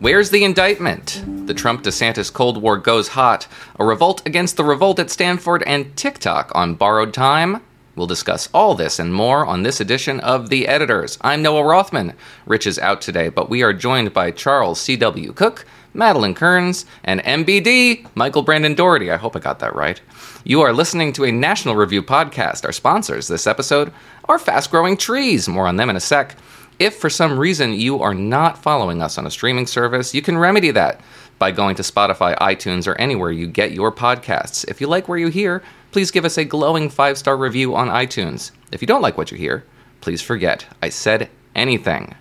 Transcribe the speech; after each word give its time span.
Where's 0.00 0.30
the 0.30 0.44
indictment? 0.44 1.22
The 1.46 1.52
Trump 1.52 1.82
DeSantis 1.82 2.32
Cold 2.32 2.62
War 2.62 2.78
goes 2.78 3.08
hot. 3.08 3.46
A 3.78 3.84
revolt 3.84 4.26
against 4.26 4.56
the 4.56 4.64
revolt 4.64 4.98
at 4.98 5.10
Stanford 5.10 5.62
and 5.66 5.94
TikTok 5.94 6.50
on 6.54 6.74
borrowed 6.74 7.12
time. 7.12 7.60
We'll 7.96 8.06
discuss 8.06 8.48
all 8.54 8.74
this 8.74 8.98
and 8.98 9.12
more 9.12 9.44
on 9.44 9.62
this 9.62 9.78
edition 9.78 10.18
of 10.20 10.48
The 10.48 10.68
Editors. 10.68 11.18
I'm 11.20 11.42
Noah 11.42 11.64
Rothman. 11.64 12.14
Rich 12.46 12.66
is 12.66 12.78
out 12.78 13.02
today, 13.02 13.28
but 13.28 13.50
we 13.50 13.62
are 13.62 13.74
joined 13.74 14.14
by 14.14 14.30
Charles 14.30 14.80
C.W. 14.80 15.34
Cooke, 15.34 15.66
Madeline 15.92 16.34
Kearns, 16.34 16.86
and 17.04 17.20
MBD, 17.20 18.06
Michael 18.14 18.40
Brendan 18.40 18.76
Dougherty. 18.76 19.10
I 19.10 19.18
hope 19.18 19.36
I 19.36 19.40
got 19.40 19.58
that 19.58 19.76
right. 19.76 20.00
You 20.44 20.62
are 20.62 20.72
listening 20.72 21.12
to 21.12 21.24
a 21.24 21.30
National 21.30 21.76
Review 21.76 22.02
podcast. 22.02 22.64
Our 22.64 22.72
sponsors 22.72 23.28
this 23.28 23.46
episode 23.46 23.92
are 24.24 24.38
Fast 24.38 24.70
Growing 24.70 24.96
Trees. 24.96 25.46
More 25.46 25.66
on 25.66 25.76
them 25.76 25.90
in 25.90 25.96
a 25.96 26.00
sec. 26.00 26.36
If 26.80 26.96
for 26.96 27.10
some 27.10 27.38
reason 27.38 27.74
you 27.74 28.00
are 28.00 28.14
not 28.14 28.56
following 28.56 29.02
us 29.02 29.18
on 29.18 29.26
a 29.26 29.30
streaming 29.30 29.66
service, 29.66 30.14
you 30.14 30.22
can 30.22 30.38
remedy 30.38 30.70
that 30.70 31.02
by 31.38 31.50
going 31.50 31.76
to 31.76 31.82
Spotify, 31.82 32.36
iTunes, 32.38 32.88
or 32.88 32.94
anywhere 32.94 33.30
you 33.30 33.46
get 33.48 33.72
your 33.72 33.92
podcasts. 33.92 34.66
If 34.66 34.80
you 34.80 34.86
like 34.86 35.06
where 35.06 35.18
you 35.18 35.28
hear, 35.28 35.62
please 35.92 36.10
give 36.10 36.24
us 36.24 36.38
a 36.38 36.44
glowing 36.44 36.88
five 36.88 37.18
star 37.18 37.36
review 37.36 37.76
on 37.76 37.88
iTunes. 37.88 38.52
If 38.72 38.80
you 38.80 38.86
don't 38.86 39.02
like 39.02 39.18
what 39.18 39.30
you 39.30 39.36
hear, 39.36 39.62
please 40.00 40.22
forget 40.22 40.64
I 40.80 40.88
said 40.88 41.28
anything. 41.54 42.14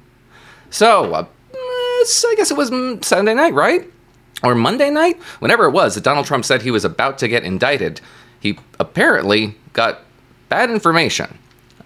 So, 0.71 1.13
uh, 1.13 1.25
I 1.53 2.33
guess 2.35 2.51
it 2.51 2.57
was 2.57 2.69
Sunday 3.07 3.35
night, 3.35 3.53
right? 3.53 3.89
Or 4.43 4.55
Monday 4.55 4.89
night? 4.89 5.21
Whenever 5.39 5.65
it 5.65 5.71
was 5.71 5.95
that 5.95 6.03
Donald 6.03 6.25
Trump 6.25 6.43
said 6.43 6.61
he 6.61 6.71
was 6.71 6.83
about 6.83 7.17
to 7.19 7.29
get 7.29 7.45
indicted, 7.45 8.01
he 8.41 8.59
apparently 8.77 9.55
got 9.71 10.01
bad 10.49 10.69
information. 10.69 11.37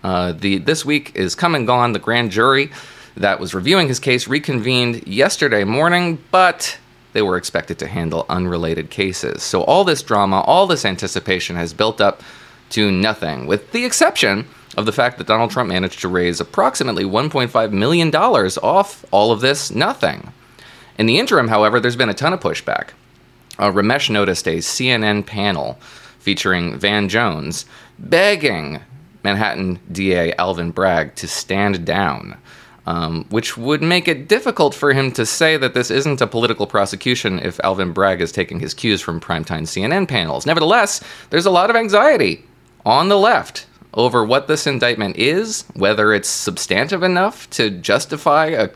Uh, 0.03 0.33
the 0.33 0.57
this 0.57 0.83
week 0.83 1.15
is 1.15 1.35
come 1.35 1.55
and 1.55 1.65
gone. 1.65 1.93
The 1.93 1.99
grand 1.99 2.31
jury 2.31 2.71
that 3.15 3.39
was 3.39 3.53
reviewing 3.53 3.87
his 3.87 3.99
case 3.99 4.27
reconvened 4.27 5.07
yesterday 5.07 5.63
morning, 5.63 6.23
but 6.31 6.77
they 7.13 7.21
were 7.21 7.37
expected 7.37 7.79
to 7.79 7.87
handle 7.87 8.25
unrelated 8.27 8.89
cases. 8.89 9.43
So 9.43 9.63
all 9.63 9.83
this 9.83 10.01
drama, 10.01 10.41
all 10.41 10.67
this 10.67 10.83
anticipation 10.83 11.55
has 11.55 11.73
built 11.73 12.01
up 12.01 12.21
to 12.71 12.91
nothing, 12.91 13.45
with 13.45 13.71
the 13.71 13.85
exception 13.85 14.47
of 14.75 14.87
the 14.87 14.91
fact 14.91 15.19
that 15.19 15.27
Donald 15.27 15.51
Trump 15.51 15.69
managed 15.69 16.01
to 16.01 16.07
raise 16.07 16.39
approximately 16.39 17.03
$1.5 17.03 17.71
million 17.71 18.13
off 18.15 19.05
all 19.11 19.31
of 19.31 19.41
this 19.41 19.69
nothing. 19.69 20.33
In 20.97 21.05
the 21.05 21.19
interim, 21.19 21.47
however, 21.47 21.79
there's 21.79 21.95
been 21.95 22.09
a 22.09 22.15
ton 22.15 22.33
of 22.33 22.39
pushback. 22.39 22.89
Uh, 23.59 23.71
Ramesh 23.71 24.09
noticed 24.09 24.47
a 24.47 24.57
CNN 24.57 25.25
panel 25.25 25.75
featuring 26.17 26.77
Van 26.77 27.09
Jones 27.09 27.65
begging 27.99 28.81
Manhattan 29.23 29.79
DA 29.91 30.33
Alvin 30.33 30.71
Bragg 30.71 31.16
to 31.16 31.27
stand 31.27 31.85
down, 31.85 32.38
um, 32.85 33.25
which 33.29 33.57
would 33.57 33.81
make 33.81 34.07
it 34.07 34.27
difficult 34.27 34.75
for 34.75 34.93
him 34.93 35.11
to 35.13 35.25
say 35.25 35.57
that 35.57 35.73
this 35.73 35.89
isn't 35.89 36.21
a 36.21 36.27
political 36.27 36.67
prosecution 36.67 37.39
if 37.39 37.59
Alvin 37.63 37.94
Bragg 37.94 38.21
is 38.21 38.31
taking 38.31 38.59
his 38.59 38.73
cues 38.73 39.01
from 39.01 39.21
primetime 39.21 39.63
CNN 39.63 40.07
panels. 40.07 40.45
Nevertheless, 40.45 41.01
there's 41.29 41.45
a 41.45 41.51
lot 41.51 41.69
of 41.69 41.75
anxiety 41.75 42.45
on 42.85 43.07
the 43.07 43.17
left 43.17 43.66
over 43.94 44.25
what 44.25 44.47
this 44.47 44.67
indictment 44.67 45.17
is, 45.17 45.66
whether 45.75 46.13
it's 46.13 46.29
substantive 46.29 47.03
enough 47.03 47.49
to 47.51 47.69
justify 47.69 48.47
a, 48.47 48.69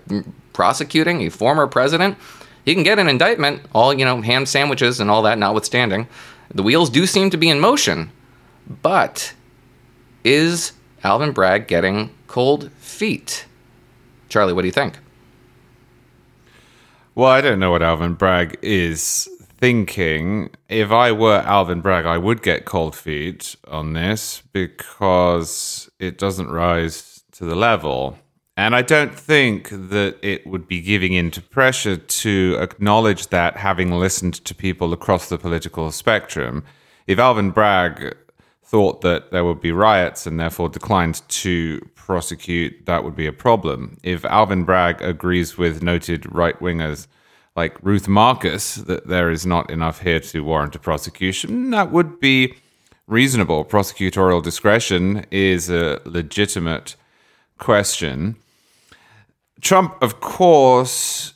prosecuting 0.53 1.21
a 1.21 1.29
former 1.29 1.67
president. 1.67 2.17
You 2.65 2.73
can 2.73 2.83
get 2.83 2.99
an 2.99 3.09
indictment, 3.09 3.61
all, 3.73 3.93
you 3.93 4.05
know, 4.05 4.21
ham 4.21 4.45
sandwiches 4.45 4.99
and 4.99 5.09
all 5.09 5.23
that 5.23 5.37
notwithstanding. 5.37 6.07
The 6.53 6.63
wheels 6.63 6.89
do 6.89 7.05
seem 7.05 7.29
to 7.31 7.37
be 7.37 7.49
in 7.49 7.59
motion, 7.59 8.11
but 8.81 9.33
is 10.27 10.73
Alvin 11.05 11.31
Bragg 11.31 11.67
getting 11.67 12.13
cold 12.27 12.69
feet? 12.73 13.45
Charlie, 14.27 14.51
what 14.51 14.63
do 14.63 14.67
you 14.67 14.73
think? 14.73 14.99
Well, 17.15 17.29
I 17.29 17.39
don't 17.39 17.59
know 17.59 17.71
what 17.71 17.81
Alvin 17.81 18.13
Bragg 18.13 18.59
is 18.61 19.29
thinking. 19.39 20.49
If 20.67 20.91
I 20.91 21.13
were 21.13 21.37
Alvin 21.45 21.79
Bragg, 21.79 22.05
I 22.05 22.17
would 22.17 22.43
get 22.43 22.65
cold 22.65 22.93
feet 22.93 23.55
on 23.69 23.93
this 23.93 24.43
because 24.51 25.89
it 25.97 26.17
doesn't 26.17 26.51
rise 26.51 27.23
to 27.31 27.45
the 27.45 27.55
level. 27.55 28.19
And 28.57 28.75
I 28.75 28.81
don't 28.81 29.15
think 29.15 29.69
that 29.69 30.17
it 30.21 30.45
would 30.45 30.67
be 30.67 30.81
giving 30.81 31.13
in 31.13 31.31
to 31.31 31.41
pressure 31.41 31.95
to 31.95 32.57
acknowledge 32.59 33.27
that 33.27 33.55
having 33.55 33.91
listened 33.91 34.33
to 34.43 34.53
people 34.53 34.91
across 34.91 35.29
the 35.29 35.37
political 35.37 35.89
spectrum. 35.91 36.65
If 37.07 37.17
Alvin 37.17 37.51
Bragg 37.51 38.15
thought 38.67 38.99
that 38.99 39.31
there 39.31 39.45
would 39.45 39.61
be 39.61 39.71
riots 39.71 40.27
and 40.27 40.37
therefore 40.37 40.67
declined 40.67 41.21
to 41.29 41.79
prosecute, 41.95 42.85
that 42.85 43.01
would 43.05 43.15
be 43.15 43.25
a 43.25 43.31
problem. 43.31 43.97
If 44.03 44.25
Alvin 44.25 44.65
Bragg 44.65 45.01
agrees 45.01 45.57
with 45.57 45.81
noted 45.81 46.29
right 46.33 46.59
wingers 46.59 47.07
like 47.55 47.81
Ruth 47.81 48.09
Marcus 48.09 48.75
that 48.75 49.07
there 49.07 49.31
is 49.31 49.45
not 49.45 49.71
enough 49.71 50.01
here 50.01 50.19
to 50.19 50.41
warrant 50.41 50.75
a 50.75 50.79
prosecution, 50.79 51.69
that 51.69 51.93
would 51.93 52.19
be 52.19 52.55
reasonable. 53.07 53.63
Prosecutorial 53.63 54.43
discretion 54.43 55.25
is 55.31 55.69
a 55.69 56.01
legitimate 56.03 56.97
question. 57.57 58.35
Trump, 59.61 59.95
of 60.01 60.19
course, 60.19 61.35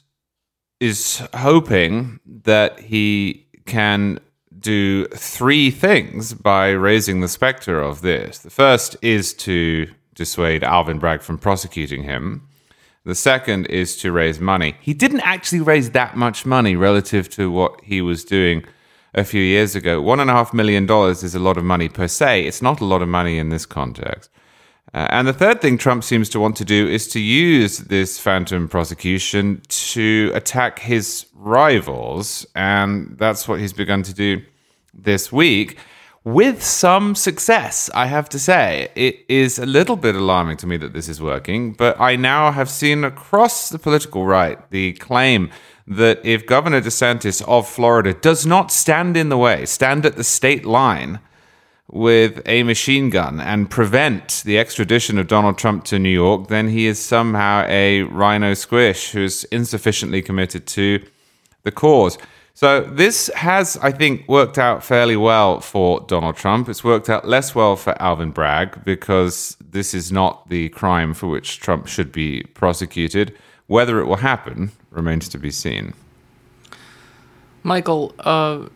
is 0.82 1.24
hoping 1.34 2.20
that 2.26 2.78
he 2.80 3.48
can 3.66 4.20
do 4.62 5.06
three 5.08 5.72
things 5.72 6.34
by 6.34 6.70
raising 6.70 7.20
the 7.20 7.28
specter 7.28 7.82
of 7.82 8.02
this. 8.02 8.40
The 8.40 8.50
first 8.50 8.96
is 9.02 9.34
to 9.36 9.92
dissuade 10.16 10.64
Alvin 10.64 11.00
Bragg 11.00 11.22
from 11.22 11.38
prosecuting 11.38 12.04
him. 12.04 12.48
The 13.04 13.16
second 13.16 13.66
is 13.66 13.98
to 13.98 14.12
raise 14.12 14.40
money. 14.40 14.76
He 14.80 14.94
didn't 14.94 15.22
actually 15.22 15.62
raise 15.62 15.92
that 15.92 16.16
much 16.16 16.46
money 16.46 16.76
relative 16.76 17.30
to 17.32 17.50
what 17.50 17.82
he 17.84 18.02
was 18.02 18.24
doing 18.24 18.64
a 19.14 19.24
few 19.24 19.42
years 19.42 19.76
ago. 19.76 20.02
One 20.02 20.20
and 20.20 20.30
a 20.30 20.34
half 20.34 20.54
million 20.54 20.86
dollars 20.86 21.24
is 21.24 21.34
a 21.34 21.40
lot 21.40 21.58
of 21.58 21.64
money 21.64 21.90
per 21.90 22.08
se. 22.08 22.46
It's 22.46 22.62
not 22.62 22.80
a 22.80 22.86
lot 22.86 23.02
of 23.02 23.10
money 23.10 23.38
in 23.38 23.50
this 23.50 23.66
context. 23.66 24.30
Uh, 24.94 25.08
and 25.10 25.28
the 25.28 25.34
third 25.34 25.62
thing 25.62 25.78
Trump 25.78 26.04
seems 26.04 26.28
to 26.30 26.40
want 26.40 26.56
to 26.58 26.66
do 26.66 26.88
is 26.88 27.08
to 27.08 27.20
use 27.20 27.78
this 27.78 28.20
phantom 28.20 28.68
prosecution 28.68 29.62
to 29.70 30.32
attack 30.34 30.80
his 30.80 31.28
rivals. 31.34 32.46
And 32.56 33.18
that's 33.18 33.48
what 33.48 33.60
he's 33.60 33.74
begun 33.74 34.04
to 34.04 34.14
do 34.14 34.44
this 34.94 35.32
week 35.32 35.78
with 36.24 36.62
some 36.62 37.16
success, 37.16 37.90
I 37.94 38.06
have 38.06 38.30
to 38.30 38.40
say. 38.40 38.90
It 38.96 39.26
is 39.28 39.58
a 39.58 39.66
little 39.66 39.96
bit 39.96 40.16
alarming 40.16 40.58
to 40.58 40.68
me 40.68 40.78
that 40.78 40.94
this 40.94 41.10
is 41.10 41.22
working, 41.22 41.74
but 41.74 42.00
I 42.00 42.16
now 42.16 42.52
have 42.52 42.70
seen 42.70 43.04
across 43.04 43.70
the 43.70 43.80
political 43.80 44.26
right 44.26 44.60
the 44.70 44.94
claim 44.94 45.50
that 45.88 46.24
if 46.24 46.46
Governor 46.46 46.82
DeSantis 46.82 47.42
of 47.48 47.68
Florida 47.68 48.14
does 48.14 48.46
not 48.46 48.72
stand 48.72 49.18
in 49.18 49.30
the 49.30 49.38
way, 49.38 49.66
stand 49.66 50.06
at 50.06 50.16
the 50.16 50.24
state 50.24 50.64
line, 50.64 51.20
with 51.92 52.42
a 52.46 52.64
machine 52.64 53.10
gun 53.10 53.40
and 53.40 53.70
prevent 53.70 54.42
the 54.46 54.58
extradition 54.58 55.18
of 55.18 55.28
Donald 55.28 55.58
Trump 55.58 55.84
to 55.86 56.00
New 56.00 56.10
York, 56.10 56.48
then 56.48 56.70
he 56.70 56.88
is 56.88 57.00
somehow 57.00 57.66
a 57.68 58.04
RINO 58.04 58.54
squish 58.54 59.12
who's 59.12 59.44
insufficiently 59.46 60.22
committed 60.22 60.66
to 60.68 61.04
the 61.64 61.72
cause. 61.72 62.18
So 62.54 62.82
this 62.82 63.28
has, 63.36 63.78
I 63.78 63.92
think, 63.92 64.28
worked 64.28 64.58
out 64.58 64.84
fairly 64.84 65.16
well 65.16 65.60
for 65.60 66.02
Donald 66.02 66.36
Trump. 66.36 66.70
It's 66.70 66.84
worked 66.84 67.10
out 67.10 67.28
less 67.28 67.56
well 67.56 67.76
for 67.76 68.00
Alvin 68.02 68.32
Bragg 68.32 68.84
because 68.84 69.58
this 69.60 69.94
is 69.94 70.12
not 70.12 70.50
the 70.50 70.70
crime 70.70 71.14
for 71.14 71.28
which 71.28 71.60
Trump 71.60 71.88
should 71.88 72.12
be 72.12 72.44
prosecuted. 72.54 73.38
Whether 73.68 74.00
it 74.00 74.06
will 74.06 74.18
happen 74.18 74.72
remains 74.92 75.30
to 75.30 75.38
be 75.38 75.52
seen. 75.52 75.94
Michael, 77.64 78.14
uh, 78.20 78.68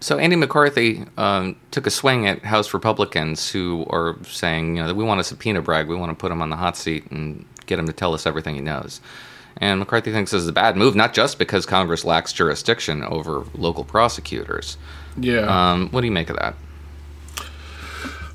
so 0.00 0.18
Andy 0.18 0.36
McCarthy 0.36 1.04
um, 1.16 1.56
took 1.70 1.86
a 1.86 1.90
swing 1.90 2.26
at 2.26 2.44
House 2.44 2.72
Republicans 2.72 3.50
who 3.50 3.84
are 3.90 4.16
saying, 4.24 4.76
you 4.76 4.82
know, 4.82 4.88
that 4.88 4.94
we 4.94 5.04
want 5.04 5.18
to 5.18 5.24
subpoena 5.24 5.60
Bragg, 5.60 5.88
we 5.88 5.96
want 5.96 6.10
to 6.10 6.16
put 6.16 6.30
him 6.30 6.40
on 6.40 6.50
the 6.50 6.56
hot 6.56 6.76
seat 6.76 7.10
and 7.10 7.44
get 7.66 7.78
him 7.78 7.86
to 7.86 7.92
tell 7.92 8.14
us 8.14 8.26
everything 8.26 8.54
he 8.54 8.60
knows. 8.60 9.00
And 9.56 9.80
McCarthy 9.80 10.12
thinks 10.12 10.30
this 10.30 10.42
is 10.42 10.48
a 10.48 10.52
bad 10.52 10.76
move, 10.76 10.94
not 10.94 11.12
just 11.14 11.38
because 11.38 11.66
Congress 11.66 12.04
lacks 12.04 12.32
jurisdiction 12.32 13.02
over 13.02 13.44
local 13.54 13.82
prosecutors. 13.82 14.78
Yeah. 15.16 15.72
Um, 15.72 15.88
what 15.90 16.02
do 16.02 16.06
you 16.06 16.12
make 16.12 16.30
of 16.30 16.36
that? 16.36 16.54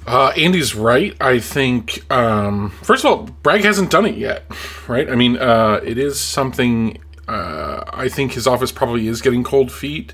Uh, 0.06 0.34
Andy's 0.36 0.76
right. 0.76 1.16
I 1.22 1.40
think, 1.40 2.12
um, 2.12 2.72
first 2.82 3.06
of 3.06 3.12
all, 3.12 3.24
Bragg 3.42 3.62
hasn't 3.62 3.90
done 3.90 4.06
it 4.06 4.16
yet, 4.16 4.44
right? 4.88 5.10
I 5.10 5.16
mean, 5.16 5.38
uh, 5.38 5.80
it 5.84 5.98
is 5.98 6.20
something. 6.20 6.98
Uh, 7.26 7.86
I 7.94 8.10
think 8.10 8.34
his 8.34 8.46
office 8.46 8.74
probably 8.74 9.08
is 9.08 9.22
getting 9.22 9.46
cold 9.46 9.72
feet. 9.72 10.14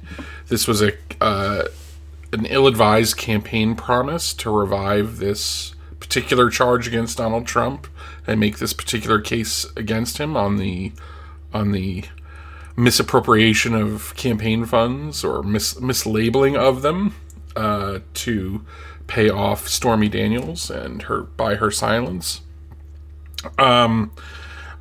This 0.50 0.68
was 0.68 0.82
a 0.82 0.94
uh, 1.22 1.66
an 2.32 2.46
ill-advised 2.46 3.18
campaign 3.18 3.76
promise 3.76 4.34
to 4.36 4.50
revive 4.50 5.18
this 5.18 5.74
particular 6.00 6.50
charge 6.50 6.88
against 6.88 7.18
Donald 7.18 7.46
Trump 7.46 7.88
and 8.28 8.40
make 8.40 8.60
this 8.60 8.74
particular 8.74 9.20
case 9.20 9.66
against 9.76 10.18
him 10.18 10.36
on 10.38 10.58
the 10.58 10.92
on 11.54 11.72
the 11.72 12.04
misappropriation 12.76 13.74
of 13.76 14.16
campaign 14.16 14.66
funds 14.66 15.24
or 15.24 15.44
mis- 15.44 15.76
mislabeling 15.76 16.56
of 16.56 16.82
them 16.82 17.16
uh, 17.56 18.00
to 18.14 18.64
pay 19.08 19.30
off 19.30 19.68
Stormy 19.68 20.08
Daniels 20.08 20.70
and 20.70 21.04
her 21.04 21.24
buy 21.24 21.56
her 21.56 21.72
silence. 21.72 22.42
Um, 23.58 24.12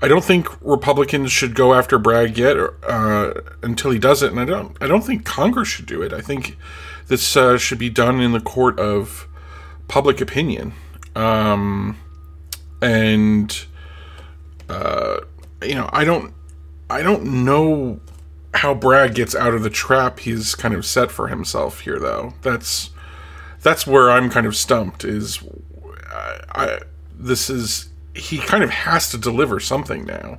I 0.00 0.06
don't 0.06 0.24
think 0.24 0.46
Republicans 0.60 1.32
should 1.32 1.54
go 1.54 1.74
after 1.74 1.98
Bragg 1.98 2.38
yet 2.38 2.56
uh, 2.84 3.32
until 3.62 3.90
he 3.90 3.98
does 3.98 4.22
it, 4.22 4.30
and 4.30 4.40
I 4.40 4.44
don't. 4.44 4.76
I 4.80 4.86
don't 4.86 5.02
think 5.02 5.24
Congress 5.24 5.68
should 5.68 5.86
do 5.86 6.02
it. 6.02 6.12
I 6.12 6.20
think 6.20 6.56
this 7.08 7.36
uh, 7.36 7.58
should 7.58 7.78
be 7.78 7.90
done 7.90 8.20
in 8.20 8.32
the 8.32 8.40
court 8.40 8.78
of 8.78 9.26
public 9.88 10.20
opinion, 10.20 10.72
um, 11.16 11.96
and 12.80 13.66
uh, 14.68 15.18
you 15.62 15.74
know, 15.74 15.90
I 15.92 16.04
don't. 16.04 16.32
I 16.90 17.02
don't 17.02 17.44
know 17.44 18.00
how 18.54 18.74
Bragg 18.74 19.14
gets 19.14 19.34
out 19.34 19.52
of 19.52 19.62
the 19.62 19.70
trap 19.70 20.20
he's 20.20 20.54
kind 20.54 20.74
of 20.74 20.86
set 20.86 21.10
for 21.10 21.28
himself 21.28 21.80
here, 21.80 21.98
though. 21.98 22.34
That's 22.42 22.90
that's 23.62 23.86
where 23.86 24.10
I'm 24.10 24.30
kind 24.30 24.46
of 24.46 24.54
stumped. 24.54 25.04
Is 25.04 25.42
I, 26.08 26.40
I 26.54 26.78
this 27.18 27.50
is 27.50 27.87
he 28.18 28.38
kind 28.38 28.64
of 28.64 28.70
has 28.70 29.10
to 29.10 29.18
deliver 29.18 29.60
something 29.60 30.04
now, 30.04 30.38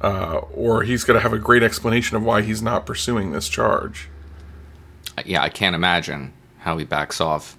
uh, 0.00 0.38
or 0.52 0.82
he's 0.82 1.04
going 1.04 1.16
to 1.16 1.20
have 1.20 1.32
a 1.32 1.38
great 1.38 1.62
explanation 1.62 2.16
of 2.16 2.22
why 2.22 2.42
he's 2.42 2.62
not 2.62 2.86
pursuing 2.86 3.32
this 3.32 3.48
charge. 3.48 4.08
Yeah, 5.24 5.42
I 5.42 5.48
can't 5.48 5.74
imagine 5.74 6.32
how 6.58 6.78
he 6.78 6.84
backs 6.84 7.20
off, 7.20 7.56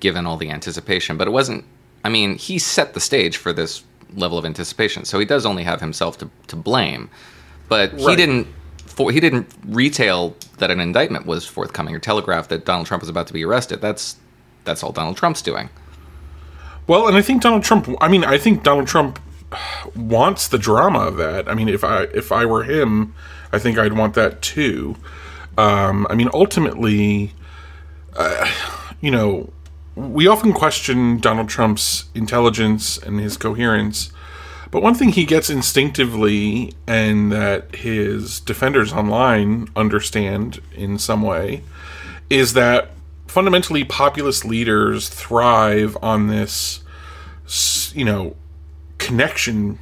given 0.00 0.26
all 0.26 0.36
the 0.36 0.50
anticipation. 0.50 1.16
But 1.16 1.28
it 1.28 1.32
wasn't. 1.32 1.64
I 2.04 2.08
mean, 2.08 2.36
he 2.36 2.58
set 2.58 2.94
the 2.94 3.00
stage 3.00 3.36
for 3.36 3.52
this 3.52 3.82
level 4.14 4.38
of 4.38 4.44
anticipation, 4.44 5.04
so 5.04 5.18
he 5.18 5.24
does 5.24 5.44
only 5.46 5.62
have 5.64 5.80
himself 5.80 6.18
to 6.18 6.30
to 6.48 6.56
blame. 6.56 7.10
But 7.68 7.92
he 7.94 8.16
didn't. 8.16 8.46
For, 8.86 9.10
he 9.10 9.18
didn't 9.18 9.52
retail 9.66 10.36
that 10.58 10.70
an 10.70 10.78
indictment 10.78 11.26
was 11.26 11.44
forthcoming 11.44 11.96
or 11.96 11.98
telegraph 11.98 12.46
that 12.48 12.64
Donald 12.64 12.86
Trump 12.86 13.02
was 13.02 13.08
about 13.08 13.26
to 13.26 13.32
be 13.32 13.44
arrested. 13.44 13.80
That's 13.80 14.16
that's 14.64 14.82
all 14.82 14.92
Donald 14.92 15.16
Trump's 15.16 15.42
doing. 15.42 15.68
Well, 16.86 17.08
and 17.08 17.16
I 17.16 17.22
think 17.22 17.42
Donald 17.42 17.64
Trump. 17.64 17.88
I 18.00 18.08
mean, 18.08 18.24
I 18.24 18.38
think 18.38 18.62
Donald 18.62 18.86
Trump 18.86 19.18
wants 19.94 20.48
the 20.48 20.58
drama 20.58 21.00
of 21.00 21.16
that. 21.16 21.48
I 21.48 21.54
mean, 21.54 21.68
if 21.68 21.84
I 21.84 22.04
if 22.14 22.30
I 22.32 22.44
were 22.44 22.64
him, 22.64 23.14
I 23.52 23.58
think 23.58 23.78
I'd 23.78 23.94
want 23.94 24.14
that 24.14 24.42
too. 24.42 24.96
Um, 25.56 26.06
I 26.10 26.14
mean, 26.14 26.28
ultimately, 26.34 27.32
uh, 28.16 28.50
you 29.00 29.10
know, 29.10 29.52
we 29.94 30.26
often 30.26 30.52
question 30.52 31.18
Donald 31.18 31.48
Trump's 31.48 32.06
intelligence 32.14 32.98
and 32.98 33.20
his 33.20 33.36
coherence, 33.36 34.10
but 34.70 34.82
one 34.82 34.94
thing 34.94 35.10
he 35.10 35.24
gets 35.24 35.48
instinctively, 35.48 36.74
and 36.86 37.30
that 37.30 37.76
his 37.76 38.40
defenders 38.40 38.92
online 38.92 39.68
understand 39.76 40.60
in 40.74 40.98
some 40.98 41.22
way, 41.22 41.62
is 42.28 42.54
that 42.54 42.90
fundamentally 43.34 43.82
populist 43.82 44.44
leaders 44.44 45.08
thrive 45.08 45.96
on 46.00 46.28
this, 46.28 46.84
you 47.92 48.04
know, 48.04 48.36
connection 48.98 49.76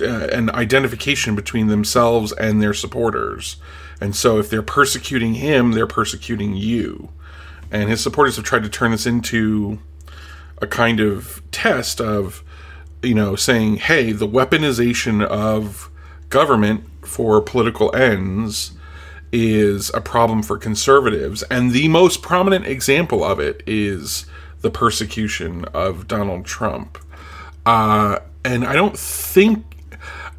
uh, 0.00 0.28
and 0.32 0.48
identification 0.52 1.34
between 1.34 1.66
themselves 1.66 2.30
and 2.30 2.62
their 2.62 2.72
supporters. 2.72 3.56
And 4.00 4.14
so 4.14 4.38
if 4.38 4.48
they're 4.48 4.62
persecuting 4.62 5.34
him, 5.34 5.72
they're 5.72 5.88
persecuting 5.88 6.54
you. 6.54 7.08
And 7.72 7.90
his 7.90 8.00
supporters 8.00 8.36
have 8.36 8.44
tried 8.44 8.62
to 8.62 8.68
turn 8.68 8.92
this 8.92 9.04
into 9.04 9.80
a 10.58 10.68
kind 10.68 11.00
of 11.00 11.42
test 11.50 12.00
of, 12.00 12.44
you 13.02 13.14
know, 13.14 13.34
saying, 13.34 13.78
hey, 13.78 14.12
the 14.12 14.28
weaponization 14.28 15.24
of 15.24 15.90
government 16.28 16.84
for 17.04 17.40
political 17.40 17.92
ends 17.96 18.78
is 19.32 19.90
a 19.94 20.00
problem 20.00 20.42
for 20.42 20.58
conservatives. 20.58 21.42
And 21.44 21.72
the 21.72 21.88
most 21.88 22.22
prominent 22.22 22.66
example 22.66 23.24
of 23.24 23.40
it 23.40 23.62
is 23.66 24.26
the 24.60 24.70
persecution 24.70 25.64
of 25.66 26.06
Donald 26.06 26.44
Trump. 26.44 26.98
Uh, 27.66 28.18
and 28.44 28.64
I 28.64 28.74
don't 28.74 28.98
think. 28.98 29.64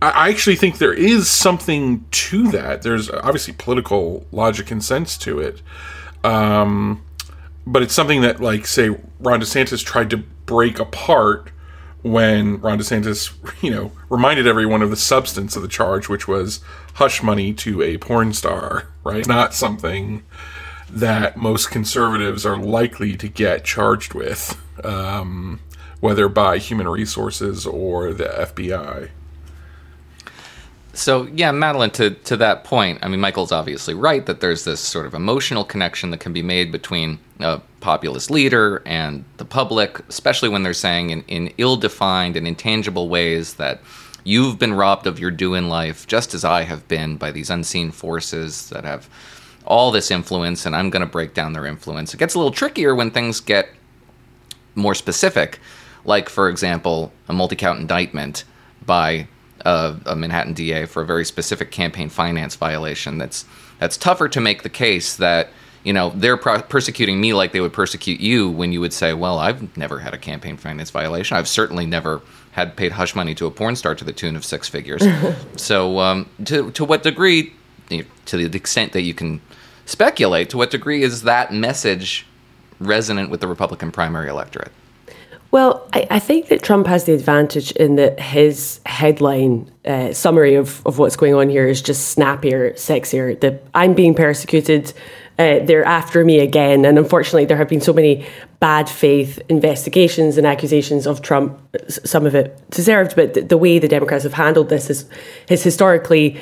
I 0.01 0.29
actually 0.29 0.57
think 0.57 0.79
there 0.79 0.93
is 0.93 1.29
something 1.29 2.05
to 2.11 2.51
that. 2.51 2.81
There's 2.81 3.09
obviously 3.09 3.53
political 3.53 4.25
logic 4.33 4.69
and 4.69 4.83
sense 4.83 5.17
to 5.19 5.39
it. 5.39 5.61
Um, 6.25 7.05
but 7.65 7.81
it's 7.83 7.93
something 7.93 8.19
that, 8.19 8.41
like, 8.41 8.67
say, 8.67 8.89
Ron 9.21 9.39
DeSantis 9.39 9.83
tried 9.85 10.09
to 10.09 10.17
break 10.17 10.77
apart 10.79 11.51
when 12.03 12.59
Ron 12.59 12.77
DeSantis, 12.77 13.33
you 13.63 13.71
know, 13.71 13.91
reminded 14.09 14.45
everyone 14.45 14.81
of 14.81 14.89
the 14.89 14.95
substance 14.95 15.55
of 15.55 15.61
the 15.61 15.67
charge, 15.67 16.07
which 16.07 16.27
was 16.27 16.61
hush 16.95 17.23
money 17.23 17.53
to 17.53 17.81
a 17.81 17.97
porn 17.97 18.33
star, 18.33 18.87
right? 19.03 19.27
Not 19.27 19.53
something 19.53 20.23
that 20.89 21.37
most 21.37 21.71
conservatives 21.71 22.45
are 22.45 22.57
likely 22.57 23.17
to 23.17 23.27
get 23.27 23.65
charged 23.65 24.13
with, 24.13 24.61
um, 24.85 25.59
whether 26.01 26.29
by 26.29 26.59
human 26.59 26.87
resources 26.87 27.65
or 27.65 28.13
the 28.13 28.25
FBI. 28.25 29.09
So 30.95 31.27
yeah, 31.33 31.51
Madeline, 31.51 31.89
to 31.91 32.11
to 32.11 32.37
that 32.37 32.63
point, 32.63 32.99
I 33.01 33.07
mean, 33.07 33.19
Michael's 33.19 33.51
obviously 33.51 33.95
right 33.95 34.25
that 34.27 34.41
there's 34.41 34.63
this 34.63 34.79
sort 34.79 35.07
of 35.07 35.15
emotional 35.15 35.65
connection 35.65 36.11
that 36.11 36.19
can 36.19 36.33
be 36.33 36.43
made 36.43 36.71
between 36.71 37.17
a 37.39 37.61
populist 37.79 38.29
leader 38.29 38.83
and 38.85 39.25
the 39.37 39.45
public, 39.45 39.99
especially 40.07 40.49
when 40.49 40.61
they're 40.61 40.73
saying 40.73 41.09
in, 41.09 41.23
in 41.27 41.53
ill-defined 41.57 42.37
and 42.37 42.47
intangible 42.47 43.09
ways 43.09 43.55
that 43.55 43.81
you've 44.23 44.59
been 44.59 44.73
robbed 44.73 45.07
of 45.07 45.19
your 45.19 45.31
due 45.31 45.55
in 45.55 45.67
life, 45.67 46.05
just 46.05 46.33
as 46.33 46.45
I 46.45 46.61
have 46.61 46.87
been 46.87 47.17
by 47.17 47.31
these 47.31 47.49
unseen 47.49 47.91
forces 47.91 48.69
that 48.69 48.85
have 48.85 49.09
all 49.65 49.91
this 49.91 50.11
influence, 50.11 50.65
and 50.65 50.75
I'm 50.75 50.89
going 50.89 51.05
to 51.05 51.11
break 51.11 51.33
down 51.33 51.53
their 51.53 51.65
influence. 51.65 52.13
It 52.13 52.17
gets 52.17 52.35
a 52.35 52.37
little 52.37 52.51
trickier 52.51 52.93
when 52.95 53.11
things 53.11 53.39
get 53.39 53.69
more 54.75 54.95
specific, 54.95 55.59
like, 56.05 56.29
for 56.29 56.49
example, 56.49 57.11
a 57.27 57.33
multi 57.33 57.55
count 57.55 57.79
indictment 57.79 58.43
by 58.85 59.27
a, 59.65 59.95
a 60.05 60.15
Manhattan 60.15 60.53
DA 60.53 60.85
for 60.85 61.01
a 61.01 61.05
very 61.05 61.25
specific 61.25 61.71
campaign 61.71 62.09
finance 62.09 62.55
violation. 62.55 63.17
That's, 63.17 63.45
that's 63.79 63.97
tougher 63.97 64.29
to 64.29 64.41
make 64.41 64.63
the 64.63 64.69
case 64.69 65.17
that. 65.17 65.49
You 65.85 65.91
know, 65.91 66.13
they're 66.15 66.37
pro- 66.37 66.61
persecuting 66.61 67.19
me 67.19 67.33
like 67.33 67.51
they 67.51 67.59
would 67.59 67.73
persecute 67.73 68.21
you 68.21 68.49
when 68.49 68.71
you 68.71 68.79
would 68.79 68.93
say, 68.93 69.13
Well, 69.13 69.37
I've 69.37 69.75
never 69.75 69.99
had 69.99 70.13
a 70.13 70.17
campaign 70.17 70.55
finance 70.55 70.89
violation. 70.91 71.35
I've 71.35 71.49
certainly 71.49 71.85
never 71.85 72.21
had 72.53 72.77
paid 72.77 72.93
hush 72.93 73.13
money 73.15 73.35
to 73.35 73.47
a 73.47 73.51
porn 73.51 73.75
star 73.75 73.93
to 73.93 74.05
the 74.05 74.13
tune 74.13 74.37
of 74.37 74.45
six 74.45 74.69
figures. 74.69 75.03
so, 75.57 75.99
um, 75.99 76.29
to, 76.45 76.71
to 76.71 76.85
what 76.85 77.03
degree, 77.03 77.51
to 77.89 78.37
the 78.37 78.55
extent 78.55 78.93
that 78.93 79.01
you 79.01 79.13
can 79.13 79.41
speculate, 79.85 80.49
to 80.51 80.57
what 80.57 80.71
degree 80.71 81.03
is 81.03 81.23
that 81.23 81.51
message 81.53 82.25
resonant 82.79 83.29
with 83.29 83.41
the 83.41 83.47
Republican 83.47 83.91
primary 83.91 84.29
electorate? 84.29 84.71
Well, 85.53 85.87
I, 85.93 86.07
I 86.09 86.17
think 86.17 86.47
that 86.47 86.63
Trump 86.63 86.87
has 86.87 87.03
the 87.03 87.13
advantage 87.13 87.71
in 87.73 87.95
that 87.97 88.19
his 88.19 88.79
headline 88.87 89.69
uh, 89.85 90.11
summary 90.11 90.55
of, 90.55 90.83
of 90.83 90.97
what's 90.97 91.15
going 91.15 91.35
on 91.35 91.47
here 91.47 91.67
is 91.67 91.79
just 91.79 92.07
snappier, 92.07 92.71
sexier. 92.71 93.39
The 93.39 93.59
I'm 93.75 93.93
being 93.93 94.15
persecuted. 94.15 94.93
Uh, 95.37 95.59
they're 95.59 95.85
after 95.85 96.25
me 96.25 96.39
again, 96.39 96.85
and 96.85 96.97
unfortunately, 96.97 97.45
there 97.45 97.57
have 97.57 97.69
been 97.69 97.81
so 97.81 97.93
many 97.93 98.25
bad 98.59 98.89
faith 98.89 99.39
investigations 99.47 100.37
and 100.37 100.47
accusations 100.47 101.05
of 101.05 101.21
Trump. 101.21 101.59
Some 101.87 102.25
of 102.25 102.33
it 102.33 102.59
deserved, 102.71 103.15
but 103.15 103.35
the, 103.35 103.41
the 103.41 103.57
way 103.57 103.77
the 103.77 103.87
Democrats 103.87 104.23
have 104.23 104.33
handled 104.33 104.69
this 104.69 104.89
is 104.89 105.05
has 105.49 105.61
historically 105.61 106.39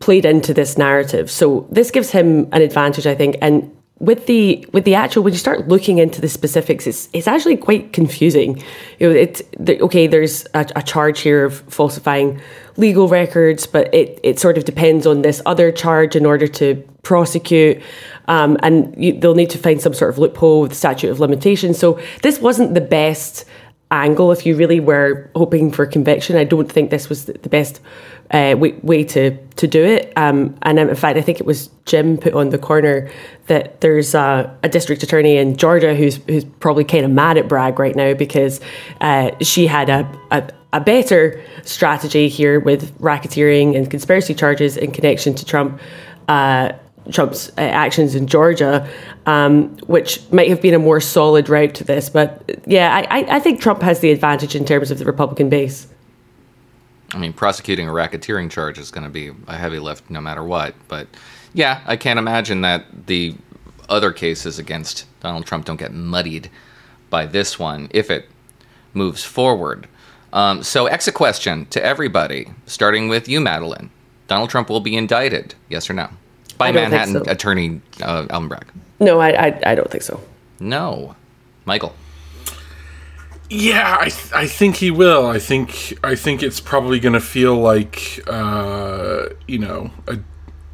played 0.00 0.26
into 0.26 0.52
this 0.52 0.76
narrative. 0.76 1.30
So 1.30 1.66
this 1.70 1.90
gives 1.90 2.10
him 2.10 2.46
an 2.52 2.60
advantage, 2.60 3.06
I 3.06 3.14
think, 3.14 3.36
and 3.40 3.74
with 4.00 4.26
the 4.26 4.66
with 4.72 4.84
the 4.84 4.94
actual 4.94 5.22
when 5.22 5.32
you 5.32 5.38
start 5.38 5.68
looking 5.68 5.98
into 5.98 6.20
the 6.20 6.28
specifics 6.28 6.86
it's 6.86 7.08
it's 7.12 7.28
actually 7.28 7.56
quite 7.56 7.92
confusing. 7.92 8.62
You 8.98 9.08
know 9.08 9.14
it's 9.14 9.42
the, 9.58 9.80
okay 9.82 10.06
there's 10.06 10.46
a, 10.54 10.66
a 10.74 10.82
charge 10.82 11.20
here 11.20 11.44
of 11.44 11.60
falsifying 11.72 12.40
legal 12.76 13.08
records 13.08 13.66
but 13.66 13.92
it 13.94 14.18
it 14.22 14.40
sort 14.40 14.56
of 14.58 14.64
depends 14.64 15.06
on 15.06 15.22
this 15.22 15.42
other 15.46 15.70
charge 15.70 16.16
in 16.16 16.24
order 16.24 16.48
to 16.48 16.76
prosecute 17.02 17.82
um, 18.30 18.56
and 18.62 18.94
you, 18.96 19.18
they'll 19.18 19.34
need 19.34 19.50
to 19.50 19.58
find 19.58 19.80
some 19.80 19.92
sort 19.92 20.10
of 20.10 20.18
loophole 20.18 20.62
with 20.62 20.74
statute 20.74 21.10
of 21.10 21.18
limitations. 21.18 21.78
So 21.78 22.00
this 22.22 22.38
wasn't 22.38 22.74
the 22.74 22.80
best 22.80 23.44
angle 23.90 24.30
if 24.32 24.46
you 24.46 24.56
really 24.56 24.80
were 24.80 25.30
hoping 25.34 25.70
for 25.70 25.86
conviction 25.86 26.36
i 26.36 26.44
don't 26.44 26.70
think 26.70 26.90
this 26.90 27.08
was 27.08 27.24
the 27.24 27.48
best 27.48 27.80
uh, 28.30 28.54
way, 28.56 28.72
way 28.82 29.04
to 29.04 29.36
to 29.56 29.66
do 29.66 29.84
it. 29.84 30.12
Um, 30.16 30.56
and 30.62 30.78
in 30.78 30.94
fact, 30.94 31.18
I 31.18 31.20
think 31.20 31.40
it 31.40 31.46
was 31.46 31.68
Jim 31.84 32.16
put 32.16 32.32
on 32.34 32.50
the 32.50 32.58
corner 32.58 33.10
that 33.46 33.80
there's 33.80 34.14
a, 34.14 34.56
a 34.62 34.68
district 34.68 35.02
attorney 35.02 35.36
in 35.36 35.56
Georgia 35.56 35.94
who's 35.94 36.16
who's 36.28 36.44
probably 36.44 36.84
kind 36.84 37.04
of 37.04 37.10
mad 37.10 37.38
at 37.38 37.48
Bragg 37.48 37.78
right 37.78 37.96
now 37.96 38.14
because 38.14 38.60
uh, 39.00 39.32
she 39.40 39.66
had 39.66 39.88
a, 39.88 40.18
a 40.30 40.48
a 40.72 40.80
better 40.80 41.42
strategy 41.64 42.28
here 42.28 42.60
with 42.60 42.96
racketeering 43.00 43.76
and 43.76 43.90
conspiracy 43.90 44.34
charges 44.34 44.76
in 44.76 44.92
connection 44.92 45.34
to 45.34 45.44
Trump. 45.44 45.80
Uh, 46.28 46.72
Trump's 47.10 47.48
uh, 47.50 47.60
actions 47.60 48.14
in 48.14 48.26
Georgia, 48.26 48.88
um, 49.26 49.76
which 49.86 50.20
might 50.32 50.48
have 50.48 50.60
been 50.60 50.74
a 50.74 50.78
more 50.78 51.00
solid 51.00 51.48
route 51.48 51.74
to 51.76 51.84
this. 51.84 52.08
But 52.08 52.60
yeah, 52.66 53.06
I, 53.10 53.36
I 53.36 53.40
think 53.40 53.60
Trump 53.60 53.82
has 53.82 54.00
the 54.00 54.10
advantage 54.10 54.54
in 54.54 54.64
terms 54.64 54.90
of 54.90 54.98
the 54.98 55.04
Republican 55.04 55.48
base. 55.48 55.86
I 57.12 57.18
mean, 57.18 57.32
prosecuting 57.32 57.88
a 57.88 57.92
racketeering 57.92 58.50
charge 58.50 58.78
is 58.78 58.90
going 58.90 59.04
to 59.04 59.10
be 59.10 59.32
a 59.48 59.56
heavy 59.56 59.78
lift 59.78 60.08
no 60.10 60.20
matter 60.20 60.44
what. 60.44 60.74
But 60.88 61.08
yeah, 61.52 61.80
I 61.86 61.96
can't 61.96 62.18
imagine 62.18 62.60
that 62.60 63.06
the 63.06 63.34
other 63.88 64.12
cases 64.12 64.58
against 64.58 65.06
Donald 65.20 65.44
Trump 65.46 65.64
don't 65.64 65.76
get 65.76 65.92
muddied 65.92 66.50
by 67.10 67.26
this 67.26 67.58
one 67.58 67.88
if 67.90 68.10
it 68.10 68.28
moves 68.94 69.24
forward. 69.24 69.88
Um, 70.32 70.62
so, 70.62 70.86
exit 70.86 71.14
question 71.14 71.66
to 71.66 71.84
everybody, 71.84 72.52
starting 72.66 73.08
with 73.08 73.28
you, 73.28 73.40
Madeline. 73.40 73.90
Donald 74.28 74.48
Trump 74.48 74.68
will 74.70 74.80
be 74.80 74.96
indicted, 74.96 75.56
yes 75.68 75.90
or 75.90 75.94
no? 75.94 76.08
By 76.60 76.68
I 76.68 76.72
don't 76.72 76.82
think 76.82 76.92
Manhattan 76.92 77.24
so. 77.24 77.30
attorney 77.32 77.80
uh, 78.02 78.26
Alvin 78.28 78.48
Bragg. 78.48 78.66
No, 79.00 79.18
I, 79.18 79.46
I, 79.46 79.60
I 79.64 79.74
don't 79.74 79.90
think 79.90 80.02
so. 80.02 80.20
No. 80.60 81.16
Michael. 81.64 81.94
Yeah, 83.48 83.96
I 83.98 84.10
th- 84.10 84.32
I 84.34 84.46
think 84.46 84.76
he 84.76 84.90
will. 84.90 85.26
I 85.26 85.38
think 85.38 85.94
I 86.04 86.14
think 86.14 86.42
it's 86.42 86.60
probably 86.60 87.00
going 87.00 87.14
to 87.14 87.20
feel 87.20 87.56
like 87.56 88.22
uh, 88.28 89.30
you 89.48 89.58
know 89.58 89.90
a 90.06 90.18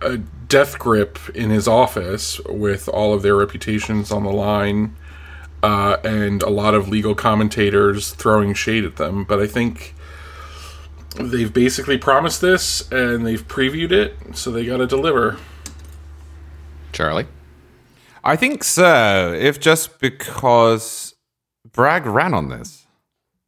a 0.03 0.19
death 0.19 0.79
grip 0.79 1.19
in 1.35 1.51
his 1.51 1.69
office 1.69 2.41
with 2.49 2.89
all 2.89 3.15
of 3.15 3.23
their 3.23 3.37
reputations 3.37 4.11
on 4.11 4.25
the 4.25 4.33
line, 4.33 4.95
uh, 5.63 5.99
and 6.03 6.43
a 6.43 6.51
lot 6.51 6.75
of 6.75 6.89
legal 6.89 7.15
commentators 7.15 8.11
throwing 8.11 8.55
shade 8.55 8.85
at 8.85 8.97
them. 8.97 9.23
But 9.25 9.41
I 9.41 9.47
think 9.47 9.95
they've 11.15 11.53
basically 11.53 11.97
promised 11.97 12.41
this 12.41 12.91
and 12.91 13.25
they've 13.27 13.47
previewed 13.47 13.93
it, 13.93 14.17
so 14.35 14.51
they 14.51 14.67
got 14.67 14.79
to 14.79 14.87
deliver. 14.87 15.39
Charlie. 16.97 17.27
I 18.25 18.37
think 18.37 18.65
so, 18.65 19.35
if 19.39 19.61
just 19.61 20.01
because 20.01 21.15
Bragg 21.71 22.07
ran 22.07 22.33
on 22.33 22.49
this. 22.49 22.87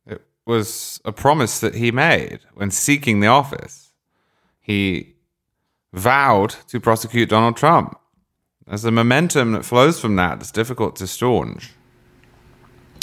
It 0.06 0.22
was 0.46 1.00
a 1.06 1.12
promise 1.12 1.58
that 1.60 1.74
he 1.74 1.90
made 1.90 2.40
when 2.52 2.70
seeking 2.70 3.20
the 3.20 3.28
office. 3.28 3.92
He 4.60 5.14
vowed 5.94 6.56
to 6.68 6.78
prosecute 6.78 7.30
Donald 7.30 7.56
Trump. 7.56 7.98
There's 8.66 8.84
a 8.84 8.90
momentum 8.90 9.52
that 9.52 9.64
flows 9.64 9.98
from 9.98 10.16
that 10.16 10.38
that's 10.38 10.52
difficult 10.52 10.96
to 10.96 11.06
staunch. 11.06 11.70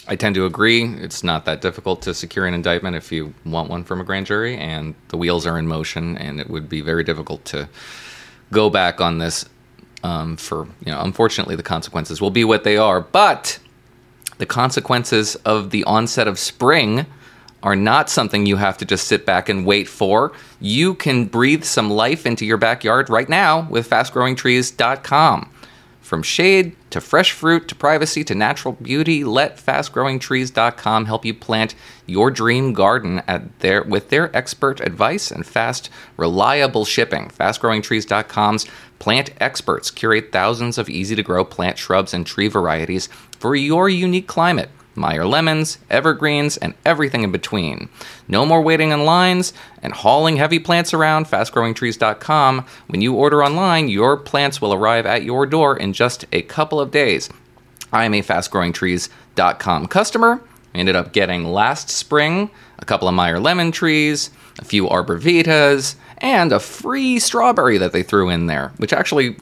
I 0.08 0.16
tend 0.16 0.36
to 0.36 0.46
agree. 0.46 0.84
It's 0.84 1.24
not 1.24 1.46
that 1.46 1.62
difficult 1.62 2.04
to 2.04 2.14
secure 2.14 2.46
an 2.46 2.54
indictment 2.54 2.96
if 2.96 3.12
you 3.12 3.34
want 3.44 3.72
one 3.72 3.84
from 3.84 4.00
a 4.00 4.04
grand 4.04 4.28
jury, 4.28 4.56
and 4.58 4.94
the 5.08 5.18
wheels 5.18 5.48
are 5.48 5.58
in 5.58 5.66
motion, 5.68 6.16
and 6.20 6.40
it 6.40 6.52
would 6.52 6.70
be 6.70 6.82
very 6.82 7.04
difficult 7.04 7.44
to 7.46 7.68
go 8.52 8.70
back 8.70 9.02
on 9.02 9.18
this. 9.18 9.50
Um, 10.06 10.38
for 10.38 10.68
you 10.86 10.92
know, 10.92 11.02
unfortunately, 11.02 11.56
the 11.56 11.64
consequences 11.64 12.22
will 12.22 12.30
be 12.30 12.44
what 12.44 12.64
they 12.64 12.78
are. 12.78 13.02
But 13.02 13.58
the 14.38 14.46
consequences 14.46 15.36
of 15.38 15.72
the 15.72 15.84
onset 15.86 16.28
of 16.28 16.38
spring 16.38 17.08
are 17.64 17.76
not 17.76 18.12
something 18.12 18.46
you 18.46 18.58
have 18.58 18.78
to 18.78 18.86
just 18.86 19.08
sit 19.08 19.26
back 19.26 19.50
and 19.50 19.66
wait 19.66 19.90
for. 19.90 20.32
You 20.60 20.94
can 20.94 21.26
breathe 21.26 21.64
some 21.64 21.90
life 21.90 22.28
into 22.28 22.46
your 22.46 22.58
backyard 22.58 23.10
right 23.10 23.28
now 23.28 23.68
with 23.68 23.90
fastgrowingtrees.com. 23.90 25.50
From 26.06 26.22
shade 26.22 26.76
to 26.92 27.02
fresh 27.02 27.32
fruit 27.32 27.68
to 27.68 27.74
privacy 27.74 28.24
to 28.26 28.36
natural 28.36 28.74
beauty, 28.74 29.24
let 29.24 29.58
fastgrowingtrees.com 29.58 31.06
help 31.06 31.26
you 31.26 31.34
plant 31.34 31.74
your 32.06 32.30
dream 32.30 32.74
garden 32.74 33.24
at 33.28 33.60
their 33.62 33.82
with 33.82 34.10
their 34.10 34.34
expert 34.38 34.80
advice 34.82 35.32
and 35.32 35.44
fast, 35.48 35.90
reliable 36.16 36.86
shipping. 36.86 37.30
Fastgrowingtrees.com's 37.30 38.68
plant 39.00 39.32
experts 39.42 39.90
curate 39.90 40.32
thousands 40.32 40.78
of 40.78 40.90
easy 40.90 41.16
to 41.16 41.24
grow 41.24 41.44
plant 41.44 41.80
shrubs 41.80 42.14
and 42.14 42.28
tree 42.28 42.50
varieties 42.50 43.10
for 43.40 43.56
your 43.56 43.90
unique 43.90 44.28
climate. 44.28 44.70
Meyer 44.96 45.26
lemons, 45.26 45.78
evergreens, 45.90 46.58
and 46.58 46.74
everything 46.86 47.24
in 47.24 47.32
between. 47.32 47.90
No 48.28 48.46
more 48.46 48.62
waiting 48.62 48.92
in 48.92 49.06
lines 49.06 49.54
and 49.82 49.94
hauling 49.94 50.38
heavy 50.38 50.60
plants 50.60 50.94
around. 50.94 51.26
FastGrowingTrees.com. 51.26 52.66
When 52.88 53.02
you 53.02 53.14
order 53.14 53.44
online, 53.44 53.90
your 53.90 54.18
plants 54.18 54.62
will 54.62 54.74
arrive 54.74 55.06
at 55.06 55.24
your 55.24 55.46
door 55.46 55.78
in 55.78 55.94
just 55.94 56.26
a 56.32 56.42
couple 56.44 56.80
of 56.80 56.92
days. 56.92 57.30
I 57.92 58.06
am 58.06 58.14
a 58.14 58.22
FastGrowingTrees.com 58.22 59.88
customer. 59.88 60.42
I 60.74 60.78
ended 60.78 60.96
up 60.96 61.14
getting 61.14 61.46
last 61.46 61.90
spring 61.90 62.50
a 62.80 62.86
couple 62.86 63.08
of 63.08 63.14
Meyer 63.14 63.40
lemon 63.40 63.72
trees, 63.72 64.30
a 64.60 64.66
few 64.66 64.88
arborvitaes, 64.88 65.96
and 66.20 66.52
a 66.52 66.60
free 66.60 67.20
strawberry 67.20 67.78
that 67.78 67.92
they 67.92 68.04
threw 68.04 68.30
in 68.30 68.48
there, 68.48 68.72
which 68.78 68.94
actually 68.94 69.38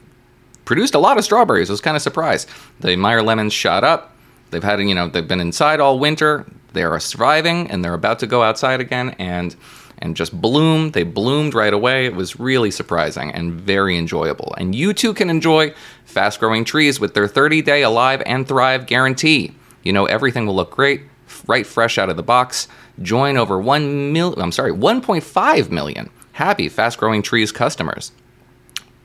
produced 0.64 0.94
a 0.94 0.98
lot 0.98 1.18
of 1.18 1.24
strawberries. 1.24 1.70
I 1.70 1.72
was 1.72 1.80
kind 1.80 1.96
of 1.96 2.02
surprised. 2.02 2.48
The 2.80 2.96
Meyer 2.96 3.22
lemons 3.22 3.52
shot 3.52 3.84
up. 3.84 4.13
They've 4.54 4.62
had, 4.62 4.80
you 4.80 4.94
know, 4.94 5.08
they've 5.08 5.26
been 5.26 5.40
inside 5.40 5.80
all 5.80 5.98
winter. 5.98 6.46
They 6.74 6.84
are 6.84 7.00
surviving, 7.00 7.68
and 7.72 7.84
they're 7.84 7.92
about 7.92 8.20
to 8.20 8.28
go 8.28 8.44
outside 8.44 8.80
again 8.80 9.16
and 9.18 9.56
and 9.98 10.16
just 10.16 10.40
bloom. 10.40 10.92
They 10.92 11.02
bloomed 11.02 11.54
right 11.54 11.72
away. 11.72 12.06
It 12.06 12.14
was 12.14 12.38
really 12.38 12.70
surprising 12.70 13.32
and 13.32 13.52
very 13.52 13.98
enjoyable. 13.98 14.54
And 14.56 14.72
you 14.72 14.92
too 14.92 15.12
can 15.12 15.28
enjoy 15.28 15.74
fast-growing 16.04 16.64
trees 16.64 17.00
with 17.00 17.14
their 17.14 17.26
30-day 17.26 17.82
alive 17.82 18.22
and 18.26 18.46
thrive 18.46 18.86
guarantee. 18.86 19.56
You 19.82 19.92
know 19.92 20.04
everything 20.06 20.46
will 20.46 20.54
look 20.54 20.70
great 20.70 21.02
right 21.48 21.66
fresh 21.66 21.98
out 21.98 22.10
of 22.10 22.16
the 22.16 22.22
box. 22.22 22.68
Join 23.02 23.36
over 23.36 23.58
1 23.58 24.12
mil 24.12 24.34
I'm 24.34 24.52
sorry, 24.52 24.70
1.5 24.70 25.70
million 25.70 26.10
happy 26.30 26.68
fast-growing 26.68 27.22
trees 27.22 27.50
customers. 27.50 28.12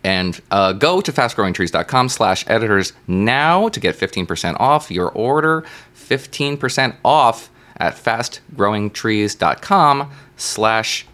And 0.04 0.40
uh, 0.50 0.74
go 0.74 1.02
to 1.02 1.12
fastgrowingtrees.com 1.12 2.10
slash 2.10 2.44
editors 2.48 2.94
now 3.08 3.70
to 3.70 3.80
get 3.80 3.96
15% 3.98 4.60
off 4.60 4.90
your 4.90 5.10
order. 5.10 5.64
15% 5.96 6.96
off 7.04 7.52
at 7.78 7.94
fastgrowingtrees.com 7.96 10.12
slash 10.38 11.06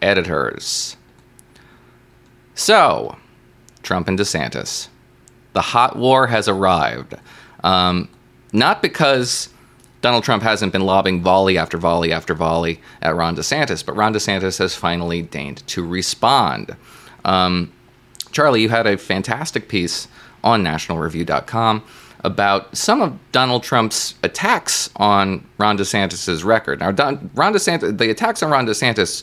editors. 0.00 0.96
So, 2.54 3.18
Trump 3.82 4.08
and 4.08 4.18
DeSantis. 4.18 4.88
The 5.52 5.60
hot 5.62 5.96
war 5.96 6.28
has 6.28 6.48
arrived. 6.48 7.14
Um, 7.64 8.08
not 8.52 8.82
because 8.82 9.48
Donald 10.00 10.24
Trump 10.24 10.42
hasn't 10.42 10.72
been 10.72 10.86
lobbing 10.86 11.22
volley 11.22 11.58
after 11.58 11.76
volley 11.76 12.12
after 12.12 12.34
volley 12.34 12.80
at 13.02 13.16
Ron 13.16 13.36
DeSantis, 13.36 13.84
but 13.84 13.96
Ron 13.96 14.14
DeSantis 14.14 14.58
has 14.58 14.74
finally 14.74 15.22
deigned 15.22 15.66
to 15.68 15.84
respond. 15.84 16.76
Um, 17.24 17.72
Charlie, 18.32 18.62
you 18.62 18.68
had 18.68 18.86
a 18.86 18.96
fantastic 18.96 19.68
piece 19.68 20.08
on 20.44 20.62
nationalreview.com 20.62 21.84
about 22.24 22.76
some 22.76 23.00
of 23.00 23.18
Donald 23.32 23.62
Trump's 23.62 24.14
attacks 24.22 24.90
on 24.96 25.46
Ron 25.58 25.78
DeSantis' 25.78 26.44
record. 26.44 26.80
Now, 26.80 26.90
Don, 26.90 27.30
Ron 27.34 27.54
DeSantis, 27.54 27.96
the 27.96 28.10
attacks 28.10 28.42
on 28.42 28.50
Ron 28.50 28.66
DeSantis 28.66 29.22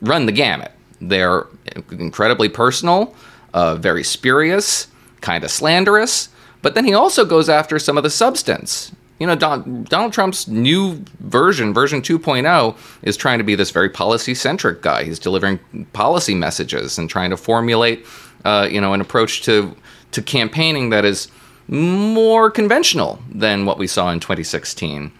run 0.00 0.26
the 0.26 0.32
gamut. 0.32 0.72
They're 1.00 1.46
incredibly 1.90 2.48
personal, 2.48 3.14
uh, 3.54 3.74
very 3.76 4.04
spurious, 4.04 4.86
kind 5.20 5.44
of 5.44 5.50
slanderous, 5.50 6.28
but 6.62 6.74
then 6.74 6.84
he 6.84 6.94
also 6.94 7.24
goes 7.24 7.48
after 7.48 7.78
some 7.78 7.96
of 7.96 8.02
the 8.02 8.10
substance. 8.10 8.92
You 9.22 9.28
know, 9.28 9.36
Don, 9.36 9.84
Donald 9.84 10.12
Trump's 10.12 10.48
new 10.48 10.96
version, 11.20 11.72
version 11.72 12.02
2.0, 12.02 12.76
is 13.02 13.16
trying 13.16 13.38
to 13.38 13.44
be 13.44 13.54
this 13.54 13.70
very 13.70 13.88
policy 13.88 14.34
centric 14.34 14.82
guy. 14.82 15.04
He's 15.04 15.20
delivering 15.20 15.60
policy 15.92 16.34
messages 16.34 16.98
and 16.98 17.08
trying 17.08 17.30
to 17.30 17.36
formulate, 17.36 18.04
uh, 18.44 18.66
you 18.68 18.80
know, 18.80 18.94
an 18.94 19.00
approach 19.00 19.42
to 19.42 19.76
to 20.10 20.22
campaigning 20.22 20.90
that 20.90 21.04
is 21.04 21.28
more 21.68 22.50
conventional 22.50 23.22
than 23.30 23.64
what 23.64 23.78
we 23.78 23.86
saw 23.86 24.10
in 24.10 24.18
2016. 24.18 25.12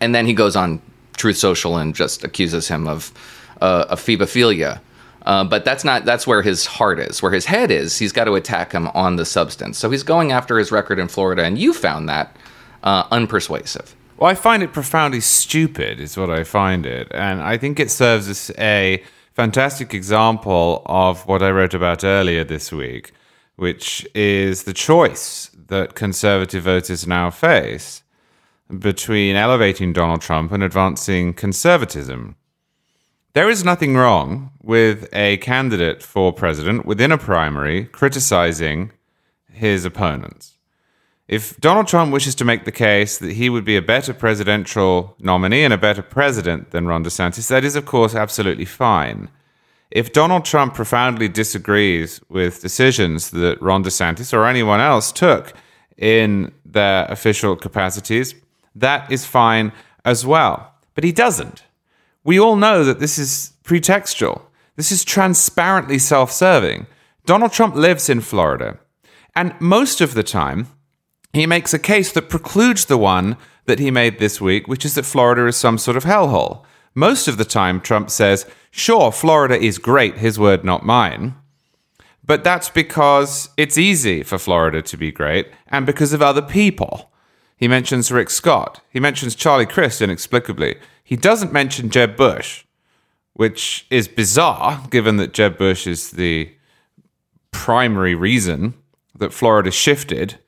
And 0.00 0.14
then 0.14 0.24
he 0.24 0.32
goes 0.32 0.56
on 0.56 0.80
Truth 1.18 1.36
Social 1.36 1.76
and 1.76 1.94
just 1.94 2.24
accuses 2.24 2.66
him 2.66 2.88
of 2.88 3.12
uh, 3.60 3.84
of 3.90 4.00
ephebophilia. 4.00 4.80
Uh, 5.26 5.44
but 5.44 5.66
that's 5.66 5.84
not 5.84 6.06
that's 6.06 6.26
where 6.26 6.40
his 6.40 6.64
heart 6.64 6.98
is. 6.98 7.22
Where 7.22 7.32
his 7.32 7.44
head 7.44 7.70
is, 7.70 7.98
he's 7.98 8.12
got 8.12 8.24
to 8.24 8.36
attack 8.36 8.72
him 8.72 8.88
on 8.94 9.16
the 9.16 9.26
substance. 9.26 9.76
So 9.76 9.90
he's 9.90 10.02
going 10.02 10.32
after 10.32 10.58
his 10.58 10.72
record 10.72 10.98
in 10.98 11.08
Florida, 11.08 11.44
and 11.44 11.58
you 11.58 11.74
found 11.74 12.08
that 12.08 12.34
uh, 12.86 13.04
unpersuasive. 13.08 13.94
Well, 14.16 14.30
I 14.30 14.34
find 14.34 14.62
it 14.62 14.72
profoundly 14.72 15.20
stupid, 15.20 16.00
is 16.00 16.16
what 16.16 16.30
I 16.30 16.44
find 16.44 16.86
it. 16.86 17.08
And 17.12 17.42
I 17.42 17.58
think 17.58 17.78
it 17.78 17.90
serves 17.90 18.28
as 18.28 18.50
a 18.58 19.02
fantastic 19.34 19.92
example 19.92 20.82
of 20.86 21.26
what 21.26 21.42
I 21.42 21.50
wrote 21.50 21.74
about 21.74 22.04
earlier 22.04 22.44
this 22.44 22.72
week, 22.72 23.12
which 23.56 24.06
is 24.14 24.62
the 24.62 24.72
choice 24.72 25.50
that 25.66 25.94
conservative 25.94 26.64
voters 26.64 27.06
now 27.06 27.28
face 27.28 28.02
between 28.78 29.36
elevating 29.36 29.92
Donald 29.92 30.22
Trump 30.22 30.52
and 30.52 30.62
advancing 30.62 31.34
conservatism. 31.34 32.36
There 33.34 33.50
is 33.50 33.64
nothing 33.64 33.96
wrong 33.96 34.52
with 34.62 35.08
a 35.12 35.36
candidate 35.38 36.02
for 36.02 36.32
president 36.32 36.86
within 36.86 37.12
a 37.12 37.18
primary 37.18 37.84
criticizing 37.84 38.92
his 39.52 39.84
opponents. 39.84 40.55
If 41.28 41.58
Donald 41.58 41.88
Trump 41.88 42.12
wishes 42.12 42.36
to 42.36 42.44
make 42.44 42.64
the 42.64 42.72
case 42.72 43.18
that 43.18 43.32
he 43.32 43.50
would 43.50 43.64
be 43.64 43.76
a 43.76 43.82
better 43.82 44.14
presidential 44.14 45.16
nominee 45.18 45.64
and 45.64 45.72
a 45.72 45.78
better 45.78 46.02
president 46.02 46.70
than 46.70 46.86
Ron 46.86 47.02
DeSantis, 47.02 47.48
that 47.48 47.64
is, 47.64 47.74
of 47.74 47.84
course, 47.84 48.14
absolutely 48.14 48.64
fine. 48.64 49.28
If 49.90 50.12
Donald 50.12 50.44
Trump 50.44 50.74
profoundly 50.74 51.28
disagrees 51.28 52.20
with 52.28 52.60
decisions 52.60 53.30
that 53.30 53.60
Ron 53.60 53.82
DeSantis 53.82 54.32
or 54.32 54.46
anyone 54.46 54.80
else 54.80 55.10
took 55.10 55.52
in 55.96 56.52
their 56.64 57.06
official 57.06 57.56
capacities, 57.56 58.34
that 58.76 59.10
is 59.10 59.26
fine 59.26 59.72
as 60.04 60.24
well. 60.24 60.74
But 60.94 61.02
he 61.02 61.12
doesn't. 61.12 61.64
We 62.22 62.38
all 62.38 62.56
know 62.56 62.84
that 62.84 63.00
this 63.00 63.18
is 63.18 63.52
pretextual. 63.64 64.42
This 64.76 64.92
is 64.92 65.04
transparently 65.04 65.98
self 65.98 66.30
serving. 66.30 66.86
Donald 67.24 67.52
Trump 67.52 67.74
lives 67.74 68.08
in 68.08 68.20
Florida. 68.20 68.78
And 69.34 69.54
most 69.60 70.00
of 70.00 70.14
the 70.14 70.22
time, 70.22 70.68
he 71.36 71.46
makes 71.46 71.74
a 71.74 71.78
case 71.78 72.12
that 72.12 72.28
precludes 72.28 72.86
the 72.86 72.98
one 72.98 73.36
that 73.66 73.78
he 73.78 73.90
made 73.90 74.18
this 74.18 74.40
week, 74.40 74.66
which 74.66 74.84
is 74.84 74.94
that 74.94 75.04
Florida 75.04 75.46
is 75.46 75.56
some 75.56 75.78
sort 75.78 75.96
of 75.96 76.04
hellhole. 76.04 76.64
Most 76.94 77.28
of 77.28 77.36
the 77.36 77.44
time, 77.44 77.80
Trump 77.80 78.10
says, 78.10 78.46
sure, 78.70 79.12
Florida 79.12 79.58
is 79.60 79.78
great, 79.78 80.18
his 80.18 80.38
word, 80.38 80.64
not 80.64 80.86
mine. 80.86 81.34
But 82.24 82.42
that's 82.42 82.70
because 82.70 83.50
it's 83.56 83.78
easy 83.78 84.22
for 84.22 84.38
Florida 84.38 84.82
to 84.82 84.96
be 84.96 85.12
great 85.12 85.48
and 85.68 85.84
because 85.84 86.12
of 86.12 86.22
other 86.22 86.42
people. 86.42 87.10
He 87.56 87.68
mentions 87.68 88.10
Rick 88.10 88.30
Scott. 88.30 88.80
He 88.90 88.98
mentions 88.98 89.34
Charlie 89.34 89.66
Crist 89.66 90.02
inexplicably. 90.02 90.76
He 91.04 91.16
doesn't 91.16 91.52
mention 91.52 91.90
Jeb 91.90 92.16
Bush, 92.16 92.64
which 93.34 93.86
is 93.90 94.08
bizarre 94.08 94.82
given 94.90 95.18
that 95.18 95.32
Jeb 95.32 95.56
Bush 95.56 95.86
is 95.86 96.10
the 96.12 96.52
primary 97.50 98.14
reason 98.14 98.74
that 99.14 99.32
Florida 99.32 99.70
shifted 99.70 100.38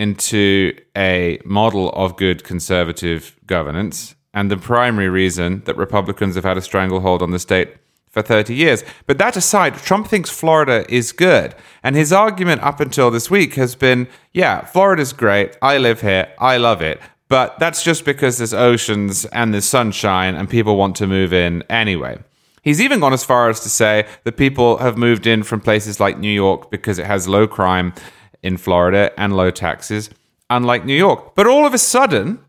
into 0.00 0.74
a 0.96 1.38
model 1.44 1.90
of 1.90 2.16
good 2.16 2.42
conservative 2.42 3.36
governance 3.44 4.14
and 4.32 4.50
the 4.50 4.56
primary 4.56 5.10
reason 5.10 5.62
that 5.66 5.76
Republicans 5.76 6.36
have 6.36 6.44
had 6.44 6.56
a 6.56 6.62
stranglehold 6.62 7.20
on 7.20 7.32
the 7.32 7.38
state 7.38 7.76
for 8.08 8.22
30 8.22 8.54
years. 8.54 8.82
But 9.06 9.18
that 9.18 9.36
aside, 9.36 9.76
Trump 9.76 10.08
thinks 10.08 10.30
Florida 10.30 10.86
is 10.88 11.12
good. 11.12 11.54
And 11.82 11.96
his 11.96 12.14
argument 12.14 12.62
up 12.62 12.80
until 12.80 13.10
this 13.10 13.30
week 13.30 13.54
has 13.54 13.74
been 13.74 14.08
yeah, 14.32 14.64
Florida's 14.64 15.12
great. 15.12 15.58
I 15.60 15.76
live 15.76 16.00
here. 16.00 16.32
I 16.38 16.56
love 16.56 16.80
it. 16.80 16.98
But 17.28 17.58
that's 17.58 17.84
just 17.84 18.06
because 18.06 18.38
there's 18.38 18.54
oceans 18.54 19.26
and 19.26 19.52
there's 19.52 19.66
sunshine 19.66 20.34
and 20.34 20.48
people 20.48 20.76
want 20.76 20.96
to 20.96 21.06
move 21.06 21.34
in 21.34 21.62
anyway. 21.68 22.18
He's 22.62 22.80
even 22.80 23.00
gone 23.00 23.12
as 23.12 23.24
far 23.24 23.50
as 23.50 23.60
to 23.60 23.68
say 23.68 24.06
that 24.24 24.36
people 24.36 24.78
have 24.78 24.96
moved 24.96 25.26
in 25.26 25.42
from 25.42 25.60
places 25.60 26.00
like 26.00 26.18
New 26.18 26.32
York 26.32 26.70
because 26.70 26.98
it 26.98 27.06
has 27.06 27.28
low 27.28 27.46
crime 27.46 27.92
in 28.42 28.56
Florida 28.56 29.12
and 29.18 29.36
low 29.36 29.50
taxes, 29.50 30.10
unlike 30.48 30.84
New 30.84 30.96
York. 30.96 31.34
But 31.34 31.46
all 31.46 31.66
of 31.66 31.74
a 31.74 31.78
sudden, 31.78 32.40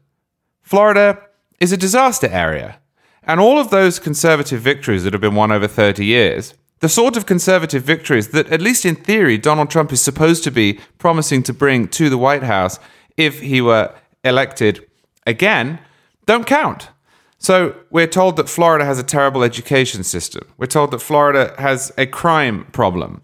Florida 0.62 1.22
is 1.60 1.72
a 1.72 1.78
disaster 1.78 2.28
area. 2.28 2.80
And 3.24 3.40
all 3.40 3.60
of 3.60 3.70
those 3.70 4.00
conservative 4.00 4.62
victories 4.62 5.04
that 5.04 5.14
have 5.14 5.22
been 5.22 5.36
won 5.36 5.52
over 5.52 5.68
30 5.68 6.06
years, 6.06 6.54
the 6.80 6.90
sort 6.90 7.16
of 7.16 7.28
conservative 7.28 7.84
victories 7.84 8.30
that, 8.30 8.52
at 8.52 8.62
least 8.62 8.86
in 8.86 8.96
theory, 8.96 9.38
Donald 9.38 9.70
Trump 9.70 9.92
is 9.92 10.02
supposed 10.02 10.44
to 10.44 10.52
be 10.52 10.80
promising 10.98 11.44
to 11.44 11.54
bring 11.54 11.88
to 11.90 12.10
the 12.10 12.18
White 12.18 12.44
House 12.44 12.80
if 13.18 13.42
he 13.42 13.62
were 13.62 13.94
elected 14.24 14.88
again, 15.28 15.80
don't 16.26 16.48
count. 16.48 16.90
So 17.38 17.76
we're 17.90 18.08
told 18.08 18.36
that 18.38 18.50
Florida 18.50 18.86
has 18.86 19.00
a 19.00 19.04
terrible 19.04 19.44
education 19.44 20.04
system. 20.04 20.48
We're 20.58 20.68
told 20.68 20.92
that 20.92 21.00
Florida 21.00 21.56
has 21.58 21.92
a 21.98 22.06
crime 22.06 22.66
problem. 22.72 23.22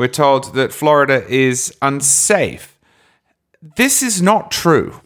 We're 0.00 0.08
told 0.08 0.54
that 0.54 0.72
Florida 0.72 1.26
is 1.28 1.76
unsafe. 1.82 2.78
This 3.60 4.02
is 4.02 4.22
not 4.22 4.50
true. 4.50 5.02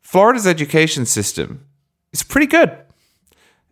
Florida's 0.00 0.46
education 0.46 1.04
system 1.04 1.66
is 2.10 2.22
pretty 2.22 2.46
good. 2.46 2.74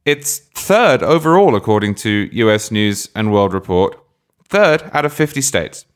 It's 0.05 0.41
third 0.41 1.03
overall, 1.03 1.57
according 1.57 1.95
to 2.05 2.29
US 2.31 2.71
News 2.71 3.09
and 3.15 3.33
World 3.33 3.55
Report, 3.55 3.99
third 4.45 4.91
out 4.93 5.07
of 5.07 5.15
50 5.15 5.41
states. 5.41 5.87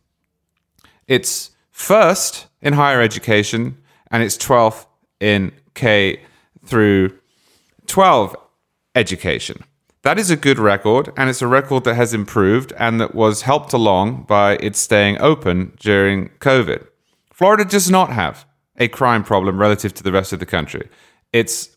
It's 1.07 1.51
first 1.71 2.47
in 2.63 2.73
higher 2.73 3.03
education, 3.03 3.77
and 4.11 4.23
it's 4.23 4.39
12th 4.39 4.87
in 5.21 5.53
K 5.75 6.23
through 6.65 7.19
12 7.89 8.37
education. 8.95 9.65
That 10.03 10.19
is 10.19 10.31
a 10.31 10.37
good 10.37 10.59
record, 10.59 11.13
and 11.17 11.31
it's 11.31 11.43
a 11.43 11.47
record 11.47 11.85
that 11.85 11.95
has 11.95 12.13
improved 12.13 12.73
and 12.77 13.01
that 13.01 13.15
was 13.15 13.43
helped 13.43 13.73
along 13.73 14.25
by 14.25 14.57
its 14.57 14.81
staying 14.81 15.21
open 15.21 15.75
during 15.79 16.31
COVID. 16.41 16.85
Florida 17.33 17.65
does 17.65 17.89
not 17.89 18.11
have 18.11 18.45
a 18.79 18.89
crime 18.89 19.23
problem 19.23 19.59
relative 19.59 19.95
to 19.95 20.03
the 20.03 20.11
rest 20.11 20.33
of 20.33 20.41
the 20.41 20.47
country. 20.47 20.89
Its 21.33 21.77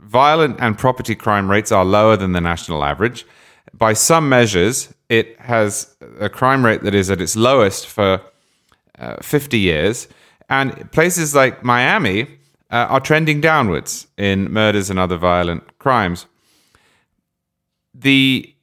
violent 0.00 0.56
and 0.60 0.76
property 0.76 1.14
crime 1.14 1.48
rates 1.48 1.70
are 1.70 1.84
lower 1.84 2.16
than 2.16 2.32
the 2.32 2.40
national 2.40 2.82
average. 2.82 3.24
By 3.72 3.92
some 3.92 4.28
measures, 4.28 4.92
it 5.08 5.38
has 5.40 5.94
a 6.18 6.28
crime 6.28 6.64
rate 6.64 6.82
that 6.82 6.94
is 6.94 7.10
at 7.10 7.20
its 7.20 7.36
lowest 7.36 7.86
for 7.86 8.20
uh, 8.98 9.16
50 9.22 9.58
years. 9.58 10.08
And 10.48 10.90
places 10.90 11.34
like 11.34 11.62
Miami 11.62 12.22
uh, 12.70 12.86
are 12.88 13.00
trending 13.00 13.40
downwards 13.40 14.08
in 14.16 14.52
murders 14.52 14.90
and 14.90 14.98
other 14.98 15.16
violent 15.16 15.78
crimes. 15.78 16.26
The 17.94 18.54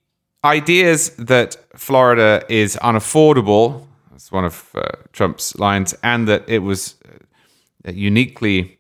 ideas 0.44 1.10
that 1.18 1.58
Florida 1.76 2.44
is 2.50 2.78
unaffordable, 2.78 3.86
that's 4.12 4.32
one 4.32 4.46
of 4.46 4.70
uh, 4.76 4.89
Trump's 5.12 5.56
lines, 5.58 5.96
and 6.04 6.28
that 6.28 6.48
it 6.48 6.60
was 6.60 6.96
uh, 7.08 7.92
uniquely 7.92 8.80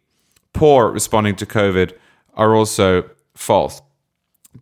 poor 0.53 0.87
at 0.87 0.93
responding 0.93 1.35
to 1.35 1.45
COVID 1.45 1.93
are 2.33 2.55
also 2.55 3.09
false. 3.35 3.81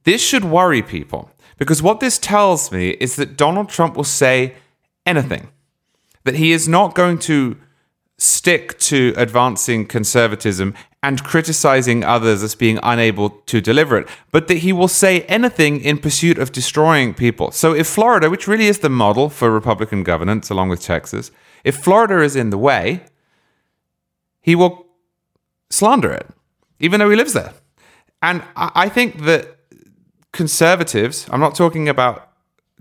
This 0.04 0.22
should 0.22 0.46
worry 0.46 0.82
people 0.82 1.32
because 1.58 1.82
what 1.82 2.00
this 2.00 2.18
tells 2.20 2.72
me 2.72 2.92
is 2.92 3.16
that 3.16 3.38
Donald 3.38 3.70
Trump 3.70 3.96
will 3.96 4.04
say 4.04 4.56
anything, 5.06 5.50
that 6.24 6.36
he 6.36 6.52
is 6.52 6.68
not 6.68 6.94
going 6.94 7.18
to 7.20 7.58
stick 8.18 8.80
to 8.80 9.14
advancing 9.16 9.86
conservatism 9.86 10.74
and 11.04 11.24
criticizing 11.24 12.04
others 12.04 12.42
as 12.42 12.56
being 12.56 12.80
unable 12.82 13.30
to 13.30 13.62
deliver 13.62 13.98
it, 13.98 14.08
but 14.32 14.48
that 14.48 14.58
he 14.58 14.74
will 14.74 14.88
say 14.88 15.22
anything 15.22 15.80
in 15.82 16.00
pursuit 16.00 16.40
of 16.40 16.52
destroying 16.52 17.14
people. 17.14 17.52
So 17.52 17.74
if 17.74 17.88
Florida, 17.88 18.30
which 18.30 18.48
really 18.48 18.68
is 18.68 18.80
the 18.80 18.90
model 18.90 19.30
for 19.30 19.52
Republican 19.52 20.04
governance 20.04 20.50
along 20.50 20.70
with 20.70 20.82
Texas, 20.82 21.32
if 21.64 21.78
Florida 21.78 22.22
is 22.22 22.36
in 22.36 22.50
the 22.50 22.58
way, 22.58 23.04
he 24.42 24.56
will 24.56 24.88
slander 25.70 26.12
it, 26.12 26.28
even 26.80 27.00
though 27.00 27.10
he 27.10 27.16
lives 27.16 27.34
there. 27.34 27.54
And 28.22 28.42
I 28.56 28.90
think 28.90 29.26
that 29.26 29.60
conservatives, 30.34 31.28
I'm 31.30 31.40
not 31.40 31.54
talking 31.54 31.88
about 31.88 32.32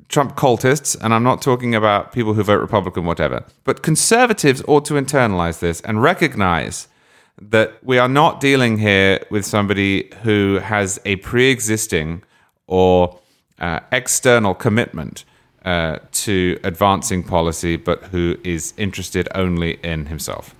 Trump 0.09 0.37
cultists, 0.37 0.97
and 1.03 1.13
I'm 1.13 1.23
not 1.23 1.43
talking 1.43 1.75
about 1.75 2.13
people 2.13 2.35
who 2.35 2.43
vote 2.43 2.61
Republican, 2.61 3.05
whatever, 3.05 3.45
but 3.65 3.83
conservatives 3.83 4.63
ought 4.69 4.85
to 4.87 4.95
internalize 4.95 5.59
this 5.59 5.81
and 5.81 6.03
recognize 6.03 6.89
that 7.41 7.83
we 7.85 7.99
are 7.99 8.09
not 8.09 8.41
dealing 8.41 8.79
here 8.79 9.25
with 9.31 9.45
somebody 9.45 10.11
who 10.23 10.61
has 10.63 11.01
a 11.05 11.17
pre 11.17 11.51
existing 11.51 12.23
or 12.67 13.19
uh, 13.59 13.81
external 13.93 14.55
commitment 14.55 15.25
uh, 15.65 15.99
to 16.13 16.59
advancing 16.63 17.23
policy, 17.23 17.77
but 17.77 18.05
who 18.05 18.37
is 18.45 18.73
interested 18.77 19.29
only 19.35 19.73
in 19.83 20.07
himself. 20.07 20.55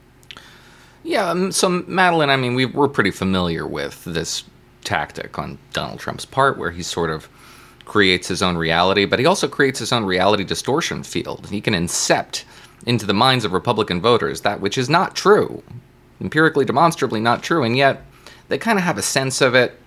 Yeah, 1.05 1.31
um, 1.31 1.53
so 1.53 1.69
Madeline, 1.69 2.31
I 2.31 2.37
mean, 2.37 2.57
we, 2.57 2.67
we're 2.67 2.89
pretty 2.89 3.13
familiar 3.13 3.67
with 3.67 4.03
this 4.05 4.43
tactic 4.83 5.39
on 5.39 5.59
Donald 5.73 6.01
Trump's 6.01 6.25
part 6.25 6.59
where 6.59 6.73
he's 6.73 6.89
sort 6.89 7.11
of 7.11 7.29
creates 7.87 8.29
his 8.29 8.43
own 8.43 8.57
reality, 8.57 9.07
but 9.07 9.19
he 9.19 9.25
also 9.25 9.49
creates 9.49 9.79
his 9.79 9.93
own 9.93 10.05
reality 10.05 10.45
distortion 10.45 11.03
field. 11.03 11.47
He 11.51 11.61
can 11.61 11.73
incept 11.73 12.45
into 12.85 13.07
the 13.07 13.15
minds 13.15 13.45
of 13.45 13.53
Republican 13.53 14.01
voters 14.01 14.43
that 14.43 14.61
which 14.61 14.77
is 14.77 14.91
not 14.91 15.17
true, 15.17 15.63
empirically 16.21 16.67
demonstrably 16.67 17.21
not 17.21 17.43
true, 17.43 17.63
and 17.63 17.77
yet 17.77 18.05
they 18.49 18.59
kind 18.59 18.79
of 18.79 18.85
have 18.85 18.99
a 18.99 19.03
sense 19.03 19.41
of 19.41 19.55
it, 19.55 19.79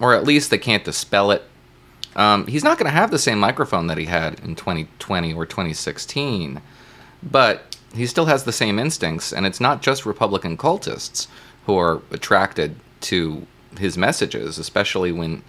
or 0.00 0.12
at 0.12 0.24
least 0.24 0.50
they 0.50 0.58
can't 0.58 0.84
dispel 0.84 1.30
it. 1.30 1.42
Um, 2.16 2.46
he's 2.46 2.64
not 2.64 2.78
going 2.78 2.90
to 2.90 2.98
have 2.98 3.10
the 3.10 3.18
same 3.18 3.38
microphone 3.38 3.86
that 3.86 3.98
he 3.98 4.06
had 4.06 4.40
in 4.40 4.54
2020 4.54 5.32
or 5.34 5.46
2016, 5.46 6.60
but 7.22 7.76
he 7.94 8.06
still 8.06 8.26
has 8.26 8.44
the 8.44 8.52
same 8.52 8.78
instincts, 8.78 9.32
and 9.32 9.46
it's 9.46 9.60
not 9.60 9.82
just 9.82 10.04
Republican 10.04 10.56
cultists 10.56 11.28
who 11.66 11.78
are 11.78 12.02
attracted 12.10 12.76
to 13.02 13.46
his 13.78 13.96
messages, 13.96 14.58
especially 14.58 15.12
when 15.12 15.42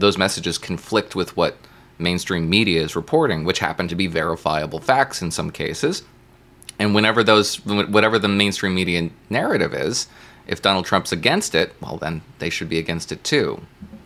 those 0.00 0.18
messages 0.18 0.58
conflict 0.58 1.14
with 1.14 1.36
what 1.36 1.56
mainstream 1.98 2.48
media 2.48 2.82
is 2.82 2.96
reporting, 2.96 3.44
which 3.44 3.58
happen 3.58 3.88
to 3.88 3.94
be 3.94 4.06
verifiable 4.06 4.80
facts 4.80 5.22
in 5.22 5.30
some 5.30 5.50
cases. 5.50 6.02
And 6.78 6.94
whenever 6.94 7.22
those, 7.22 7.56
whatever 7.66 8.18
the 8.18 8.28
mainstream 8.28 8.74
media 8.74 9.10
narrative 9.28 9.74
is, 9.74 10.08
if 10.46 10.62
Donald 10.62 10.86
Trump's 10.86 11.12
against 11.12 11.54
it, 11.54 11.74
well, 11.80 11.98
then 11.98 12.22
they 12.38 12.50
should 12.50 12.68
be 12.68 12.78
against 12.78 13.12
it 13.12 13.22
too. 13.22 13.60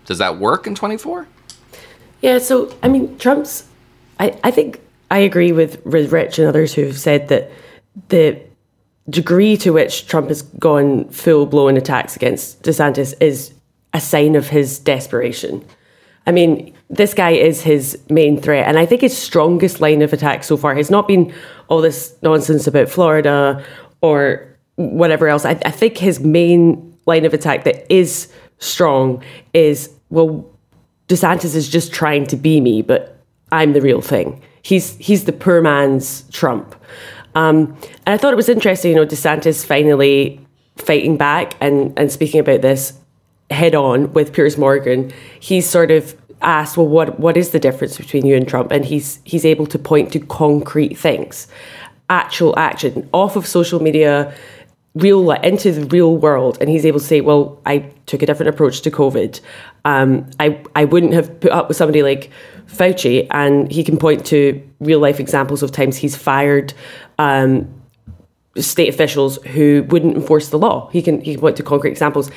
Does 0.04 0.18
that 0.18 0.38
work 0.38 0.66
in 0.66 0.74
24? 0.74 1.26
Yeah, 2.20 2.38
so, 2.38 2.74
I 2.83 2.88
mean, 2.88 3.16
Trump's, 3.18 3.66
I, 4.18 4.38
I 4.42 4.50
think 4.50 4.80
I 5.11 5.18
agree 5.18 5.52
with, 5.52 5.80
Rich 5.85 6.38
and 6.38 6.48
others 6.48 6.74
who've 6.74 6.98
said 6.98 7.28
that 7.28 7.50
the 8.09 8.40
degree 9.09 9.57
to 9.59 9.70
which 9.70 10.07
Trump 10.07 10.28
has 10.28 10.42
gone 10.42 11.09
full 11.11 11.46
blown 11.46 11.76
attacks 11.76 12.16
against 12.16 12.62
DeSantis 12.62 13.14
is 13.20 13.52
a 13.92 14.00
sign 14.00 14.35
of 14.35 14.48
his 14.48 14.78
desperation. 14.78 15.64
I 16.26 16.32
mean, 16.32 16.74
this 16.88 17.14
guy 17.14 17.30
is 17.30 17.62
his 17.62 17.98
main 18.08 18.40
threat. 18.40 18.66
And 18.66 18.78
I 18.78 18.87
think 18.87 19.02
his 19.02 19.16
strongest 19.16 19.80
line 19.80 20.02
of 20.02 20.12
attack 20.12 20.44
so 20.44 20.56
far 20.56 20.74
has 20.74 20.90
not 20.90 21.06
been 21.06 21.32
all 21.68 21.80
this 21.80 22.16
nonsense 22.22 22.66
about 22.66 22.88
Florida 22.88 23.64
or 24.00 24.46
whatever 24.76 25.28
else. 25.28 25.44
I, 25.44 25.58
I 25.64 25.70
think 25.70 25.98
his 25.98 26.20
main 26.20 26.96
line 27.06 27.24
of 27.24 27.34
attack 27.34 27.64
that 27.64 27.92
is 27.92 28.32
strong 28.58 29.22
is 29.52 29.90
well, 30.10 30.48
DeSantis 31.08 31.54
is 31.54 31.68
just 31.68 31.92
trying 31.92 32.26
to 32.26 32.37
be 32.37 32.60
me, 32.60 32.80
but 32.80 33.20
I'm 33.52 33.72
the 33.72 33.80
real 33.80 34.00
thing. 34.00 34.42
He's 34.62 34.96
he's 34.96 35.24
the 35.24 35.32
poor 35.32 35.60
man's 35.60 36.22
Trump. 36.30 36.74
Um, 37.34 37.76
and 38.06 38.14
I 38.14 38.16
thought 38.16 38.32
it 38.32 38.37
was 38.37 38.48
interesting, 38.48 38.92
you 38.92 38.96
know, 38.96 39.06
DeSantis 39.06 39.66
finally 39.66 40.40
fighting 40.76 41.16
back 41.16 41.54
and, 41.60 41.92
and 41.98 42.10
speaking 42.10 42.40
about 42.40 42.62
this 42.62 42.94
head 43.50 43.74
on 43.74 44.12
with 44.12 44.33
Piers 44.33 44.57
Morgan, 44.57 45.12
he's 45.40 45.68
sort 45.68 45.90
of 45.90 46.16
asked, 46.42 46.76
well, 46.76 46.87
what 46.87 47.18
what 47.18 47.37
is 47.37 47.50
the 47.50 47.59
difference 47.59 47.96
between 47.96 48.26
you 48.26 48.37
and 48.37 48.48
Trump? 48.48 48.70
And 48.70 48.85
he's 48.85 49.20
he's 49.24 49.44
able 49.44 49.66
to 49.66 49.78
point 49.78 50.12
to 50.12 50.20
concrete 50.20 50.94
things, 50.94 51.48
actual 52.09 52.59
action 52.59 53.09
off 53.12 53.37
of 53.37 53.46
social 53.46 53.80
media, 53.80 54.35
real 54.94 55.30
into 55.30 55.72
the 55.72 55.87
real 55.87 56.16
world, 56.16 56.59
and 56.61 56.70
he's 56.70 56.87
able 56.87 57.00
to 57.00 57.07
say, 57.07 57.20
well, 57.20 57.61
I 57.66 57.78
took 58.07 58.22
a 58.22 58.26
different 58.26 58.50
approach 58.50 58.80
to 58.83 58.90
COVID. 58.90 59.40
Um, 59.85 60.30
I 60.40 60.62
I 60.74 60.85
wouldn't 60.85 61.12
have 61.12 61.40
put 61.40 61.52
up 61.52 61.68
with 61.68 61.76
somebody 61.76 62.02
like 62.02 62.30
Fauci, 62.66 63.26
and 63.30 63.70
he 63.70 63.85
can 63.85 63.96
point 63.96 64.24
to 64.26 64.62
real 64.80 65.00
life 65.00 65.20
examples 65.20 65.62
of 65.62 65.72
times 65.72 65.96
he's 65.96 66.16
fired. 66.16 66.72
Um, 67.18 67.68
state 68.57 68.88
officials 68.88 69.42
who 69.46 69.85
wouldn't 69.88 70.16
enforce 70.16 70.50
the 70.50 70.59
law. 70.59 70.88
He 70.90 71.02
can 71.02 71.20
he 71.20 71.33
can 71.33 71.40
point 71.40 71.57
to 71.57 71.62
concrete 71.62 71.90
examples. 71.90 72.30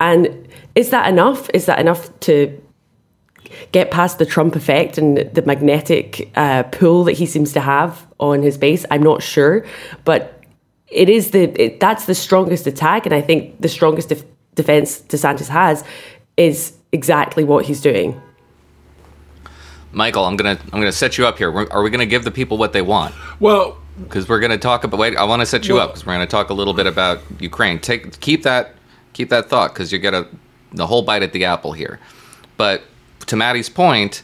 And 0.00 0.47
is 0.78 0.90
that 0.90 1.08
enough? 1.08 1.50
Is 1.52 1.66
that 1.66 1.80
enough 1.80 2.08
to 2.20 2.62
get 3.72 3.90
past 3.90 4.20
the 4.20 4.26
Trump 4.26 4.54
effect 4.54 4.96
and 4.96 5.16
the 5.34 5.42
magnetic 5.42 6.30
uh, 6.36 6.62
pull 6.62 7.02
that 7.04 7.14
he 7.14 7.26
seems 7.26 7.52
to 7.54 7.60
have 7.60 8.06
on 8.20 8.42
his 8.42 8.56
base? 8.56 8.86
I'm 8.92 9.02
not 9.02 9.20
sure, 9.20 9.66
but 10.04 10.40
it 10.86 11.08
is 11.08 11.32
the 11.32 11.50
it, 11.60 11.80
that's 11.80 12.06
the 12.06 12.14
strongest 12.14 12.68
attack, 12.68 13.06
and 13.06 13.14
I 13.14 13.20
think 13.20 13.60
the 13.60 13.68
strongest 13.68 14.10
def- 14.10 14.24
defense 14.54 15.00
DeSantis 15.00 15.48
has 15.48 15.82
is 16.36 16.74
exactly 16.92 17.42
what 17.42 17.64
he's 17.64 17.80
doing. 17.80 18.20
Michael, 19.90 20.26
I'm 20.26 20.36
gonna 20.36 20.58
I'm 20.72 20.78
gonna 20.80 20.92
set 20.92 21.18
you 21.18 21.26
up 21.26 21.38
here. 21.38 21.50
Are 21.72 21.82
we 21.82 21.90
gonna 21.90 22.06
give 22.06 22.22
the 22.22 22.30
people 22.30 22.56
what 22.56 22.72
they 22.72 22.82
want? 22.82 23.16
Well, 23.40 23.76
because 24.00 24.28
we're 24.28 24.38
gonna 24.38 24.58
talk 24.58 24.84
about. 24.84 25.00
Wait, 25.00 25.16
I 25.16 25.24
want 25.24 25.40
to 25.40 25.46
set 25.46 25.66
you 25.66 25.74
well, 25.74 25.84
up 25.84 25.90
because 25.90 26.06
we're 26.06 26.12
gonna 26.12 26.28
talk 26.28 26.50
a 26.50 26.54
little 26.54 26.74
bit 26.74 26.86
about 26.86 27.18
Ukraine. 27.40 27.80
Take 27.80 28.20
keep 28.20 28.44
that 28.44 28.76
keep 29.12 29.28
that 29.30 29.48
thought 29.48 29.74
because 29.74 29.90
you 29.90 29.98
get 29.98 30.14
a 30.14 30.28
the 30.72 30.86
whole 30.86 31.02
bite 31.02 31.22
at 31.22 31.32
the 31.32 31.44
apple 31.44 31.72
here. 31.72 31.98
But 32.56 32.82
to 33.26 33.36
Maddy's 33.36 33.68
point, 33.68 34.22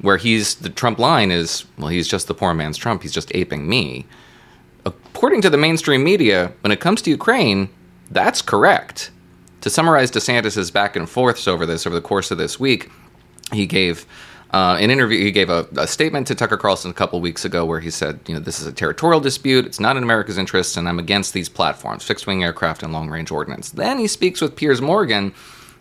where 0.00 0.16
he's 0.16 0.56
the 0.56 0.70
Trump 0.70 0.98
line 0.98 1.30
is, 1.30 1.64
well, 1.78 1.88
he's 1.88 2.08
just 2.08 2.28
the 2.28 2.34
poor 2.34 2.54
man's 2.54 2.76
Trump. 2.76 3.02
He's 3.02 3.12
just 3.12 3.34
aping 3.34 3.68
me. 3.68 4.06
According 4.84 5.42
to 5.42 5.50
the 5.50 5.56
mainstream 5.56 6.04
media, 6.04 6.52
when 6.60 6.72
it 6.72 6.80
comes 6.80 7.00
to 7.02 7.10
Ukraine, 7.10 7.68
that's 8.10 8.42
correct. 8.42 9.10
To 9.62 9.70
summarize 9.70 10.10
DeSantis's 10.10 10.70
back 10.70 10.94
and 10.96 11.08
forths 11.08 11.48
over 11.48 11.64
this 11.64 11.86
over 11.86 11.94
the 11.94 12.02
course 12.02 12.30
of 12.30 12.36
this 12.36 12.60
week, 12.60 12.90
he 13.52 13.64
gave 13.64 14.06
uh, 14.50 14.76
an 14.78 14.90
interview. 14.90 15.18
He 15.18 15.32
gave 15.32 15.48
a, 15.48 15.66
a, 15.76 15.86
statement 15.86 16.26
to 16.28 16.34
Tucker 16.34 16.56
Carlson 16.56 16.90
a 16.90 16.94
couple 16.94 17.20
weeks 17.20 17.44
ago 17.44 17.64
where 17.64 17.80
he 17.80 17.90
said, 17.90 18.20
"You 18.28 18.34
know, 18.34 18.40
this 18.40 18.60
is 18.60 18.66
a 18.66 18.72
territorial 18.72 19.20
dispute. 19.20 19.66
It's 19.66 19.80
not 19.80 19.96
in 19.96 20.02
America's 20.02 20.38
interest, 20.38 20.76
and 20.76 20.88
I'm 20.88 20.98
against 20.98 21.32
these 21.32 21.48
platforms, 21.48 22.04
fixed-wing 22.04 22.44
aircraft 22.44 22.82
and 22.82 22.92
long-range 22.92 23.30
ordnance." 23.30 23.70
Then 23.70 23.98
he 23.98 24.06
speaks 24.06 24.40
with 24.40 24.54
Piers 24.54 24.80
Morgan, 24.80 25.34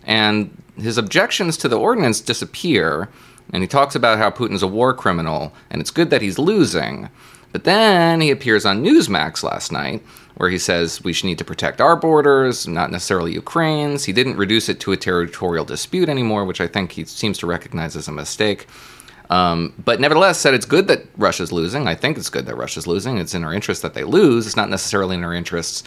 and 0.05 0.55
his 0.77 0.97
objections 0.97 1.57
to 1.57 1.67
the 1.67 1.79
ordinance 1.79 2.21
disappear. 2.21 3.09
And 3.51 3.61
he 3.61 3.67
talks 3.67 3.95
about 3.95 4.17
how 4.17 4.31
Putin's 4.31 4.63
a 4.63 4.67
war 4.67 4.93
criminal, 4.93 5.53
and 5.69 5.81
it's 5.81 5.91
good 5.91 6.09
that 6.09 6.21
he's 6.21 6.39
losing. 6.39 7.09
But 7.51 7.65
then 7.65 8.21
he 8.21 8.31
appears 8.31 8.65
on 8.65 8.83
Newsmax 8.83 9.43
last 9.43 9.71
night, 9.71 10.01
where 10.35 10.49
he 10.49 10.57
says 10.57 11.03
we 11.03 11.13
should 11.13 11.27
need 11.27 11.37
to 11.37 11.45
protect 11.45 11.79
our 11.79 11.95
borders, 11.95 12.67
not 12.67 12.89
necessarily 12.89 13.33
Ukraine's. 13.33 14.05
He 14.05 14.13
didn't 14.13 14.37
reduce 14.37 14.69
it 14.69 14.79
to 14.81 14.91
a 14.91 14.97
territorial 14.97 15.65
dispute 15.65 16.09
anymore, 16.09 16.45
which 16.45 16.61
I 16.61 16.67
think 16.67 16.93
he 16.93 17.05
seems 17.05 17.37
to 17.39 17.47
recognize 17.47 17.95
as 17.95 18.07
a 18.07 18.11
mistake. 18.11 18.67
Um, 19.29 19.73
but 19.83 19.99
nevertheless, 19.99 20.39
said 20.39 20.53
it's 20.53 20.65
good 20.65 20.87
that 20.87 21.05
Russia's 21.17 21.51
losing. 21.51 21.87
I 21.87 21.95
think 21.95 22.17
it's 22.17 22.29
good 22.29 22.45
that 22.47 22.57
Russia's 22.57 22.87
losing. 22.87 23.17
It's 23.17 23.35
in 23.35 23.43
our 23.43 23.53
interest 23.53 23.81
that 23.83 23.93
they 23.93 24.03
lose. 24.03 24.47
It's 24.47 24.57
not 24.57 24.69
necessarily 24.69 25.15
in 25.15 25.23
our 25.23 25.33
interests 25.33 25.83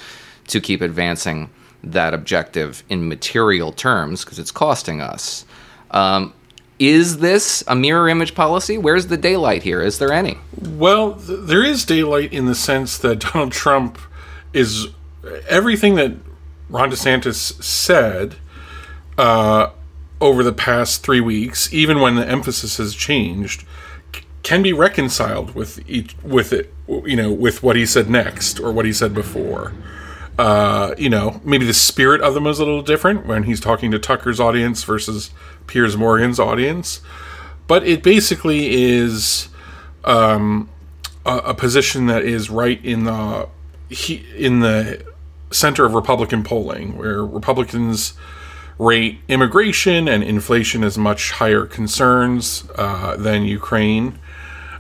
to 0.49 0.61
keep 0.61 0.81
advancing 0.81 1.51
that 1.93 2.15
objective 2.15 2.83
in 2.89 3.09
material 3.09 3.73
terms 3.73 4.25
because 4.25 4.39
it's 4.39 4.51
costing 4.51 5.01
us. 5.01 5.45
Um, 5.91 6.33
is 6.79 7.19
this 7.19 7.65
a 7.67 7.75
mirror 7.75 8.09
image 8.09 8.35
policy? 8.35 8.77
Where's 8.77 9.07
the 9.07 9.17
daylight 9.17 9.63
here? 9.63 9.81
Is 9.81 9.99
there 9.99 10.13
any? 10.13 10.39
Well, 10.61 11.15
th- 11.15 11.41
there 11.43 11.65
is 11.65 11.85
daylight 11.85 12.33
in 12.33 12.47
the 12.47 12.55
sense 12.55 12.99
that 12.99 13.21
Donald 13.33 13.53
Trump 13.53 13.99
is 14.53 14.89
everything 15.49 15.95
that 15.95 16.13
Ron 16.69 16.91
DeSantis 16.91 17.63
said 17.63 18.35
uh, 19.17 19.71
over 20.21 20.43
the 20.43 20.53
past 20.53 21.03
three 21.03 21.21
weeks, 21.21 21.73
even 21.73 22.01
when 22.01 22.17
the 22.17 22.27
emphasis 22.27 22.77
has 22.77 22.95
changed, 22.95 23.65
c- 24.15 24.23
can 24.43 24.63
be 24.63 24.73
reconciled 24.73 25.55
with 25.55 25.81
each 25.89 26.15
with 26.23 26.53
it. 26.53 26.73
You 26.89 27.17
know, 27.17 27.33
with 27.33 27.63
what 27.63 27.77
he 27.77 27.87
said 27.87 28.11
next 28.11 28.61
or 28.61 28.71
what 28.71 28.85
he 28.85 28.93
said 28.93 29.15
before. 29.15 29.73
Uh, 30.39 30.95
you 30.99 31.09
know, 31.09 31.41
maybe 31.45 31.65
the 31.65 31.73
spirit 31.75 32.21
of 32.21 32.35
them 32.35 32.47
is 32.47 32.59
a 32.59 32.65
little 32.65 32.83
different 32.83 33.25
when 33.27 33.45
he's 33.45 33.61
talking 33.61 33.91
to 33.91 33.99
Tucker's 33.99 34.39
audience 34.39 34.85
versus 34.85 35.31
Piers 35.67 35.97
Morgan's 35.97 36.39
audience, 36.39 37.01
but 37.67 37.87
it 37.87 38.03
basically 38.03 38.75
is 38.75 39.49
um, 40.05 40.69
a, 41.25 41.37
a, 41.39 41.55
position 41.55 42.07
that 42.07 42.23
is 42.23 42.51
right 42.51 42.83
in 42.85 43.05
the 43.05 43.49
he, 43.89 44.27
in 44.37 44.61
the 44.61 45.05
center 45.51 45.87
of 45.87 45.95
Republican 45.95 46.43
polling, 46.43 46.99
where 46.99 47.25
Republicans 47.25 48.13
rate 48.79 49.19
immigration 49.29 50.07
and 50.07 50.23
inflation 50.23 50.85
as 50.85 50.99
much 50.99 51.33
higher 51.33 51.65
concerns 51.65 52.65
uh, 52.77 53.17
than 53.17 53.45
Ukraine. 53.45 54.19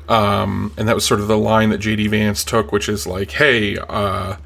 Um, 0.09 0.73
and 0.77 0.87
that 0.87 0.95
was 0.95 1.05
sort 1.05 1.21
of 1.21 1.29
the 1.29 1.39
line 1.39 1.71
that 1.71 1.81
JD 1.81 2.11
Vance 2.11 2.45
took, 2.45 2.73
which 2.73 2.89
is 2.89 3.07
like, 3.07 3.33
"Hey, 3.33 3.77
uh, 3.79 4.37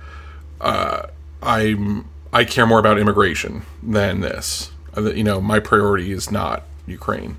uh, 0.61 1.07
I'm 1.43 2.07
I 2.33 2.45
care 2.45 2.67
more 2.67 2.79
about 2.79 2.99
immigration 2.99 3.63
than 3.83 4.21
this." 4.21 4.71
you 4.97 5.25
know, 5.25 5.41
my 5.41 5.61
priority 5.61 6.13
is 6.13 6.31
not 6.31 6.65
Ukraine. 6.87 7.37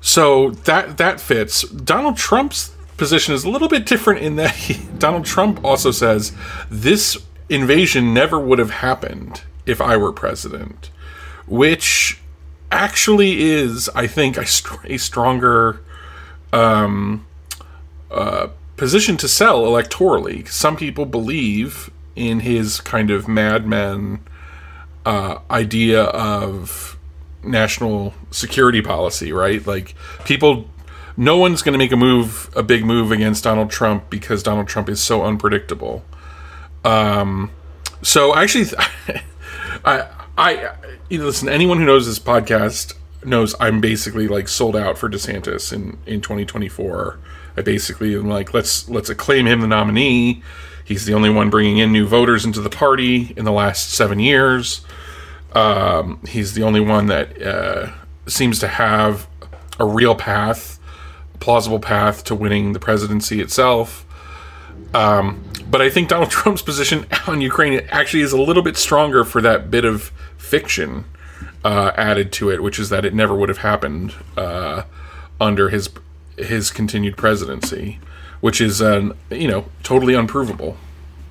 So 0.00 0.50
that 0.50 0.98
that 0.98 1.20
fits. 1.20 1.62
Donald 1.62 2.16
Trump's 2.16 2.74
position 2.96 3.34
is 3.34 3.44
a 3.44 3.50
little 3.50 3.68
bit 3.68 3.86
different 3.86 4.20
in 4.20 4.36
that 4.36 4.54
he, 4.54 4.74
Donald 4.98 5.24
Trump 5.24 5.64
also 5.64 5.90
says 5.90 6.32
this 6.70 7.16
invasion 7.48 8.12
never 8.12 8.38
would 8.38 8.58
have 8.58 8.70
happened 8.70 9.42
if 9.66 9.80
I 9.80 9.96
were 9.96 10.12
president, 10.12 10.90
which 11.46 12.20
actually 12.70 13.42
is, 13.42 13.88
I 13.94 14.06
think, 14.06 14.36
a, 14.36 14.46
a 14.84 14.96
stronger 14.98 15.80
um, 16.52 17.26
uh, 18.10 18.48
position 18.76 19.16
to 19.18 19.28
sell 19.28 19.62
electorally. 19.62 20.46
Some 20.48 20.76
people 20.76 21.06
believe 21.06 21.90
in 22.14 22.40
his 22.40 22.80
kind 22.80 23.10
of 23.10 23.28
madman 23.28 24.20
uh, 25.04 25.38
idea 25.50 26.04
of 26.04 26.98
national 27.42 28.14
security 28.30 28.82
policy, 28.82 29.32
right? 29.32 29.64
Like 29.66 29.94
people, 30.24 30.68
no 31.16 31.36
one's 31.36 31.62
going 31.62 31.74
to 31.74 31.78
make 31.78 31.92
a 31.92 31.96
move, 31.96 32.50
a 32.56 32.62
big 32.62 32.84
move 32.84 33.12
against 33.12 33.44
Donald 33.44 33.70
Trump 33.70 34.10
because 34.10 34.42
Donald 34.42 34.68
Trump 34.68 34.88
is 34.88 35.00
so 35.00 35.22
unpredictable. 35.22 36.04
Um, 36.84 37.50
so 38.02 38.34
actually, 38.34 38.66
I, 39.84 40.08
I, 40.36 40.74
you 41.08 41.18
know, 41.18 41.26
listen. 41.26 41.48
Anyone 41.48 41.78
who 41.78 41.84
knows 41.84 42.06
this 42.06 42.18
podcast 42.18 42.94
knows 43.24 43.54
I'm 43.58 43.80
basically 43.80 44.28
like 44.28 44.48
sold 44.48 44.76
out 44.76 44.98
for 44.98 45.08
DeSantis 45.08 45.72
in 45.72 45.98
in 46.06 46.20
2024. 46.20 47.18
I 47.56 47.62
basically 47.62 48.14
am 48.14 48.28
like, 48.28 48.52
let's 48.54 48.88
let's 48.88 49.08
acclaim 49.08 49.46
him 49.46 49.60
the 49.60 49.66
nominee. 49.66 50.42
He's 50.84 51.04
the 51.04 51.14
only 51.14 51.30
one 51.30 51.50
bringing 51.50 51.78
in 51.78 51.90
new 51.92 52.06
voters 52.06 52.44
into 52.44 52.60
the 52.60 52.70
party 52.70 53.34
in 53.36 53.44
the 53.44 53.52
last 53.52 53.90
seven 53.90 54.20
years. 54.20 54.82
Um, 55.52 56.20
he's 56.28 56.54
the 56.54 56.62
only 56.62 56.80
one 56.80 57.06
that 57.06 57.42
uh, 57.42 57.92
seems 58.26 58.58
to 58.60 58.68
have 58.68 59.26
a 59.80 59.84
real 59.84 60.14
path, 60.14 60.78
a 61.34 61.38
plausible 61.38 61.80
path 61.80 62.24
to 62.24 62.34
winning 62.34 62.72
the 62.72 62.78
presidency 62.78 63.40
itself. 63.40 64.04
Um, 64.94 65.42
but 65.68 65.82
I 65.82 65.90
think 65.90 66.08
Donald 66.08 66.30
Trump's 66.30 66.62
position 66.62 67.06
on 67.26 67.40
Ukraine 67.40 67.80
actually 67.90 68.22
is 68.22 68.32
a 68.32 68.40
little 68.40 68.62
bit 68.62 68.76
stronger 68.76 69.24
for 69.24 69.40
that 69.42 69.70
bit 69.70 69.84
of 69.84 70.12
fiction 70.36 71.04
uh, 71.64 71.92
added 71.96 72.32
to 72.32 72.50
it, 72.50 72.62
which 72.62 72.78
is 72.78 72.90
that 72.90 73.04
it 73.04 73.14
never 73.14 73.34
would 73.34 73.48
have 73.48 73.58
happened 73.58 74.14
uh, 74.36 74.82
under 75.40 75.68
his 75.68 75.90
his 76.36 76.70
continued 76.70 77.16
presidency, 77.16 77.98
which 78.40 78.60
is 78.60 78.82
uh, 78.82 79.10
you 79.30 79.48
know 79.48 79.66
totally 79.82 80.14
unprovable. 80.14 80.76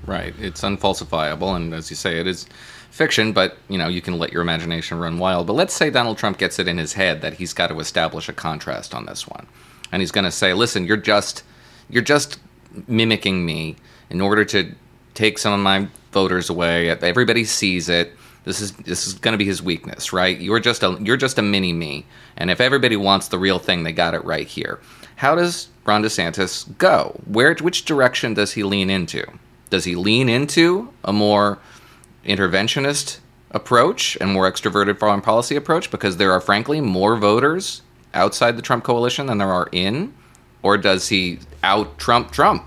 Right, 0.05 0.35
it's 0.39 0.61
unfalsifiable, 0.61 1.55
and 1.55 1.73
as 1.73 1.89
you 1.89 1.95
say, 1.95 2.19
it 2.19 2.27
is 2.27 2.45
fiction, 2.91 3.33
but 3.33 3.57
you 3.67 3.77
know 3.77 3.87
you 3.87 4.01
can 4.01 4.19
let 4.19 4.31
your 4.31 4.41
imagination 4.41 4.99
run 4.99 5.17
wild. 5.17 5.47
But 5.47 5.53
let's 5.53 5.73
say 5.73 5.89
Donald 5.89 6.17
Trump 6.17 6.37
gets 6.37 6.59
it 6.59 6.67
in 6.67 6.77
his 6.77 6.93
head 6.93 7.21
that 7.21 7.35
he's 7.35 7.53
got 7.53 7.67
to 7.67 7.79
establish 7.79 8.29
a 8.29 8.33
contrast 8.33 8.93
on 8.93 9.05
this 9.05 9.27
one, 9.27 9.47
and 9.91 10.01
he's 10.01 10.11
going 10.11 10.25
to 10.25 10.31
say, 10.31 10.53
"Listen, 10.53 10.85
you're 10.85 10.97
just 10.97 11.43
you're 11.89 12.03
just 12.03 12.39
mimicking 12.87 13.45
me 13.45 13.75
in 14.09 14.21
order 14.21 14.45
to 14.45 14.73
take 15.13 15.37
some 15.37 15.53
of 15.53 15.59
my 15.59 15.87
voters 16.11 16.49
away. 16.49 16.89
Everybody 16.89 17.45
sees 17.45 17.89
it. 17.89 18.13
This 18.45 18.61
is 18.61 18.71
this 18.73 19.07
is 19.07 19.15
going 19.15 19.33
to 19.33 19.37
be 19.37 19.45
his 19.45 19.61
weakness, 19.61 20.13
right? 20.13 20.39
You're 20.39 20.59
just 20.59 20.83
a 20.83 20.97
you're 21.01 21.17
just 21.17 21.39
a 21.39 21.41
mini 21.41 21.73
me, 21.73 22.05
and 22.37 22.49
if 22.49 22.61
everybody 22.61 22.95
wants 22.95 23.27
the 23.27 23.39
real 23.39 23.59
thing, 23.59 23.83
they 23.83 23.91
got 23.91 24.13
it 24.13 24.23
right 24.23 24.47
here. 24.47 24.79
How 25.17 25.35
does 25.35 25.67
Ron 25.85 26.03
DeSantis 26.03 26.77
go? 26.77 27.19
Where 27.25 27.55
which 27.55 27.85
direction 27.85 28.35
does 28.35 28.53
he 28.53 28.63
lean 28.63 28.89
into? 28.89 29.25
Does 29.71 29.83
he 29.83 29.95
lean 29.95 30.29
into 30.29 30.93
a 31.03 31.11
more 31.11 31.57
interventionist 32.23 33.19
approach 33.51 34.17
and 34.21 34.31
more 34.31 34.49
extroverted 34.49 34.99
foreign 34.99 35.21
policy 35.21 35.55
approach 35.55 35.89
because 35.89 36.17
there 36.17 36.31
are 36.31 36.41
frankly 36.41 36.81
more 36.81 37.15
voters 37.15 37.81
outside 38.13 38.57
the 38.57 38.61
Trump 38.61 38.83
coalition 38.83 39.25
than 39.25 39.39
there 39.39 39.51
are 39.51 39.69
in? 39.71 40.13
Or 40.61 40.77
does 40.77 41.09
he 41.09 41.39
out 41.63 41.97
Trump 41.97 42.31
Trump? 42.31 42.63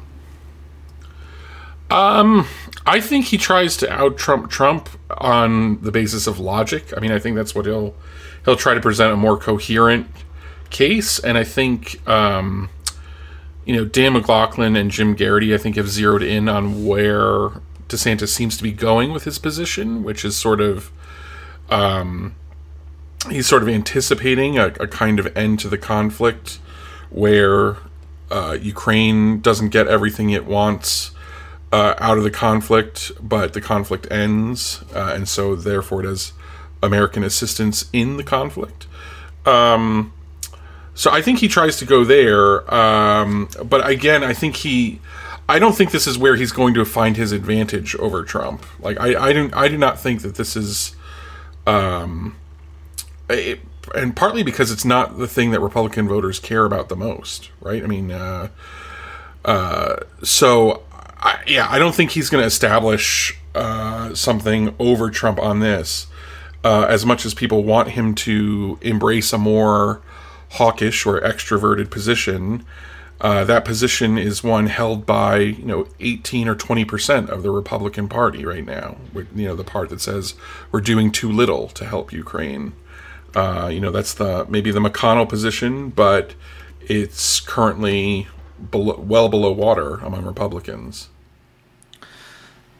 I 2.88 3.02
think 3.02 3.26
he 3.26 3.36
tries 3.36 3.76
to 3.78 3.92
out 3.92 4.16
Trump 4.16 4.50
Trump 4.50 4.88
on 5.10 5.82
the 5.82 5.92
basis 5.92 6.26
of 6.26 6.38
logic. 6.38 6.94
I 6.96 7.00
mean, 7.00 7.12
I 7.12 7.18
think 7.18 7.36
that's 7.36 7.54
what 7.54 7.66
he'll 7.66 7.94
he'll 8.46 8.56
try 8.56 8.72
to 8.72 8.80
present 8.80 9.12
a 9.12 9.16
more 9.16 9.36
coherent 9.36 10.06
case, 10.70 11.18
and 11.18 11.36
I 11.36 11.44
think 11.44 12.00
um, 12.08 12.70
you 13.66 13.76
know 13.76 13.84
Dan 13.84 14.14
McLaughlin 14.14 14.74
and 14.74 14.90
Jim 14.90 15.14
Geraghty, 15.14 15.54
I 15.54 15.58
think, 15.58 15.76
have 15.76 15.90
zeroed 15.90 16.22
in 16.22 16.48
on 16.48 16.86
where 16.86 17.60
DeSantis 17.88 18.28
seems 18.28 18.56
to 18.56 18.62
be 18.62 18.72
going 18.72 19.12
with 19.12 19.24
his 19.24 19.38
position, 19.38 20.02
which 20.02 20.24
is 20.24 20.34
sort 20.34 20.62
of 20.62 20.90
um, 21.68 22.34
he's 23.28 23.46
sort 23.46 23.62
of 23.62 23.68
anticipating 23.68 24.56
a, 24.56 24.68
a 24.80 24.88
kind 24.88 25.20
of 25.20 25.36
end 25.36 25.60
to 25.60 25.68
the 25.68 25.76
conflict 25.76 26.58
where 27.10 27.76
uh, 28.30 28.56
Ukraine 28.58 29.42
doesn't 29.42 29.68
get 29.68 29.86
everything 29.88 30.30
it 30.30 30.46
wants 30.46 31.10
uh, 31.72 31.94
out 31.98 32.18
of 32.18 32.24
the 32.24 32.30
conflict, 32.30 33.12
but 33.20 33.52
the 33.52 33.60
conflict 33.60 34.06
ends, 34.10 34.82
uh, 34.94 35.12
and 35.14 35.28
so 35.28 35.54
therefore 35.54 36.02
does 36.02 36.32
American 36.82 37.22
assistance 37.22 37.88
in 37.92 38.16
the 38.16 38.24
conflict. 38.24 38.86
Um, 39.44 40.12
so 40.94 41.10
I 41.10 41.22
think 41.22 41.38
he 41.38 41.48
tries 41.48 41.76
to 41.78 41.84
go 41.84 42.04
there, 42.04 42.72
um, 42.74 43.48
but 43.64 43.88
again, 43.88 44.24
I 44.24 44.32
think 44.32 44.56
he. 44.56 45.00
I 45.50 45.58
don't 45.58 45.74
think 45.74 45.92
this 45.92 46.06
is 46.06 46.18
where 46.18 46.36
he's 46.36 46.52
going 46.52 46.74
to 46.74 46.84
find 46.84 47.16
his 47.16 47.32
advantage 47.32 47.94
over 47.96 48.22
Trump. 48.22 48.66
Like 48.80 49.00
I, 49.00 49.28
I 49.28 49.32
don't, 49.32 49.54
I 49.56 49.68
do 49.68 49.78
not 49.78 49.98
think 49.98 50.20
that 50.20 50.34
this 50.34 50.56
is, 50.56 50.94
um, 51.66 52.36
it, 53.30 53.60
and 53.94 54.14
partly 54.14 54.42
because 54.42 54.70
it's 54.70 54.84
not 54.84 55.16
the 55.16 55.26
thing 55.26 55.50
that 55.52 55.60
Republican 55.60 56.06
voters 56.06 56.38
care 56.38 56.66
about 56.66 56.90
the 56.90 56.96
most, 56.96 57.50
right? 57.62 57.82
I 57.82 57.86
mean, 57.86 58.10
uh, 58.10 58.48
uh, 59.42 59.96
so 60.22 60.82
I, 61.20 61.42
yeah, 61.46 61.66
I 61.68 61.78
don't 61.78 61.94
think 61.94 62.12
he's 62.12 62.30
going 62.30 62.42
to 62.42 62.46
establish 62.46 63.38
uh, 63.54 64.14
something 64.14 64.74
over 64.78 65.10
Trump 65.10 65.38
on 65.40 65.60
this. 65.60 66.06
Uh, 66.64 66.86
as 66.88 67.06
much 67.06 67.24
as 67.24 67.34
people 67.34 67.64
want 67.64 67.90
him 67.90 68.14
to 68.14 68.78
embrace 68.82 69.32
a 69.32 69.38
more 69.38 70.02
hawkish 70.50 71.06
or 71.06 71.20
extroverted 71.20 71.90
position, 71.90 72.64
uh, 73.20 73.44
that 73.44 73.64
position 73.64 74.16
is 74.16 74.44
one 74.44 74.66
held 74.66 75.04
by 75.04 75.38
you 75.38 75.64
know 75.64 75.88
18 75.98 76.48
or 76.48 76.54
20 76.54 76.84
percent 76.84 77.30
of 77.30 77.42
the 77.42 77.50
Republican 77.50 78.08
Party 78.08 78.44
right 78.44 78.64
now. 78.64 78.96
You 79.14 79.48
know 79.48 79.56
the 79.56 79.64
part 79.64 79.88
that 79.90 80.00
says 80.00 80.34
we're 80.70 80.80
doing 80.80 81.10
too 81.10 81.30
little 81.30 81.68
to 81.68 81.84
help 81.84 82.12
Ukraine. 82.12 82.74
Uh, 83.34 83.70
you 83.72 83.80
know 83.80 83.90
that's 83.90 84.14
the 84.14 84.46
maybe 84.48 84.70
the 84.70 84.80
McConnell 84.80 85.28
position, 85.28 85.90
but 85.90 86.34
it's 86.80 87.40
currently 87.40 88.28
below, 88.70 88.98
well 88.98 89.28
below 89.28 89.52
water 89.52 89.96
among 89.96 90.24
Republicans. 90.24 91.08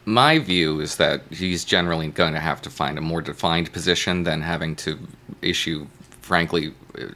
My 0.04 0.38
view 0.38 0.80
is 0.80 0.96
that 0.96 1.22
he's 1.30 1.64
generally 1.64 2.08
going 2.08 2.32
to 2.32 2.40
have 2.40 2.62
to 2.62 2.70
find 2.70 2.96
a 2.96 3.02
more 3.02 3.20
defined 3.20 3.72
position 3.72 4.24
than 4.24 4.40
having 4.40 4.74
to 4.76 4.98
issue, 5.42 5.86
frankly, 6.22 6.72
uh, 6.98 7.08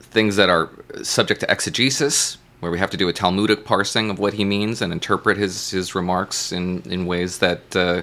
things 0.00 0.36
that 0.36 0.48
are 0.48 0.70
subject 1.02 1.40
to 1.40 1.50
exegesis, 1.50 2.38
where 2.60 2.72
we 2.72 2.78
have 2.78 2.90
to 2.90 2.96
do 2.96 3.08
a 3.08 3.12
Talmudic 3.12 3.64
parsing 3.64 4.10
of 4.10 4.18
what 4.18 4.34
he 4.34 4.44
means 4.44 4.82
and 4.82 4.92
interpret 4.92 5.36
his, 5.36 5.70
his 5.70 5.94
remarks 5.94 6.50
in, 6.50 6.82
in 6.90 7.06
ways 7.06 7.38
that, 7.38 7.76
uh, 7.76 8.02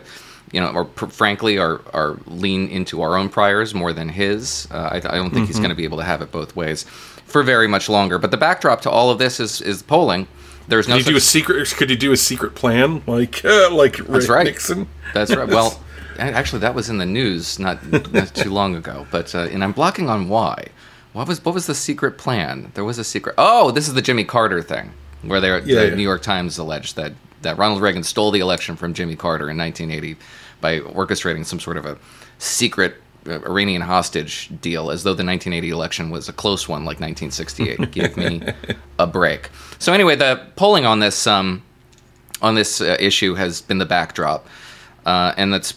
you 0.53 0.61
know, 0.61 0.71
or 0.71 0.85
pr- 0.85 1.07
frankly, 1.07 1.57
are, 1.57 1.81
are 1.93 2.17
lean 2.27 2.69
into 2.69 3.01
our 3.01 3.17
own 3.17 3.27
priors 3.27 3.73
more 3.73 3.91
than 3.91 4.07
his. 4.07 4.67
Uh, 4.71 4.89
I, 4.91 4.95
I, 4.97 4.99
don't 4.99 5.31
think 5.31 5.33
mm-hmm. 5.33 5.45
he's 5.45 5.57
going 5.57 5.71
to 5.71 5.75
be 5.75 5.83
able 5.83 5.97
to 5.97 6.03
have 6.03 6.21
it 6.21 6.31
both 6.31 6.55
ways 6.55 6.85
for 7.33 7.43
very 7.43 7.67
much 7.67 7.89
longer. 7.89 8.17
But 8.19 8.31
the 8.31 8.37
backdrop 8.37 8.81
to 8.81 8.89
all 8.89 9.09
of 9.09 9.17
this 9.17 9.39
is, 9.39 9.59
is 9.59 9.81
polling. 9.81 10.27
There's 10.67 10.87
no. 10.87 10.95
Could 10.95 11.07
you 11.07 11.11
do 11.13 11.17
a 11.17 11.21
secret? 11.21 11.67
Could 11.75 11.89
you 11.89 11.97
do 11.97 12.13
a 12.13 12.17
secret 12.17 12.55
plan 12.55 13.01
like 13.05 13.43
uh, 13.43 13.69
like 13.73 13.97
That's 13.97 14.29
right. 14.29 14.45
Nixon? 14.45 14.87
That's 15.13 15.35
right. 15.35 15.49
Well, 15.49 15.83
actually, 16.17 16.59
that 16.59 16.73
was 16.73 16.89
in 16.89 16.99
the 16.99 17.05
news 17.05 17.59
not, 17.59 17.85
not 18.13 18.33
too 18.33 18.51
long 18.51 18.75
ago. 18.75 19.05
But 19.11 19.35
uh, 19.35 19.49
and 19.51 19.61
I'm 19.61 19.73
blocking 19.73 20.09
on 20.09 20.29
why. 20.29 20.67
What 21.11 21.27
was 21.27 21.43
what 21.43 21.53
was 21.53 21.67
the 21.67 21.75
secret 21.75 22.17
plan? 22.17 22.71
There 22.75 22.85
was 22.85 22.97
a 22.97 23.03
secret. 23.03 23.35
Oh, 23.37 23.71
this 23.71 23.89
is 23.89 23.93
the 23.93 24.01
Jimmy 24.01 24.23
Carter 24.23 24.61
thing, 24.61 24.91
where 25.23 25.41
they 25.41 25.49
yeah, 25.49 25.59
the 25.59 25.87
yeah. 25.89 25.95
New 25.95 26.03
York 26.03 26.21
Times 26.21 26.57
alleged 26.57 26.95
that 26.95 27.11
that 27.41 27.57
Ronald 27.57 27.81
Reagan 27.81 28.03
stole 28.03 28.31
the 28.31 28.39
election 28.39 28.77
from 28.77 28.93
Jimmy 28.93 29.17
Carter 29.17 29.49
in 29.49 29.57
1980 29.57 30.17
by 30.61 30.79
orchestrating 30.79 31.45
some 31.45 31.59
sort 31.59 31.75
of 31.75 31.85
a 31.85 31.97
secret 32.37 33.02
Iranian 33.25 33.81
hostage 33.81 34.49
deal 34.61 34.91
as 34.91 35.03
though 35.03 35.13
the 35.13 35.23
1980 35.25 35.69
election 35.69 36.09
was 36.09 36.29
a 36.29 36.33
close 36.33 36.67
one 36.67 36.85
like 36.85 36.99
1968. 36.99 37.91
Give 37.91 38.17
me 38.17 38.41
a 38.99 39.07
break. 39.07 39.49
So 39.79 39.93
anyway, 39.93 40.15
the 40.15 40.45
polling 40.55 40.85
on 40.85 40.99
this 40.99 41.27
um, 41.27 41.63
on 42.41 42.55
this 42.55 42.81
uh, 42.81 42.97
issue 42.99 43.35
has 43.35 43.61
been 43.61 43.77
the 43.77 43.85
backdrop, 43.85 44.47
uh, 45.05 45.33
and 45.37 45.53
that's 45.53 45.73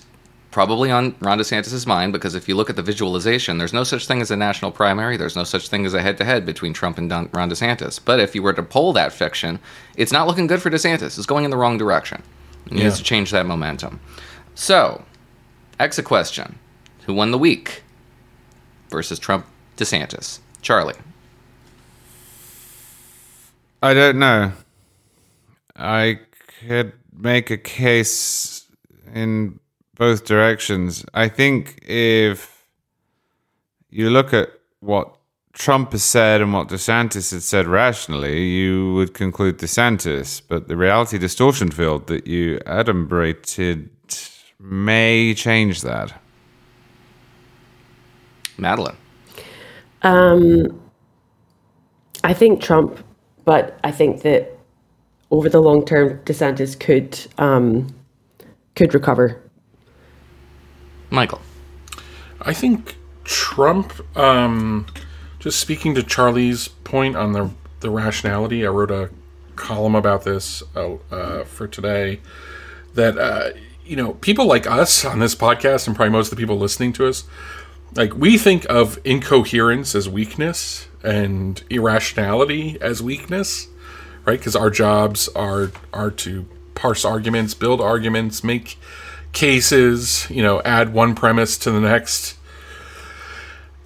probably 0.50 0.90
on 0.90 1.14
Ron 1.20 1.38
DeSantis' 1.38 1.86
mind 1.86 2.14
because 2.14 2.34
if 2.34 2.48
you 2.48 2.54
look 2.54 2.70
at 2.70 2.76
the 2.76 2.82
visualization, 2.82 3.58
there's 3.58 3.74
no 3.74 3.84
such 3.84 4.06
thing 4.06 4.22
as 4.22 4.30
a 4.30 4.36
national 4.36 4.72
primary. 4.72 5.18
There's 5.18 5.36
no 5.36 5.44
such 5.44 5.68
thing 5.68 5.84
as 5.84 5.92
a 5.92 6.00
head-to-head 6.00 6.46
between 6.46 6.72
Trump 6.72 6.96
and 6.96 7.10
Don- 7.10 7.28
Ron 7.32 7.50
DeSantis. 7.50 8.00
But 8.02 8.20
if 8.20 8.34
you 8.34 8.42
were 8.42 8.54
to 8.54 8.62
poll 8.62 8.94
that 8.94 9.12
fiction, 9.12 9.58
it's 9.96 10.12
not 10.12 10.26
looking 10.26 10.46
good 10.46 10.62
for 10.62 10.70
DeSantis. 10.70 11.18
It's 11.18 11.26
going 11.26 11.44
in 11.44 11.50
the 11.50 11.58
wrong 11.58 11.76
direction. 11.76 12.22
He 12.70 12.78
yeah. 12.78 12.84
needs 12.84 12.96
to 12.96 13.04
change 13.04 13.32
that 13.32 13.44
momentum. 13.44 14.00
So, 14.54 15.04
exit 15.78 16.06
question 16.06 16.58
who 17.06 17.14
won 17.14 17.30
the 17.30 17.38
week 17.38 17.82
versus 18.90 19.18
Trump 19.18 19.46
DeSantis? 19.76 20.40
Charlie. 20.60 20.94
I 23.82 23.94
don't 23.94 24.18
know. 24.18 24.52
I 25.76 26.20
could 26.60 26.92
make 27.12 27.50
a 27.50 27.56
case 27.56 28.66
in 29.14 29.60
both 29.96 30.24
directions. 30.24 31.04
I 31.14 31.28
think 31.28 31.78
if 31.82 32.66
you 33.90 34.10
look 34.10 34.32
at 34.34 34.50
what 34.80 35.16
Trump 35.52 35.92
has 35.92 36.02
said 36.04 36.40
and 36.40 36.52
what 36.52 36.68
DeSantis 36.68 37.32
has 37.32 37.44
said 37.44 37.66
rationally, 37.66 38.42
you 38.44 38.92
would 38.94 39.14
conclude 39.14 39.58
DeSantis. 39.58 40.42
But 40.46 40.68
the 40.68 40.76
reality 40.76 41.16
distortion 41.18 41.70
field 41.70 42.08
that 42.08 42.26
you 42.26 42.58
adumbrated 42.66 43.88
may 44.58 45.34
change 45.34 45.82
that. 45.82 46.12
Madeline? 48.58 48.96
Um, 50.02 50.80
I 52.24 52.32
think 52.32 52.60
Trump, 52.60 52.98
but 53.44 53.78
I 53.82 53.90
think 53.90 54.22
that 54.22 54.58
over 55.30 55.48
the 55.48 55.60
long 55.60 55.84
term, 55.84 56.18
DeSantis 56.24 56.78
could 56.78 57.18
um, 57.38 57.94
could 58.74 58.94
recover. 58.94 59.42
Michael, 61.10 61.40
I 62.40 62.52
think 62.52 62.96
Trump. 63.24 63.92
Um, 64.16 64.86
just 65.38 65.60
speaking 65.60 65.94
to 65.94 66.02
Charlie's 66.02 66.68
point 66.68 67.16
on 67.16 67.32
the 67.32 67.50
the 67.80 67.90
rationality, 67.90 68.66
I 68.66 68.70
wrote 68.70 68.90
a 68.90 69.10
column 69.54 69.94
about 69.94 70.24
this 70.24 70.62
uh, 70.74 70.94
uh, 71.10 71.44
for 71.44 71.66
today. 71.66 72.20
That 72.94 73.18
uh, 73.18 73.50
you 73.84 73.96
know, 73.96 74.14
people 74.14 74.46
like 74.46 74.66
us 74.66 75.04
on 75.04 75.18
this 75.18 75.34
podcast, 75.34 75.86
and 75.86 75.94
probably 75.94 76.12
most 76.12 76.26
of 76.26 76.36
the 76.36 76.42
people 76.42 76.58
listening 76.58 76.92
to 76.94 77.06
us, 77.06 77.24
like 77.96 78.14
we 78.14 78.38
think 78.38 78.66
of 78.68 78.98
incoherence 79.04 79.94
as 79.94 80.08
weakness 80.08 80.88
and 81.02 81.62
irrationality 81.70 82.78
as 82.80 83.02
weakness 83.02 83.68
right? 84.26 84.38
Because 84.38 84.56
our 84.56 84.70
jobs 84.70 85.28
are 85.30 85.70
are 85.92 86.10
to 86.10 86.46
parse 86.74 87.04
arguments 87.04 87.54
build 87.54 87.80
arguments 87.80 88.44
make 88.44 88.78
cases 89.32 90.26
you 90.30 90.42
know 90.42 90.60
add 90.62 90.92
one 90.92 91.14
premise 91.14 91.56
to 91.58 91.70
the 91.70 91.80
next. 91.80 92.36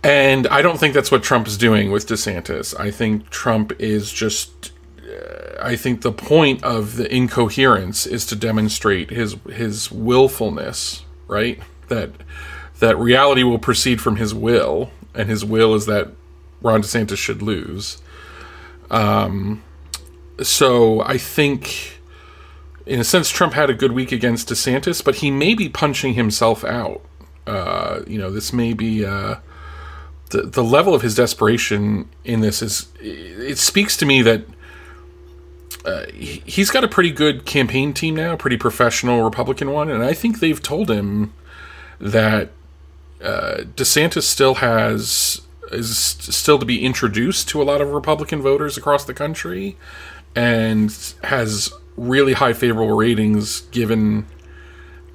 And 0.03 0.46
i 0.49 0.62
don't 0.62 0.79
think 0.79 0.94
that's 0.94 1.11
what 1.11 1.23
trump 1.23 1.46
is 1.46 1.57
doing 1.59 1.90
with 1.90 2.07
desantis. 2.07 2.79
I 2.79 2.90
think 2.90 3.29
trump 3.31 3.73
is 3.79 4.11
just 4.11 4.73
uh, 4.99 5.62
i 5.62 5.77
think 5.77 6.01
the 6.01 6.12
point 6.12 6.64
of 6.64 6.96
the 6.96 7.14
incoherence 7.14 8.07
is 8.07 8.25
to 8.27 8.37
demonstrate 8.37 9.11
his 9.11 9.37
his 9.53 9.92
willfulness 9.92 11.05
right? 11.29 11.61
That 11.88 12.11
that 12.81 12.99
reality 12.99 13.43
will 13.43 13.59
proceed 13.59 14.01
from 14.01 14.16
his 14.16 14.35
will, 14.35 14.90
and 15.14 15.29
his 15.29 15.45
will 15.45 15.75
is 15.75 15.87
that 15.87 16.09
Ron 16.61 16.83
DeSantis 16.83 17.16
should 17.16 17.43
lose. 17.43 17.99
Um, 18.90 19.62
so 20.43 21.01
I 21.03 21.16
think, 21.16 22.01
in 22.87 22.99
a 22.99 23.05
sense, 23.05 23.31
Trump 23.31 23.53
had 23.53 23.71
a 23.71 23.75
good 23.75 23.93
week 23.93 24.12
against 24.12 24.49
DeSantis, 24.49 25.05
but 25.05 25.16
he 25.16 25.31
may 25.31 25.55
be 25.55 25.69
punching 25.69 26.14
himself 26.14 26.64
out. 26.64 27.03
Uh, 27.47 28.01
you 28.07 28.19
know, 28.19 28.31
this 28.31 28.53
may 28.53 28.73
be 28.73 29.05
uh, 29.05 29.37
the 30.31 30.43
the 30.43 30.64
level 30.64 30.95
of 30.95 31.03
his 31.03 31.14
desperation 31.14 32.09
in 32.25 32.40
this 32.40 32.62
is. 32.62 32.88
It 33.01 33.59
speaks 33.59 33.97
to 33.99 34.07
me 34.07 34.23
that. 34.23 34.45
Uh, 35.83 36.05
he's 36.12 36.71
got 36.71 36.85
a 36.85 36.88
pretty 36.88 37.11
good 37.11 37.47
campaign 37.47 37.95
team 37.95 38.14
now, 38.14 38.37
pretty 38.37 38.59
professional 38.59 39.23
Republican 39.23 39.71
one, 39.71 39.88
and 39.88 40.05
I 40.05 40.12
think 40.12 40.38
they've 40.38 40.62
told 40.62 40.90
him 40.90 41.33
that 41.99 42.51
uh, 43.22 43.64
DeSantis 43.76 44.22
still 44.22 44.56
has 44.56 45.42
is 45.72 45.96
still 45.96 46.59
to 46.59 46.66
be 46.66 46.85
introduced 46.85 47.48
to 47.48 47.62
a 47.62 47.64
lot 47.64 47.80
of 47.80 47.90
Republican 47.90 48.42
voters 48.42 48.76
across 48.76 49.04
the 49.04 49.14
country, 49.14 49.76
and 50.35 51.14
has 51.24 51.72
really 51.96 52.33
high 52.33 52.52
favorable 52.52 52.96
ratings 52.96 53.61
given 53.72 54.26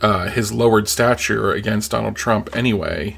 uh, 0.02 0.30
his 0.30 0.52
lowered 0.52 0.88
stature 0.88 1.52
against 1.52 1.92
Donald 1.92 2.16
Trump 2.16 2.56
anyway. 2.56 3.16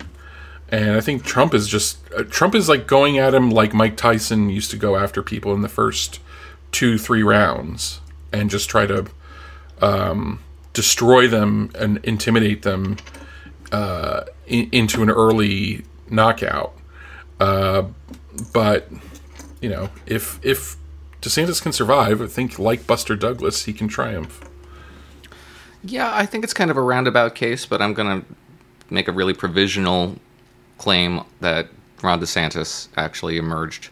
And 0.69 0.91
I 0.91 1.01
think 1.01 1.23
Trump 1.23 1.53
is 1.53 1.67
just 1.67 1.99
uh, 2.17 2.23
Trump 2.23 2.55
is 2.55 2.67
like 2.69 2.87
going 2.87 3.17
at 3.17 3.33
him 3.33 3.49
like 3.49 3.73
Mike 3.73 3.97
Tyson 3.97 4.49
used 4.49 4.71
to 4.71 4.77
go 4.77 4.95
after 4.95 5.21
people 5.23 5.53
in 5.53 5.61
the 5.61 5.69
first 5.69 6.19
two 6.71 6.97
three 6.97 7.23
rounds 7.23 8.01
and 8.31 8.49
just 8.49 8.69
try 8.69 8.85
to 8.85 9.07
um, 9.81 10.39
destroy 10.73 11.27
them 11.27 11.71
and 11.75 11.99
intimidate 12.03 12.63
them 12.63 12.97
uh, 13.71 14.23
in, 14.47 14.69
into 14.71 15.03
an 15.03 15.09
early 15.09 15.83
knockout. 16.09 16.73
Uh, 17.39 17.83
but 18.53 18.89
you 19.61 19.69
know, 19.69 19.89
if 20.05 20.39
if 20.43 20.75
DeSantis 21.21 21.61
can 21.61 21.71
survive, 21.71 22.21
I 22.21 22.27
think 22.27 22.59
like 22.59 22.87
Buster 22.87 23.15
Douglas, 23.15 23.65
he 23.65 23.73
can 23.73 23.87
triumph. 23.87 24.41
Yeah, 25.83 26.11
I 26.13 26.25
think 26.25 26.43
it's 26.43 26.53
kind 26.53 26.71
of 26.71 26.77
a 26.77 26.81
roundabout 26.81 27.35
case, 27.35 27.65
but 27.65 27.81
I'm 27.81 27.93
going 27.93 28.21
to 28.21 28.27
make 28.89 29.07
a 29.07 29.11
really 29.11 29.33
provisional 29.33 30.15
claim 30.77 31.21
that 31.39 31.69
Ron 32.01 32.19
DeSantis 32.19 32.87
actually 32.97 33.37
emerged 33.37 33.89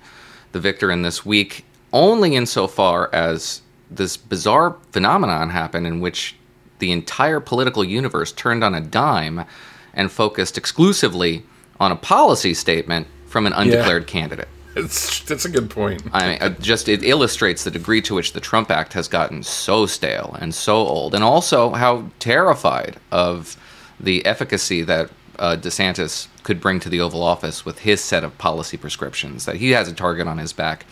the 0.52 0.60
victor 0.60 0.92
in 0.92 1.02
this 1.02 1.26
week, 1.26 1.66
only 1.92 2.36
insofar 2.36 3.10
as 3.14 3.62
this 3.90 4.18
bizarre 4.18 4.78
phenomenon 4.92 5.50
happened 5.50 5.88
in 5.88 6.00
which 6.00 6.36
the 6.80 6.92
entire 6.92 7.40
political 7.40 7.84
universe 7.84 8.32
turned 8.32 8.64
on 8.64 8.76
a 8.76 8.82
dime 8.82 9.46
and 9.96 10.12
focused 10.12 10.58
exclusively 10.58 11.44
on 11.80 11.92
a 11.92 11.96
policy 11.96 12.54
statement 12.54 13.08
from 13.26 13.46
an 13.46 13.54
undeclared 13.54 14.04
yeah. 14.04 14.08
candidate. 14.08 14.48
It's 14.76 15.22
that's 15.22 15.46
a 15.46 15.50
good 15.50 15.70
point. 15.70 16.04
I 16.12 16.38
mean, 16.38 16.56
just 16.60 16.90
it 16.90 17.02
illustrates 17.02 17.64
the 17.64 17.72
degree 17.72 18.02
to 18.02 18.16
which 18.16 18.34
the 18.34 18.42
Trump 18.42 18.70
Act 18.70 18.92
has 18.94 19.08
gotten 19.08 19.42
so 19.42 19.86
stale 19.86 20.36
and 20.40 20.54
so 20.54 20.76
old, 20.76 21.16
and 21.16 21.24
also 21.24 21.72
how 21.72 22.10
terrified 22.20 22.98
of 23.12 23.56
the 24.00 24.26
efficacy 24.26 24.82
that 24.84 25.10
uh, 25.40 25.56
DeSantis 25.56 26.28
could 26.44 26.60
bring 26.60 26.82
to 26.82 26.90
the 26.90 27.00
Oval 27.00 27.24
Office 27.24 27.66
with 27.66 27.80
his 27.80 28.02
set 28.02 28.26
of 28.26 28.38
policy 28.38 28.76
prescriptions. 28.76 29.46
That 29.46 29.56
he 29.56 29.72
has 29.72 29.88
a 29.88 29.94
target 29.94 30.28
on 30.28 30.40
his 30.40 30.52
back, 30.52 30.86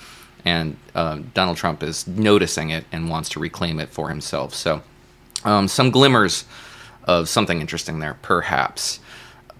and 0.45 0.77
uh, 0.95 1.19
Donald 1.33 1.57
Trump 1.57 1.83
is 1.83 2.07
noticing 2.07 2.69
it 2.69 2.85
and 2.93 3.09
wants 3.09 3.27
to 3.29 3.39
reclaim 3.39 3.81
it 3.81 3.89
for 3.89 4.07
himself. 4.07 4.53
So, 4.53 4.81
um, 5.43 5.67
some 5.67 5.91
glimmers 5.91 6.45
of 7.05 7.29
something 7.29 7.61
interesting 7.61 7.99
there, 7.99 8.17
perhaps. 8.21 8.99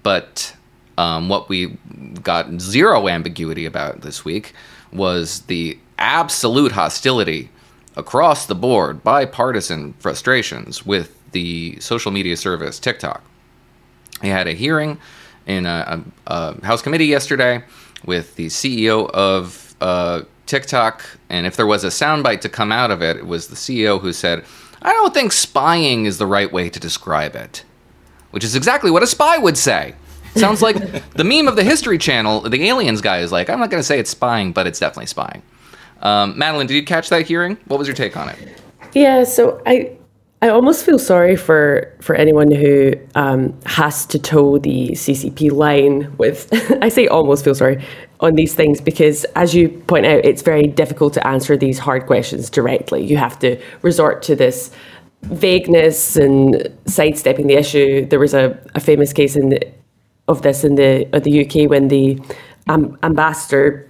But 0.02 0.54
um, 0.98 1.28
what 1.28 1.48
we 1.48 1.78
got 2.22 2.60
zero 2.60 3.08
ambiguity 3.08 3.66
about 3.66 4.02
this 4.02 4.24
week 4.24 4.54
was 4.92 5.40
the 5.42 5.78
absolute 5.98 6.72
hostility 6.72 7.50
across 7.96 8.46
the 8.46 8.54
board, 8.54 9.02
bipartisan 9.02 9.92
frustrations 9.94 10.84
with 10.84 11.16
the 11.32 11.78
social 11.80 12.10
media 12.10 12.36
service 12.36 12.78
TikTok. 12.78 13.22
He 14.22 14.28
had 14.28 14.46
a 14.46 14.52
hearing 14.52 14.98
in 15.46 15.66
a, 15.66 16.02
a, 16.26 16.32
a 16.32 16.64
House 16.64 16.82
committee 16.82 17.06
yesterday 17.06 17.62
with 18.04 18.36
the 18.36 18.46
CEO 18.46 19.10
of 19.10 19.74
uh, 19.80 20.22
TikTok, 20.46 21.04
and 21.28 21.46
if 21.46 21.56
there 21.56 21.66
was 21.66 21.84
a 21.84 21.88
soundbite 21.88 22.40
to 22.42 22.48
come 22.48 22.70
out 22.70 22.90
of 22.90 23.02
it, 23.02 23.16
it 23.16 23.26
was 23.26 23.48
the 23.48 23.56
CEO 23.56 24.00
who 24.00 24.12
said, 24.12 24.44
I 24.84 24.92
don't 24.92 25.14
think 25.14 25.32
spying 25.32 26.04
is 26.04 26.18
the 26.18 26.26
right 26.26 26.52
way 26.52 26.68
to 26.68 26.78
describe 26.78 27.34
it, 27.34 27.64
which 28.30 28.44
is 28.44 28.54
exactly 28.54 28.90
what 28.90 29.02
a 29.02 29.06
spy 29.06 29.38
would 29.38 29.56
say. 29.56 29.94
Sounds 30.36 30.60
like 30.60 30.76
the 31.12 31.24
meme 31.24 31.48
of 31.48 31.56
the 31.56 31.64
History 31.64 31.96
Channel. 31.96 32.42
The 32.42 32.64
aliens 32.64 33.00
guy 33.00 33.20
is 33.20 33.32
like, 33.32 33.48
I'm 33.48 33.58
not 33.58 33.70
going 33.70 33.80
to 33.80 33.86
say 33.86 33.98
it's 33.98 34.10
spying, 34.10 34.52
but 34.52 34.66
it's 34.66 34.78
definitely 34.78 35.06
spying. 35.06 35.42
Um, 36.02 36.36
Madeline, 36.36 36.66
did 36.66 36.74
you 36.74 36.84
catch 36.84 37.08
that 37.08 37.26
hearing? 37.26 37.56
What 37.66 37.78
was 37.78 37.88
your 37.88 37.96
take 37.96 38.16
on 38.16 38.28
it? 38.28 38.60
Yeah, 38.92 39.24
so 39.24 39.62
I 39.64 39.96
I 40.44 40.50
almost 40.50 40.84
feel 40.84 40.98
sorry 40.98 41.36
for 41.36 41.90
for 42.02 42.14
anyone 42.14 42.50
who 42.50 42.92
um, 43.14 43.58
has 43.64 44.04
to 44.04 44.18
toe 44.18 44.58
the 44.58 44.90
CCP 44.90 45.50
line 45.50 46.14
with. 46.18 46.50
I 46.82 46.90
say 46.90 47.06
almost 47.06 47.44
feel 47.44 47.54
sorry 47.54 47.82
on 48.20 48.34
these 48.34 48.54
things 48.54 48.78
because, 48.78 49.24
as 49.36 49.54
you 49.54 49.70
point 49.70 50.04
out, 50.04 50.22
it's 50.22 50.42
very 50.42 50.64
difficult 50.64 51.14
to 51.14 51.26
answer 51.26 51.56
these 51.56 51.78
hard 51.78 52.04
questions 52.04 52.50
directly. 52.50 53.02
You 53.02 53.16
have 53.16 53.38
to 53.38 53.58
resort 53.80 54.20
to 54.24 54.36
this 54.36 54.70
vagueness 55.22 56.14
and 56.14 56.68
sidestepping 56.84 57.46
the 57.46 57.54
issue. 57.54 58.04
There 58.04 58.20
was 58.20 58.34
a, 58.34 58.62
a 58.74 58.80
famous 58.80 59.14
case 59.14 59.36
in 59.36 59.48
the, 59.48 59.62
of 60.28 60.42
this 60.42 60.62
in 60.62 60.74
the 60.74 61.08
in 61.16 61.22
the 61.22 61.46
UK 61.46 61.70
when 61.70 61.88
the 61.88 62.20
um, 62.68 62.98
ambassador, 63.02 63.88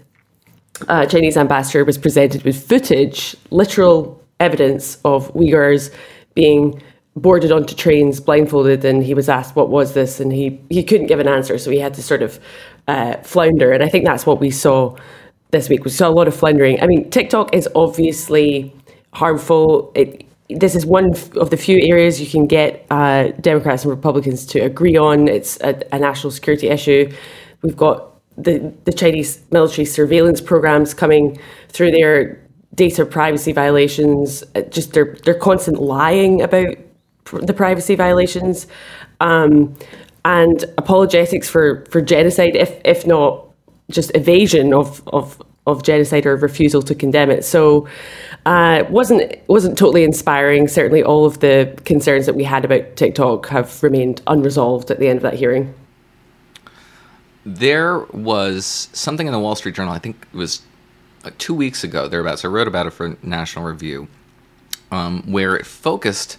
uh, 0.87 1.05
Chinese 1.07 1.37
ambassador, 1.37 1.85
was 1.85 1.99
presented 1.99 2.45
with 2.45 2.65
footage, 2.69 3.35
literal 3.51 4.23
evidence 4.39 4.99
of 5.05 5.33
Uyghurs 5.35 5.93
being 6.35 6.83
boarded 7.17 7.53
onto 7.53 7.75
trains 7.75 8.21
blindfolded 8.21 8.85
and 8.85 9.05
he 9.05 9.15
was 9.15 9.29
asked 9.29 9.55
what 9.55 9.71
was 9.71 9.95
this 9.95 10.19
and 10.19 10.33
he 10.33 10.61
he 10.69 10.83
couldn't 10.83 11.07
give 11.07 11.21
an 11.21 11.29
answer 11.29 11.59
so 11.59 11.71
he 11.71 11.79
had 11.79 11.95
to 11.95 12.03
sort 12.03 12.23
of 12.23 12.41
uh, 12.89 13.17
flounder. 13.23 13.73
And 13.73 13.83
i 13.83 13.89
think 13.89 14.05
that's 14.05 14.27
what 14.27 14.41
we 14.41 14.51
saw 14.51 14.97
this 15.51 15.69
week. 15.69 15.85
We 15.85 15.91
saw 15.91 16.09
a 16.09 16.11
lot 16.11 16.27
of 16.27 16.35
floundering. 16.35 16.83
I 16.83 16.87
mean 16.87 17.09
tiktok 17.11 17.55
is 17.55 17.69
obviously 17.77 18.75
harmful. 19.13 19.93
It, 19.95 20.27
this 20.51 20.75
is 20.75 20.85
one 20.85 21.13
of 21.37 21.51
the 21.51 21.57
few 21.57 21.79
areas 21.83 22.21
you 22.21 22.27
can 22.27 22.47
get 22.47 22.85
uh, 22.91 23.29
democrats 23.41 23.85
and 23.85 23.91
republicans 23.91 24.45
to 24.47 24.59
agree 24.61 24.97
on. 24.97 25.29
It's 25.29 25.59
a, 25.61 25.81
a 25.93 25.99
national 25.99 26.33
security 26.33 26.69
issue. 26.69 27.13
We've 27.63 27.77
got 27.77 28.11
the, 28.37 28.75
the 28.85 28.93
chinese 28.93 29.41
military 29.53 29.85
surveillance 29.85 30.41
programs 30.41 30.93
coming 30.93 31.39
through 31.69 31.93
there 31.93 32.44
data 32.75 33.05
privacy 33.05 33.53
violations, 33.53 34.43
uh, 34.55 34.63
just 34.63 34.93
their 34.93 35.17
their 35.25 35.35
constant 35.35 35.81
lying 35.81 36.43
about 36.43 36.77
the 37.33 37.55
privacy 37.55 37.95
violations, 37.95 38.67
um, 39.21 39.75
and 40.25 40.65
apologetics 40.79 41.49
for 41.49 41.85
for 41.91 42.01
genocide, 42.01 42.57
if 42.57 42.81
if 42.85 43.07
not 43.07 43.47
just 43.91 44.15
evasion 44.15 44.73
of 44.75 45.07
of 45.09 45.41
of 45.67 45.83
genocide 45.83 46.27
or 46.27 46.37
refusal 46.37 46.83
to 46.83 46.95
condemn 46.95 47.31
it. 47.31 47.45
So 47.45 47.89
uh, 48.47 48.85
wasn't 48.91 49.37
wasn't 49.49 49.79
totally 49.79 50.05
inspiring. 50.05 50.69
Certainly, 50.69 51.03
all 51.03 51.25
of 51.25 51.41
the 51.41 51.75
concerns 51.85 52.27
that 52.27 52.35
we 52.35 52.45
had 52.45 52.65
about 52.65 52.97
TikTok 52.97 53.49
have 53.49 53.83
remained 53.83 54.23
unresolved 54.27 54.91
at 54.91 54.99
the 54.99 55.09
end 55.09 55.19
of 55.19 55.23
that 55.23 55.35
hearing. 55.35 55.75
There 57.47 58.01
was 58.13 58.89
something 58.93 59.27
in 59.27 59.33
the 59.33 59.39
Wall 59.39 59.55
Street 59.55 59.75
Journal. 59.75 59.93
I 59.93 59.99
think 59.99 60.27
it 60.33 60.37
was 60.37 60.63
uh, 61.25 61.31
two 61.39 61.55
weeks 61.55 61.83
ago, 61.83 62.07
thereabouts. 62.07 62.45
I 62.45 62.49
wrote 62.49 62.69
about 62.69 62.87
it 62.87 62.91
for 62.91 63.17
National 63.23 63.65
Review, 63.65 64.09
um, 64.91 65.23
where 65.31 65.57
it 65.57 65.67
focused 65.67 66.39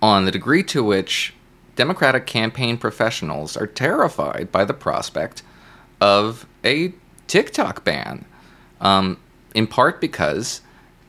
on 0.00 0.24
the 0.24 0.30
degree 0.30 0.62
to 0.64 0.82
which 0.82 1.34
Democratic 1.76 2.26
campaign 2.26 2.78
professionals 2.78 3.56
are 3.56 3.66
terrified 3.66 4.50
by 4.50 4.64
the 4.64 4.74
prospect 4.74 5.42
of 6.00 6.46
a 6.64 6.92
TikTok 7.26 7.84
ban, 7.84 8.24
um, 8.80 9.18
in 9.54 9.66
part 9.66 10.00
because 10.00 10.60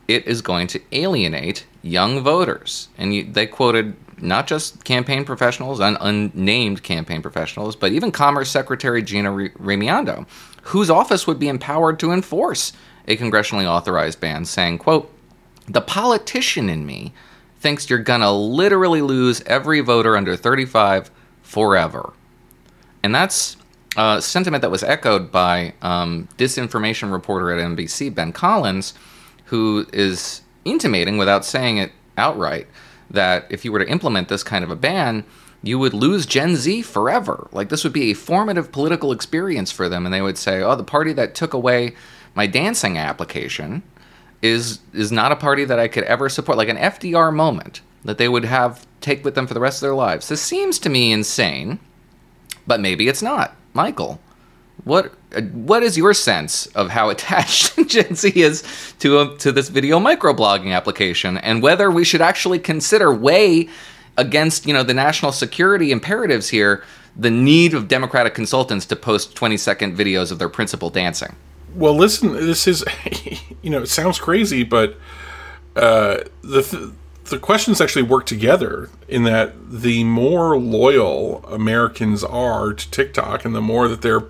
it 0.08 0.26
is 0.28 0.42
going 0.42 0.68
to 0.68 0.82
alienate 0.92 1.66
young 1.82 2.22
voters. 2.22 2.90
And 2.98 3.14
you, 3.14 3.24
they 3.24 3.48
quoted 3.48 3.96
not 4.18 4.48
just 4.48 4.84
campaign 4.84 5.26
professionals, 5.26 5.80
un- 5.80 5.98
unnamed 6.00 6.84
campaign 6.84 7.22
professionals, 7.22 7.76
but 7.76 7.92
even 7.92 8.12
Commerce 8.12 8.50
Secretary 8.50 9.02
Gina 9.02 9.32
Raimondo, 9.32 10.26
whose 10.64 10.90
office 10.90 11.28
would 11.28 11.40
be 11.40 11.48
empowered 11.48 12.00
to 12.00 12.12
enforce 12.12 12.74
a 13.08 13.18
congressionally 13.18 13.66
authorized 13.66 14.20
ban, 14.20 14.46
saying, 14.46 14.80
quote, 14.80 15.12
the 15.68 15.82
politician 15.82 16.70
in 16.70 16.86
me 16.86 17.14
thinks 17.60 17.90
you're 17.90 18.00
gonna 18.00 18.32
literally 18.32 19.02
lose 19.02 19.42
every 19.46 19.80
voter 19.80 20.16
under 20.16 20.36
35 20.36 21.10
forever. 21.42 22.14
And 23.04 23.14
that's 23.14 23.58
a 23.98 24.22
sentiment 24.22 24.62
that 24.62 24.72
was 24.72 24.84
echoed 24.84 25.32
by 25.32 25.74
um, 25.82 26.28
disinformation 26.38 27.12
reporter 27.12 27.52
at 27.52 27.64
NBC, 27.64 28.14
Ben 28.14 28.32
Collins, 28.32 28.94
who 29.46 29.86
is 29.94 30.42
intimating, 30.66 31.18
without 31.18 31.46
saying 31.46 31.78
it 31.78 31.92
outright, 32.18 32.68
that 33.10 33.46
if 33.50 33.64
you 33.64 33.72
were 33.72 33.80
to 33.80 33.90
implement 33.90 34.28
this 34.28 34.44
kind 34.44 34.64
of 34.64 34.72
a 34.72 34.76
ban, 34.76 35.24
you 35.62 35.80
would 35.80 35.94
lose 35.94 36.26
Gen 36.26 36.56
Z 36.56 36.84
forever. 36.84 37.48
Like 37.52 37.70
this 37.70 37.84
would 37.84 37.94
be 37.94 38.12
a 38.12 38.16
formative 38.16 38.72
political 38.72 39.12
experience 39.12 39.72
for 39.72 39.90
them, 39.90 40.06
and 40.06 40.14
they 40.14 40.22
would 40.22 40.38
say, 40.38 40.62
"Oh, 40.62 40.76
the 40.76 40.84
party 40.84 41.14
that 41.14 41.36
took 41.36 41.54
away 41.54 41.96
my 42.36 42.46
dancing 42.48 42.98
application 42.98 43.82
is 44.42 44.80
is 44.94 45.12
not 45.12 45.32
a 45.32 45.36
party 45.36 45.66
that 45.66 45.80
I 45.80 45.88
could 45.88 46.04
ever 46.04 46.30
support, 46.30 46.58
like 46.58 46.70
an 46.70 46.78
FDR 46.78 47.34
moment 47.34 47.82
that 48.04 48.18
they 48.18 48.30
would 48.30 48.46
have 48.46 48.86
take 49.02 49.26
with 49.26 49.36
them 49.36 49.48
for 49.48 49.54
the 49.54 49.60
rest 49.60 49.78
of 49.78 49.82
their 49.82 49.96
lives. 49.96 50.28
This 50.28 50.42
seems 50.42 50.78
to 50.80 50.90
me 50.90 51.12
insane, 51.12 51.80
but 52.68 52.80
maybe 52.80 53.08
it's 53.08 53.22
not. 53.22 53.56
Michael, 53.74 54.20
what 54.84 55.14
what 55.52 55.82
is 55.82 55.98
your 55.98 56.14
sense 56.14 56.68
of 56.68 56.90
how 56.90 57.10
attached 57.16 57.76
Gen 57.88 58.16
Z 58.16 58.32
is 58.36 58.94
to 59.00 59.20
a, 59.20 59.38
to 59.38 59.52
this 59.52 59.70
video 59.70 60.00
microblogging 60.00 60.74
application, 60.74 61.38
and 61.38 61.64
whether 61.64 61.90
we 61.90 62.04
should 62.04 62.22
actually 62.22 62.60
consider 62.60 63.14
weigh 63.14 63.70
against 64.18 64.66
you 64.66 64.74
know 64.74 64.84
the 64.84 64.94
national 64.94 65.32
security 65.32 65.92
imperatives 65.92 66.50
here 66.50 66.84
the 67.18 67.32
need 67.32 67.74
of 67.74 67.88
democratic 67.88 68.34
consultants 68.34 68.86
to 68.86 68.96
post 68.96 69.36
20 69.36 69.56
second 69.56 69.98
videos 69.98 70.32
of 70.32 70.40
their 70.40 70.50
principal 70.50 70.90
dancing 70.90 71.36
Well, 71.76 71.94
listen, 71.94 72.34
this 72.34 72.68
is, 72.68 72.86
you 73.62 73.70
know, 73.70 73.82
it 73.82 73.90
sounds 73.90 74.20
crazy, 74.20 74.64
but 74.64 74.98
uh, 75.76 76.20
the 76.42 76.62
th- 76.62 76.94
the 77.26 77.40
questions 77.40 77.82
actually 77.82 78.04
work 78.04 78.26
together 78.26 78.90
in 79.08 79.24
that 79.24 79.54
the 79.70 80.04
more 80.04 80.58
loyal 80.58 81.44
Americans 81.46 82.24
are 82.24 82.74
to 82.74 82.92
TikTok, 82.92 83.46
and 83.46 83.56
the 83.56 83.62
more 83.62 83.88
that 83.88 84.02
they're 84.02 84.24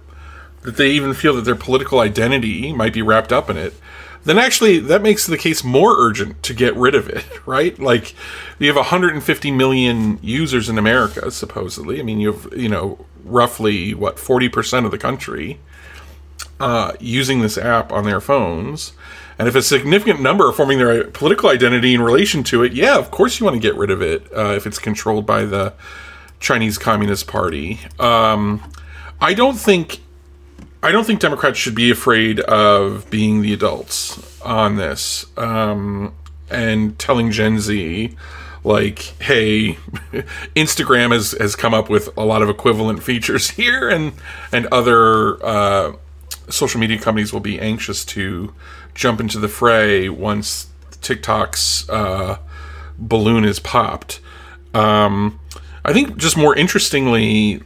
that 0.64 0.78
they 0.78 0.90
even 0.92 1.14
feel 1.14 1.36
that 1.36 1.46
their 1.46 1.56
political 1.56 2.00
identity 2.00 2.74
might 2.74 2.94
be 2.94 3.02
wrapped 3.04 3.32
up 3.32 3.52
in 3.52 3.58
it, 3.58 3.76
then 4.24 4.40
actually 4.40 4.80
that 4.80 5.04
makes 5.04 5.28
the 5.28 5.38
case 5.38 5.64
more 5.64 5.96
urgent 6.00 6.42
to 6.42 6.54
get 6.54 6.76
rid 6.76 6.96
of 6.96 7.08
it, 7.08 7.26
right? 7.46 7.78
Like 7.78 8.16
you 8.58 8.68
have 8.68 8.76
150 8.76 9.52
million 9.52 10.18
users 10.24 10.70
in 10.70 10.78
America, 10.78 11.30
supposedly. 11.30 12.00
I 12.00 12.04
mean, 12.04 12.20
you 12.20 12.34
have 12.34 12.54
you 12.58 12.70
know 12.70 13.06
roughly 13.24 13.94
what 13.94 14.18
40 14.18 14.50
percent 14.50 14.86
of 14.86 14.92
the 14.92 14.98
country 14.98 15.60
uh, 16.60 16.94
using 17.00 17.42
this 17.42 17.58
app 17.58 17.92
on 17.92 18.06
their 18.06 18.22
phones. 18.22 18.94
And 19.38 19.48
if 19.48 19.56
a 19.56 19.62
significant 19.62 20.22
number 20.22 20.48
are 20.48 20.54
forming 20.54 20.78
their 20.78 21.06
political 21.06 21.50
identity 21.50 21.94
in 21.94 22.02
relation 22.02 22.44
to 22.46 22.64
it, 22.64 22.74
yeah, 22.74 22.98
of 22.98 23.12
course 23.12 23.40
you 23.40 23.46
want 23.46 23.56
to 23.56 23.60
get 23.60 23.76
rid 23.76 23.92
of 23.92 24.02
it 24.02 24.26
uh, 24.36 24.54
if 24.54 24.66
it's 24.66 24.80
controlled 24.80 25.26
by 25.26 25.44
the 25.44 25.74
Chinese 26.40 26.78
Communist 26.78 27.28
Party. 27.28 27.80
Um, 28.00 28.64
I 29.20 29.34
don't 29.34 29.58
think 29.58 30.00
I 30.86 30.92
don't 30.92 31.04
think 31.04 31.20
Democrats 31.20 31.58
should 31.58 31.74
be 31.74 31.90
afraid 31.90 32.40
of 32.42 33.10
being 33.10 33.42
the 33.42 33.54
adults 33.54 34.40
on 34.44 34.76
this 34.76 35.26
um, 35.36 36.14
and 36.48 37.00
telling 37.00 37.32
Gen 37.32 37.60
Z, 37.60 38.16
like, 38.64 39.00
hey, 39.20 39.74
Instagram 40.56 41.12
has, 41.12 41.32
has 41.40 41.56
come 41.56 41.74
up 41.74 41.90
with 41.90 42.16
a 42.16 42.24
lot 42.24 42.44
of 42.44 42.50
equivalent 42.50 43.02
features 43.02 43.50
here, 43.52 43.90
and 43.90 44.14
and 44.52 44.68
other 44.68 45.44
uh, 45.44 45.94
social 46.50 46.80
media 46.80 47.00
companies 47.00 47.34
will 47.34 47.40
be 47.40 47.60
anxious 47.60 48.06
to 48.06 48.54
jump 48.94 49.20
into 49.20 49.40
the 49.40 49.48
fray 49.48 50.10
once 50.10 50.68
TikTok's 51.02 51.90
uh, 51.90 52.40
balloon 52.98 53.46
is 53.46 53.60
popped. 53.60 54.20
Um, 54.74 55.40
I 55.84 55.94
think 55.94 56.18
just 56.18 56.38
more 56.38 56.56
interestingly, 56.56 57.62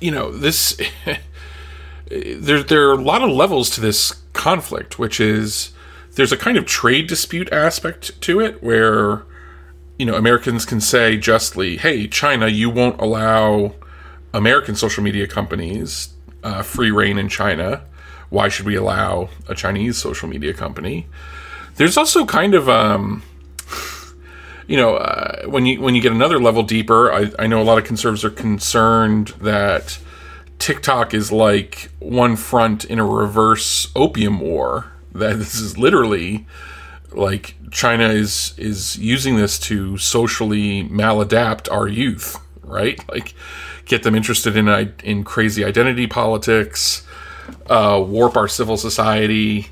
you 0.00 0.10
know, 0.10 0.30
this 0.30 0.80
there 2.10 2.62
there 2.62 2.88
are 2.88 2.92
a 2.92 3.02
lot 3.02 3.22
of 3.22 3.30
levels 3.30 3.70
to 3.70 3.80
this 3.80 4.12
conflict, 4.32 4.98
which 4.98 5.20
is 5.20 5.72
there's 6.14 6.32
a 6.32 6.36
kind 6.36 6.56
of 6.56 6.66
trade 6.66 7.06
dispute 7.06 7.52
aspect 7.52 8.20
to 8.22 8.40
it 8.40 8.62
where 8.62 9.24
you 9.98 10.06
know 10.06 10.14
Americans 10.14 10.64
can 10.64 10.80
say 10.80 11.16
justly, 11.16 11.76
"Hey, 11.76 12.08
China, 12.08 12.48
you 12.48 12.68
won't 12.70 13.00
allow 13.00 13.74
American 14.34 14.74
social 14.74 15.02
media 15.02 15.26
companies 15.26 16.10
uh, 16.42 16.62
free 16.62 16.90
reign 16.90 17.18
in 17.18 17.28
China. 17.28 17.82
Why 18.36 18.48
should 18.48 18.66
we 18.66 18.76
allow 18.76 19.30
a 19.48 19.54
Chinese 19.54 19.96
social 19.96 20.28
media 20.28 20.52
company?" 20.52 21.06
There's 21.76 21.96
also 21.96 22.24
kind 22.24 22.54
of 22.54 22.68
um, 22.68 23.22
you 24.66 24.76
know, 24.76 24.96
uh, 24.96 25.46
when 25.46 25.66
you 25.66 25.80
when 25.80 25.94
you 25.94 26.02
get 26.02 26.12
another 26.12 26.38
level 26.38 26.62
deeper, 26.62 27.12
I, 27.12 27.30
I 27.38 27.46
know 27.46 27.60
a 27.62 27.64
lot 27.70 27.78
of 27.78 27.84
conservatives 27.84 28.24
are 28.24 28.30
concerned 28.30 29.28
that 29.40 29.98
TikTok 30.58 31.14
is 31.14 31.30
like 31.30 31.90
one 32.00 32.36
front 32.36 32.84
in 32.84 32.98
a 32.98 33.06
reverse 33.06 33.88
opium 33.94 34.40
war. 34.40 34.92
That 35.12 35.38
this 35.38 35.54
is 35.54 35.78
literally 35.78 36.46
like 37.12 37.54
China 37.70 38.08
is 38.08 38.54
is 38.58 38.98
using 38.98 39.36
this 39.36 39.58
to 39.60 39.98
socially 39.98 40.84
maladapt 40.88 41.70
our 41.72 41.86
youth, 41.86 42.36
right? 42.62 42.98
Like 43.08 43.34
get 43.84 44.02
them 44.02 44.16
interested 44.16 44.56
in 44.56 44.68
in 45.04 45.22
crazy 45.22 45.64
identity 45.64 46.08
politics, 46.08 47.05
uh, 47.66 48.02
warp 48.06 48.36
our 48.36 48.48
civil 48.48 48.76
society, 48.76 49.68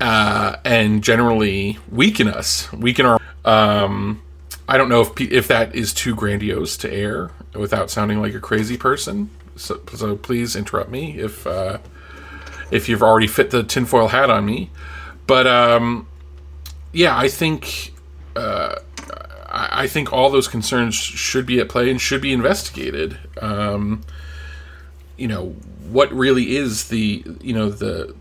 uh, 0.00 0.56
and 0.64 1.02
generally 1.02 1.78
weaken 1.90 2.28
us, 2.28 2.70
weaken 2.72 3.06
our. 3.06 3.20
Um, 3.44 4.22
I 4.68 4.76
don't 4.76 4.88
know 4.88 5.02
if 5.02 5.20
if 5.20 5.48
that 5.48 5.74
is 5.74 5.94
too 5.94 6.14
grandiose 6.14 6.76
to 6.78 6.92
air 6.92 7.30
without 7.54 7.90
sounding 7.90 8.20
like 8.20 8.34
a 8.34 8.40
crazy 8.40 8.76
person. 8.76 9.30
So, 9.56 9.80
so 9.94 10.16
please 10.16 10.56
interrupt 10.56 10.90
me 10.90 11.18
if 11.18 11.46
uh, 11.46 11.78
if 12.70 12.88
you've 12.88 13.02
already 13.02 13.26
fit 13.26 13.50
the 13.50 13.62
tinfoil 13.62 14.08
hat 14.08 14.30
on 14.30 14.44
me. 14.44 14.70
But 15.26 15.46
um, 15.46 16.06
yeah, 16.92 17.16
I 17.16 17.28
think 17.28 17.92
uh, 18.34 18.76
I 19.48 19.86
think 19.86 20.12
all 20.12 20.30
those 20.30 20.48
concerns 20.48 20.94
should 20.94 21.46
be 21.46 21.60
at 21.60 21.68
play 21.68 21.90
and 21.90 22.00
should 22.00 22.20
be 22.20 22.32
investigated. 22.32 23.18
Um, 23.40 24.02
you 25.16 25.28
know, 25.28 25.56
what 25.90 26.12
really 26.12 26.56
is 26.56 26.88
the 26.88 27.24
you 27.40 27.52
know 27.52 27.70
the 27.70 28.14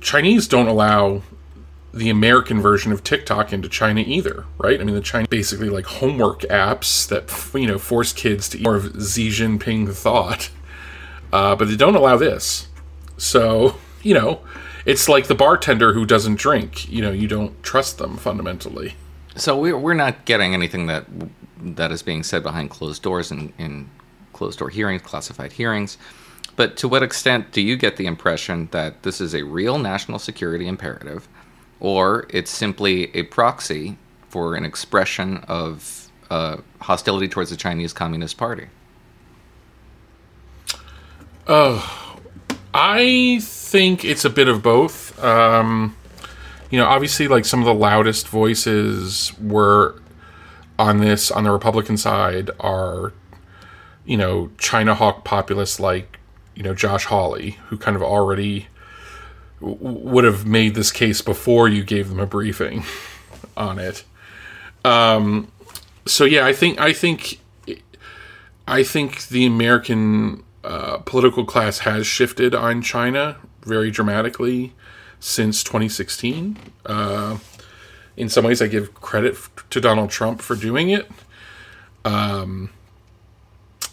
Chinese 0.00 0.48
don't 0.48 0.68
allow 0.68 1.22
the 1.92 2.08
American 2.08 2.60
version 2.60 2.92
of 2.92 3.02
TikTok 3.02 3.52
into 3.52 3.68
China 3.68 4.02
either, 4.06 4.44
right? 4.58 4.80
I 4.80 4.84
mean, 4.84 4.94
the 4.94 5.00
China 5.00 5.26
basically 5.28 5.68
like 5.68 5.86
homework 5.86 6.42
apps 6.42 7.08
that 7.08 7.58
you 7.58 7.66
know 7.66 7.78
force 7.78 8.12
kids 8.12 8.48
to 8.50 8.58
eat 8.58 8.64
more 8.64 8.76
of 8.76 8.84
Xi 8.84 9.28
Jinping 9.28 9.92
thought, 9.92 10.50
uh, 11.32 11.56
but 11.56 11.68
they 11.68 11.76
don't 11.76 11.96
allow 11.96 12.16
this. 12.16 12.68
So 13.16 13.76
you 14.02 14.14
know, 14.14 14.40
it's 14.86 15.08
like 15.08 15.26
the 15.26 15.34
bartender 15.34 15.92
who 15.92 16.06
doesn't 16.06 16.36
drink. 16.36 16.88
You 16.88 17.02
know, 17.02 17.10
you 17.10 17.28
don't 17.28 17.60
trust 17.62 17.98
them 17.98 18.16
fundamentally. 18.16 18.94
So 19.36 19.58
we're 19.58 19.78
we're 19.78 19.94
not 19.94 20.24
getting 20.24 20.54
anything 20.54 20.86
that 20.86 21.06
that 21.60 21.92
is 21.92 22.02
being 22.02 22.22
said 22.22 22.42
behind 22.42 22.70
closed 22.70 23.02
doors 23.02 23.30
in, 23.30 23.52
in 23.58 23.90
closed 24.32 24.58
door 24.58 24.70
hearings, 24.70 25.02
classified 25.02 25.52
hearings. 25.52 25.98
But 26.56 26.76
to 26.78 26.88
what 26.88 27.02
extent 27.02 27.52
do 27.52 27.60
you 27.60 27.76
get 27.76 27.96
the 27.96 28.06
impression 28.06 28.68
that 28.72 29.02
this 29.02 29.20
is 29.20 29.34
a 29.34 29.42
real 29.42 29.78
national 29.78 30.18
security 30.18 30.66
imperative? 30.66 31.28
or 31.80 32.26
it's 32.28 32.50
simply 32.50 33.14
a 33.16 33.24
proxy 33.24 33.96
for 34.28 34.54
an 34.54 34.64
expression 34.64 35.38
of 35.48 36.10
uh, 36.30 36.58
hostility 36.80 37.26
towards 37.26 37.50
the 37.50 37.56
Chinese 37.56 37.92
Communist 37.92 38.36
Party? 38.36 38.66
Oh, 41.48 42.18
I 42.72 43.40
think 43.42 44.04
it's 44.04 44.24
a 44.24 44.30
bit 44.30 44.46
of 44.46 44.62
both. 44.62 45.18
Um, 45.24 45.96
you 46.70 46.78
know, 46.78 46.86
obviously, 46.86 47.26
like 47.26 47.44
some 47.44 47.58
of 47.58 47.66
the 47.66 47.74
loudest 47.74 48.28
voices 48.28 49.32
were 49.40 50.00
on 50.78 50.98
this 50.98 51.30
on 51.30 51.44
the 51.44 51.50
Republican 51.50 51.96
side 51.96 52.50
are, 52.60 53.12
you 54.04 54.16
know, 54.16 54.50
China 54.58 54.94
hawk 54.94 55.24
populists 55.24 55.80
like, 55.80 56.19
you 56.60 56.64
know, 56.64 56.74
Josh 56.74 57.06
Hawley, 57.06 57.52
who 57.68 57.78
kind 57.78 57.96
of 57.96 58.02
already 58.02 58.66
would 59.60 60.24
have 60.24 60.44
made 60.44 60.74
this 60.74 60.92
case 60.92 61.22
before 61.22 61.70
you 61.70 61.82
gave 61.82 62.10
them 62.10 62.20
a 62.20 62.26
briefing 62.26 62.84
on 63.56 63.78
it. 63.78 64.04
Um, 64.84 65.50
so 66.04 66.26
yeah, 66.26 66.44
I 66.44 66.52
think 66.52 66.78
I 66.78 66.92
think 66.92 67.40
I 68.68 68.82
think 68.82 69.28
the 69.28 69.46
American 69.46 70.44
uh, 70.62 70.98
political 70.98 71.46
class 71.46 71.78
has 71.78 72.06
shifted 72.06 72.54
on 72.54 72.82
China 72.82 73.38
very 73.62 73.90
dramatically 73.90 74.74
since 75.18 75.64
2016. 75.64 76.58
Uh, 76.84 77.38
in 78.18 78.28
some 78.28 78.44
ways, 78.44 78.60
I 78.60 78.66
give 78.66 78.92
credit 78.92 79.34
to 79.70 79.80
Donald 79.80 80.10
Trump 80.10 80.42
for 80.42 80.56
doing 80.56 80.90
it. 80.90 81.10
Um, 82.04 82.68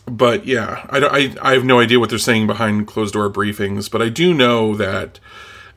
but 0.07 0.45
yeah, 0.45 0.85
I, 0.89 0.99
I, 0.99 1.49
I 1.49 1.53
have 1.53 1.65
no 1.65 1.79
idea 1.79 1.99
what 1.99 2.09
they're 2.09 2.19
saying 2.19 2.47
behind 2.47 2.87
closed 2.87 3.13
door 3.13 3.29
briefings, 3.29 3.91
but 3.91 4.01
I 4.01 4.09
do 4.09 4.33
know 4.33 4.75
that 4.75 5.19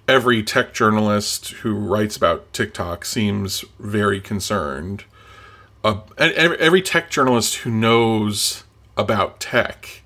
every 0.06 0.42
tech 0.42 0.72
journalist 0.72 1.50
who 1.50 1.74
writes 1.74 2.16
about 2.16 2.52
TikTok 2.52 3.04
seems 3.04 3.64
very 3.78 4.20
concerned. 4.20 5.04
Uh, 5.82 6.00
every, 6.18 6.58
every 6.58 6.82
tech 6.82 7.10
journalist 7.10 7.56
who 7.56 7.70
knows 7.70 8.64
about 8.96 9.40
tech 9.40 10.02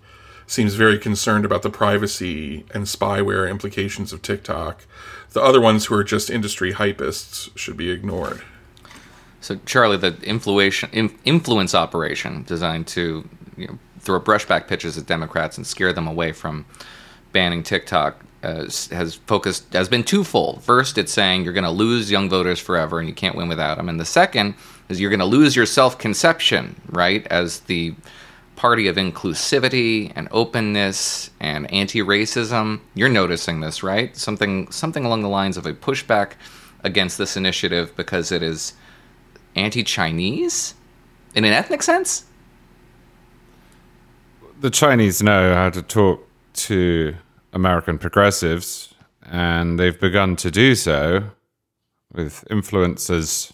seems 0.47 0.75
very 0.75 0.99
concerned 0.99 1.45
about 1.45 1.62
the 1.62 1.70
privacy 1.70 2.64
and 2.72 2.85
spyware 2.85 3.51
implications 3.51 4.12
of 4.12 4.22
TikTok. 4.22 4.87
The 5.33 5.43
other 5.43 5.61
ones 5.61 5.87
who 5.87 5.95
are 5.97 6.05
just 6.05 6.31
industry 6.31 6.72
hypists 6.72 7.57
should 7.57 7.77
be 7.77 7.91
ignored. 7.91 8.43
So, 9.41 9.59
Charlie, 9.66 9.97
the 9.97 10.16
influence, 10.22 10.85
influence 11.25 11.75
operation 11.75 12.45
designed 12.45 12.87
to 12.89 13.29
you 13.57 13.66
know, 13.66 13.79
throw 14.05 14.20
brushback 14.20 14.68
pitches 14.68 14.96
at 14.98 15.07
Democrats 15.07 15.57
and 15.57 15.66
scare 15.66 15.92
them 15.92 16.07
away 16.07 16.32
from 16.32 16.66
banning 17.32 17.62
TikTok 17.62 18.24
uh, 18.44 18.64
has 18.90 19.14
focused 19.26 19.72
has 19.72 19.88
been 19.88 20.05
twofold. 20.05 20.62
First, 20.62 20.98
it's 20.98 21.12
saying 21.12 21.44
you're 21.44 21.55
going 21.55 21.64
to 21.64 21.70
lose 21.70 22.11
young 22.11 22.28
voters 22.28 22.61
forever 22.61 22.98
and 22.98 23.09
you 23.09 23.14
can't 23.14 23.36
win 23.36 23.48
without 23.48 23.76
them, 23.78 23.88
and 23.88 23.98
the 23.98 24.05
second 24.05 24.55
is 24.88 25.00
you're 25.00 25.11
going 25.11 25.18
to 25.20 25.24
lose 25.24 25.57
your 25.57 25.64
self-conception, 25.64 26.80
right, 26.90 27.26
as 27.28 27.61
the 27.61 27.94
party 28.55 28.86
of 28.86 28.96
inclusivity 28.96 30.12
and 30.14 30.28
openness 30.30 31.30
and 31.40 31.72
anti-racism. 31.72 32.80
You're 32.94 33.09
noticing 33.09 33.61
this, 33.61 33.82
right? 33.82 34.14
Something 34.16 34.70
something 34.70 35.05
along 35.05 35.22
the 35.22 35.28
lines 35.28 35.57
of 35.57 35.66
a 35.66 35.72
pushback 35.72 36.32
against 36.84 37.16
this 37.16 37.36
initiative 37.36 37.96
because 37.96 38.30
it 38.30 38.42
is 38.42 38.74
anti-Chinese 39.57 40.74
in 41.34 41.44
an 41.44 41.52
ethnic 41.52 41.82
sense. 41.82 42.26
The 44.61 44.70
Chinese 44.70 45.22
know 45.22 45.55
how 45.55 45.70
to 45.70 45.82
talk 45.82 46.26
to 46.55 47.14
American 47.52 47.98
progressives, 47.98 48.94
and 49.22 49.78
they've 49.78 49.98
begun 49.98 50.36
to 50.36 50.50
do 50.50 50.74
so 50.74 51.30
with 52.12 52.44
influencers 52.50 53.52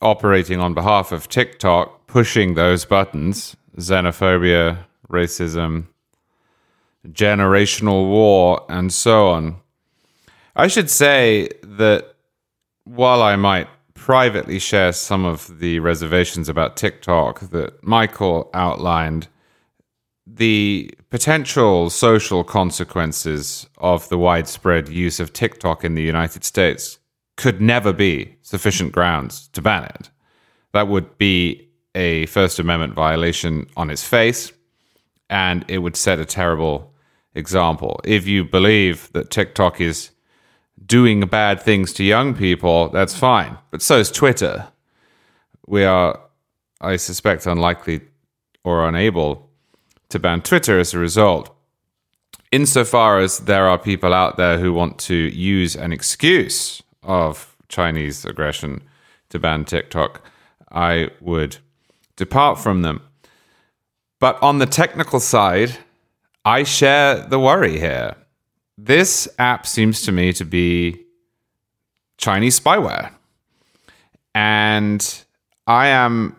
operating 0.00 0.60
on 0.60 0.74
behalf 0.74 1.12
of 1.12 1.28
TikTok, 1.28 2.06
pushing 2.06 2.54
those 2.54 2.84
buttons 2.84 3.56
xenophobia, 3.76 4.78
racism, 5.08 5.86
generational 7.06 8.08
war, 8.08 8.64
and 8.68 8.92
so 8.92 9.28
on. 9.28 9.56
I 10.56 10.66
should 10.66 10.90
say 10.90 11.48
that 11.62 12.16
while 12.84 13.22
I 13.22 13.36
might 13.36 13.68
privately 13.94 14.58
share 14.58 14.92
some 14.92 15.24
of 15.24 15.60
the 15.60 15.78
reservations 15.78 16.48
about 16.48 16.76
TikTok 16.76 17.40
that 17.50 17.82
Michael 17.84 18.50
outlined, 18.52 19.28
the 20.34 20.92
potential 21.10 21.90
social 21.90 22.44
consequences 22.44 23.68
of 23.78 24.08
the 24.08 24.18
widespread 24.18 24.88
use 24.88 25.20
of 25.20 25.32
TikTok 25.32 25.84
in 25.84 25.94
the 25.94 26.02
United 26.02 26.44
States 26.44 26.98
could 27.36 27.60
never 27.60 27.92
be 27.92 28.36
sufficient 28.42 28.92
grounds 28.92 29.48
to 29.48 29.62
ban 29.62 29.84
it. 29.84 30.10
That 30.72 30.88
would 30.88 31.16
be 31.18 31.68
a 31.94 32.26
First 32.26 32.58
Amendment 32.58 32.94
violation 32.94 33.66
on 33.76 33.90
its 33.90 34.04
face, 34.04 34.52
and 35.30 35.64
it 35.68 35.78
would 35.78 35.96
set 35.96 36.20
a 36.20 36.24
terrible 36.24 36.92
example. 37.34 38.00
If 38.04 38.26
you 38.26 38.44
believe 38.44 39.10
that 39.12 39.30
TikTok 39.30 39.80
is 39.80 40.10
doing 40.84 41.20
bad 41.20 41.62
things 41.62 41.92
to 41.94 42.04
young 42.04 42.34
people, 42.34 42.88
that's 42.90 43.16
fine. 43.16 43.56
But 43.70 43.82
so 43.82 43.98
is 43.98 44.10
Twitter. 44.10 44.68
We 45.66 45.84
are, 45.84 46.20
I 46.80 46.96
suspect, 46.96 47.46
unlikely 47.46 48.02
or 48.64 48.86
unable 48.86 49.47
to 50.10 50.18
ban 50.18 50.42
Twitter 50.42 50.78
as 50.78 50.94
a 50.94 50.98
result. 50.98 51.54
Insofar 52.50 53.18
as 53.18 53.40
there 53.40 53.68
are 53.68 53.78
people 53.78 54.14
out 54.14 54.36
there 54.36 54.58
who 54.58 54.72
want 54.72 54.98
to 55.00 55.14
use 55.14 55.76
an 55.76 55.92
excuse 55.92 56.82
of 57.02 57.56
Chinese 57.68 58.24
aggression 58.24 58.82
to 59.28 59.38
ban 59.38 59.64
TikTok, 59.64 60.22
I 60.70 61.10
would 61.20 61.58
depart 62.16 62.58
from 62.58 62.82
them. 62.82 63.02
But 64.18 64.42
on 64.42 64.58
the 64.58 64.66
technical 64.66 65.20
side, 65.20 65.76
I 66.44 66.62
share 66.62 67.26
the 67.26 67.38
worry 67.38 67.78
here. 67.78 68.16
This 68.76 69.28
app 69.38 69.66
seems 69.66 70.02
to 70.02 70.12
me 70.12 70.32
to 70.32 70.44
be 70.44 71.04
Chinese 72.16 72.58
spyware. 72.58 73.12
And 74.34 75.24
I 75.66 75.88
am 75.88 76.36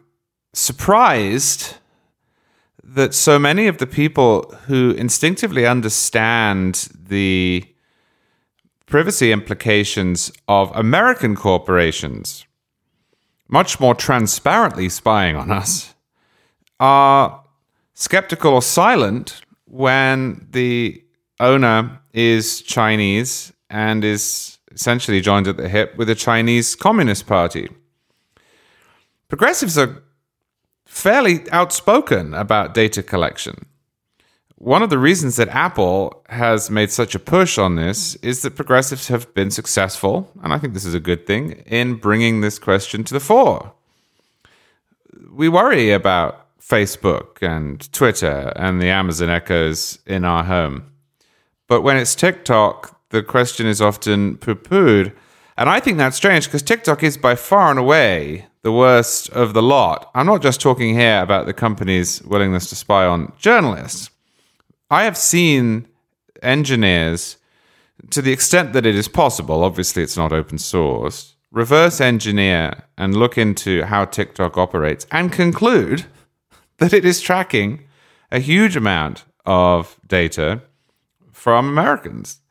surprised 0.54 1.76
that 2.96 3.14
so 3.14 3.38
many 3.38 3.68
of 3.68 3.78
the 3.78 3.88
people 3.88 4.44
who 4.66 4.92
instinctively 4.92 5.66
understand 5.66 6.90
the 7.08 7.64
privacy 8.88 9.32
implications 9.32 10.32
of 10.48 10.72
American 10.76 11.36
corporations 11.36 12.46
much 13.48 13.80
more 13.80 13.94
transparently 13.94 14.90
spying 14.90 15.36
on 15.36 15.52
us 15.52 15.94
are 16.80 17.44
skeptical 17.94 18.54
or 18.54 18.62
silent 18.62 19.42
when 19.66 20.48
the 20.52 21.04
owner 21.40 22.00
is 22.14 22.62
Chinese 22.62 23.54
and 23.70 24.04
is 24.04 24.58
essentially 24.72 25.22
joined 25.22 25.48
at 25.48 25.58
the 25.58 25.70
hip 25.70 25.96
with 25.98 26.08
the 26.08 26.16
Chinese 26.16 26.76
Communist 26.76 27.28
Party. 27.28 27.70
Progressives 29.28 29.78
are 29.78 30.04
fairly 30.90 31.50
outspoken 31.52 32.34
about 32.34 32.74
data 32.74 33.02
collection. 33.02 33.66
One 34.56 34.84
of 34.84 34.90
the 34.90 34.98
reasons 34.98 35.38
that 35.38 35.48
Apple 35.50 36.26
has 36.28 36.70
made 36.70 36.92
such 36.92 37.16
a 37.16 37.20
push 37.20 37.58
on 37.58 37.76
this 37.76 38.16
is 38.16 38.42
that 38.42 38.58
progressives 38.58 39.08
have 39.08 39.34
been 39.34 39.52
successful, 39.52 40.30
and 40.44 40.52
I 40.52 40.58
think 40.58 40.74
this 40.74 40.84
is 40.84 40.96
a 40.96 41.00
good 41.00 41.26
thing, 41.26 41.52
in 41.66 41.96
bringing 41.96 42.42
this 42.42 42.60
question 42.60 43.06
to 43.06 43.14
the 43.14 43.22
fore. 43.22 43.72
We 45.32 45.48
worry 45.48 45.92
about 45.92 46.48
Facebook 46.60 47.42
and 47.42 47.90
Twitter 47.94 48.52
and 48.58 48.82
the 48.82 48.90
Amazon 48.90 49.30
echoes 49.30 50.00
in 50.06 50.26
our 50.26 50.44
home. 50.44 50.92
But 51.68 51.82
when 51.82 51.96
it's 51.96 52.16
TikTok, 52.16 53.00
the 53.12 53.24
question 53.24 53.68
is 53.68 53.82
often 53.82 54.38
poo 54.38 54.56
pooed. 54.56 55.14
And 55.56 55.70
I 55.70 55.80
think 55.80 55.98
that's 55.98 56.18
strange 56.18 56.46
because 56.46 56.64
TikTok 56.64 57.04
is 57.04 57.16
by 57.16 57.36
far 57.36 57.70
and 57.70 57.80
away 57.80 58.49
the 58.62 58.72
worst 58.72 59.30
of 59.30 59.54
the 59.54 59.62
lot. 59.62 60.10
I'm 60.14 60.26
not 60.26 60.42
just 60.42 60.60
talking 60.60 60.94
here 60.94 61.22
about 61.22 61.46
the 61.46 61.54
company's 61.54 62.22
willingness 62.24 62.70
to 62.70 62.76
spy 62.76 63.06
on 63.06 63.32
journalists. 63.38 64.10
I 64.90 65.04
have 65.04 65.18
seen 65.18 65.88
engineers, 66.42 67.38
to 68.10 68.22
the 68.22 68.32
extent 68.32 68.74
that 68.74 68.86
it 68.86 68.96
is 68.96 69.08
possible, 69.08 69.64
obviously 69.64 70.04
it's 70.04 70.18
not 70.18 70.34
open 70.34 70.58
source, 70.58 71.36
reverse 71.52 72.02
engineer 72.02 72.84
and 72.98 73.16
look 73.16 73.38
into 73.38 73.84
how 73.86 74.06
TikTok 74.06 74.58
operates 74.58 75.08
and 75.12 75.32
conclude 75.32 76.06
that 76.78 76.94
it 76.94 77.06
is 77.06 77.22
tracking 77.22 77.86
a 78.32 78.40
huge 78.40 78.76
amount 78.76 79.26
of 79.46 80.00
data 80.08 80.62
from 81.32 81.68
Americans. 81.68 82.42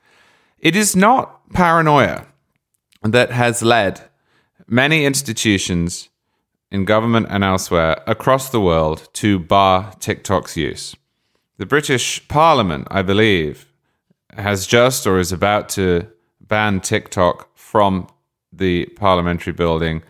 It 0.58 0.74
is 0.74 0.96
not 0.96 1.48
paranoia 1.52 2.26
that 3.02 3.30
has 3.30 3.62
led 3.62 4.02
many 4.68 5.04
institutions 5.06 6.10
in 6.70 6.84
government 6.84 7.26
and 7.30 7.42
elsewhere 7.42 8.02
across 8.06 8.50
the 8.50 8.60
world 8.60 9.08
to 9.14 9.38
bar 9.38 9.94
TikTok's 9.98 10.56
use. 10.56 10.94
The 11.56 11.66
British 11.66 12.26
Parliament, 12.28 12.86
I 12.90 13.02
believe, 13.02 13.72
has 14.36 14.66
just 14.66 15.06
or 15.06 15.18
is 15.18 15.32
about 15.32 15.68
to 15.70 16.06
ban 16.40 16.80
TikTok 16.80 17.56
from 17.56 18.06
the 18.52 18.86
parliamentary 18.96 19.52
building 19.52 20.02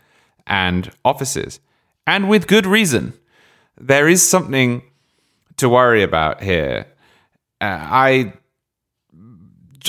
and 0.46 0.90
offices, 1.04 1.60
and 2.06 2.28
with 2.28 2.46
good 2.46 2.66
reason. 2.66 3.14
There 3.80 4.08
is 4.08 4.26
something 4.26 4.82
to 5.56 5.68
worry 5.68 6.02
about 6.02 6.42
here. 6.42 6.86
Uh, 7.60 7.78
I 7.80 8.32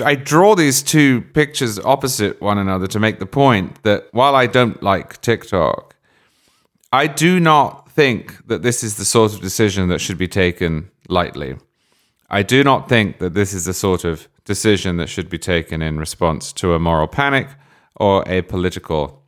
I 0.03 0.15
draw 0.15 0.55
these 0.55 0.81
two 0.81 1.21
pictures 1.21 1.79
opposite 1.79 2.41
one 2.41 2.57
another 2.57 2.87
to 2.87 2.99
make 2.99 3.19
the 3.19 3.25
point 3.25 3.81
that 3.83 4.07
while 4.11 4.35
I 4.35 4.45
don't 4.47 4.81
like 4.83 5.21
TikTok, 5.21 5.95
I 6.91 7.07
do 7.07 7.39
not 7.39 7.91
think 7.91 8.47
that 8.47 8.61
this 8.61 8.83
is 8.83 8.95
the 8.97 9.05
sort 9.05 9.33
of 9.33 9.41
decision 9.41 9.89
that 9.89 9.99
should 9.99 10.17
be 10.17 10.27
taken 10.27 10.89
lightly. 11.07 11.57
I 12.29 12.43
do 12.43 12.63
not 12.63 12.87
think 12.87 13.19
that 13.19 13.33
this 13.33 13.53
is 13.53 13.65
the 13.65 13.73
sort 13.73 14.03
of 14.03 14.27
decision 14.45 14.97
that 14.97 15.07
should 15.07 15.29
be 15.29 15.37
taken 15.37 15.81
in 15.81 15.99
response 15.99 16.53
to 16.53 16.73
a 16.73 16.79
moral 16.79 17.07
panic 17.07 17.47
or 17.95 18.23
a 18.27 18.41
political 18.43 19.23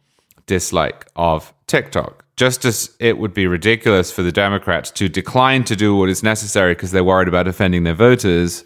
dislike 0.48 1.08
of 1.16 1.54
TikTok. 1.68 2.26
Just 2.36 2.66
as 2.66 2.96
it 3.00 3.18
would 3.18 3.34
be 3.34 3.46
ridiculous 3.48 4.12
for 4.12 4.24
the 4.24 4.32
Democrats 4.32 4.90
to 4.92 5.10
decline 5.10 5.64
to 5.66 5.76
do 5.76 5.96
what 5.96 6.10
is 6.10 6.24
necessary 6.24 6.74
because 6.74 6.92
they're 6.92 7.04
worried 7.04 7.28
about 7.28 7.48
offending 7.48 7.84
their 7.84 7.94
voters, 7.94 8.64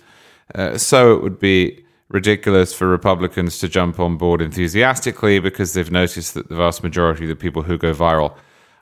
uh, 0.54 0.78
so 0.78 1.14
it 1.16 1.24
would 1.24 1.40
be 1.40 1.85
ridiculous 2.10 2.74
for 2.74 2.88
Republicans 2.88 3.58
to 3.60 3.68
jump 3.68 4.00
on 4.00 4.18
board 4.18 4.42
enthusiastically 4.42 5.40
because 5.40 5.74
they've 5.74 5.92
noticed 5.92 6.34
that 6.36 6.50
the 6.50 6.56
vast 6.56 6.84
majority 6.84 7.24
of 7.24 7.30
the 7.30 7.36
people 7.36 7.64
who 7.64 7.78
go 7.78 7.94
viral 7.94 8.36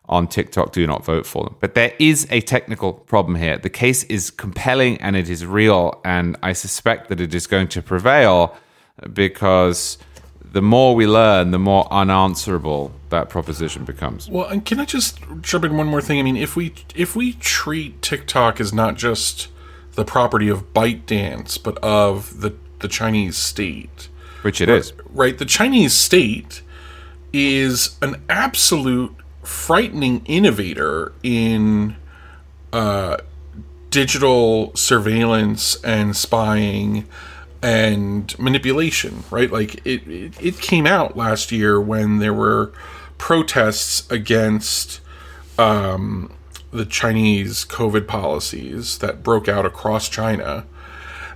on 0.09 0.27
TikTok 0.27 0.73
do 0.73 0.85
not 0.85 1.05
vote 1.05 1.25
for 1.25 1.45
them. 1.45 1.55
But 1.59 1.75
there 1.75 1.93
is 1.97 2.27
a 2.29 2.41
technical 2.41 2.93
problem 2.93 3.35
here. 3.35 3.57
The 3.57 3.69
case 3.69 4.03
is 4.05 4.31
compelling 4.31 4.97
and 4.97 5.15
it 5.15 5.29
is 5.29 5.45
real, 5.45 6.01
and 6.03 6.35
I 6.43 6.53
suspect 6.53 7.07
that 7.09 7.21
it 7.21 7.33
is 7.33 7.47
going 7.47 7.69
to 7.69 7.81
prevail 7.81 8.57
because 9.13 9.97
the 10.41 10.61
more 10.61 10.93
we 10.93 11.07
learn, 11.07 11.51
the 11.51 11.59
more 11.59 11.91
unanswerable 11.91 12.91
that 13.09 13.29
proposition 13.29 13.85
becomes. 13.85 14.29
Well, 14.29 14.47
and 14.47 14.65
can 14.65 14.79
I 14.79 14.85
just 14.85 15.19
jump 15.41 15.65
in 15.65 15.77
one 15.77 15.87
more 15.87 16.01
thing? 16.01 16.19
I 16.19 16.23
mean, 16.23 16.37
if 16.37 16.55
we 16.55 16.73
if 16.95 17.15
we 17.15 17.33
treat 17.33 18.01
TikTok 18.01 18.59
as 18.59 18.73
not 18.73 18.95
just 18.95 19.47
the 19.93 20.05
property 20.05 20.49
of 20.49 20.73
ByteDance, 20.73 21.61
but 21.61 21.77
of 21.77 22.41
the 22.41 22.55
the 22.83 22.87
Chinese 22.87 23.35
state, 23.35 24.09
which 24.43 24.61
it 24.61 24.69
is, 24.69 24.93
right? 25.09 25.39
The 25.39 25.45
Chinese 25.45 25.93
state 25.93 26.61
is 27.31 27.97
an 28.03 28.21
absolute 28.29 29.15
frightening 29.41 30.23
innovator 30.25 31.13
in 31.23 31.95
uh, 32.71 33.17
digital 33.89 34.75
surveillance 34.75 35.75
and 35.83 36.15
spying 36.15 37.07
and 37.61 38.37
manipulation, 38.37 39.23
right? 39.31 39.49
Like 39.49 39.75
it, 39.85 40.05
it, 40.07 40.33
it, 40.41 40.59
came 40.59 40.85
out 40.85 41.15
last 41.15 41.51
year 41.51 41.79
when 41.79 42.19
there 42.19 42.33
were 42.33 42.73
protests 43.17 44.11
against 44.11 44.99
um, 45.57 46.33
the 46.71 46.85
Chinese 46.85 47.63
COVID 47.63 48.07
policies 48.07 48.97
that 48.97 49.23
broke 49.23 49.47
out 49.47 49.65
across 49.65 50.09
China 50.09 50.65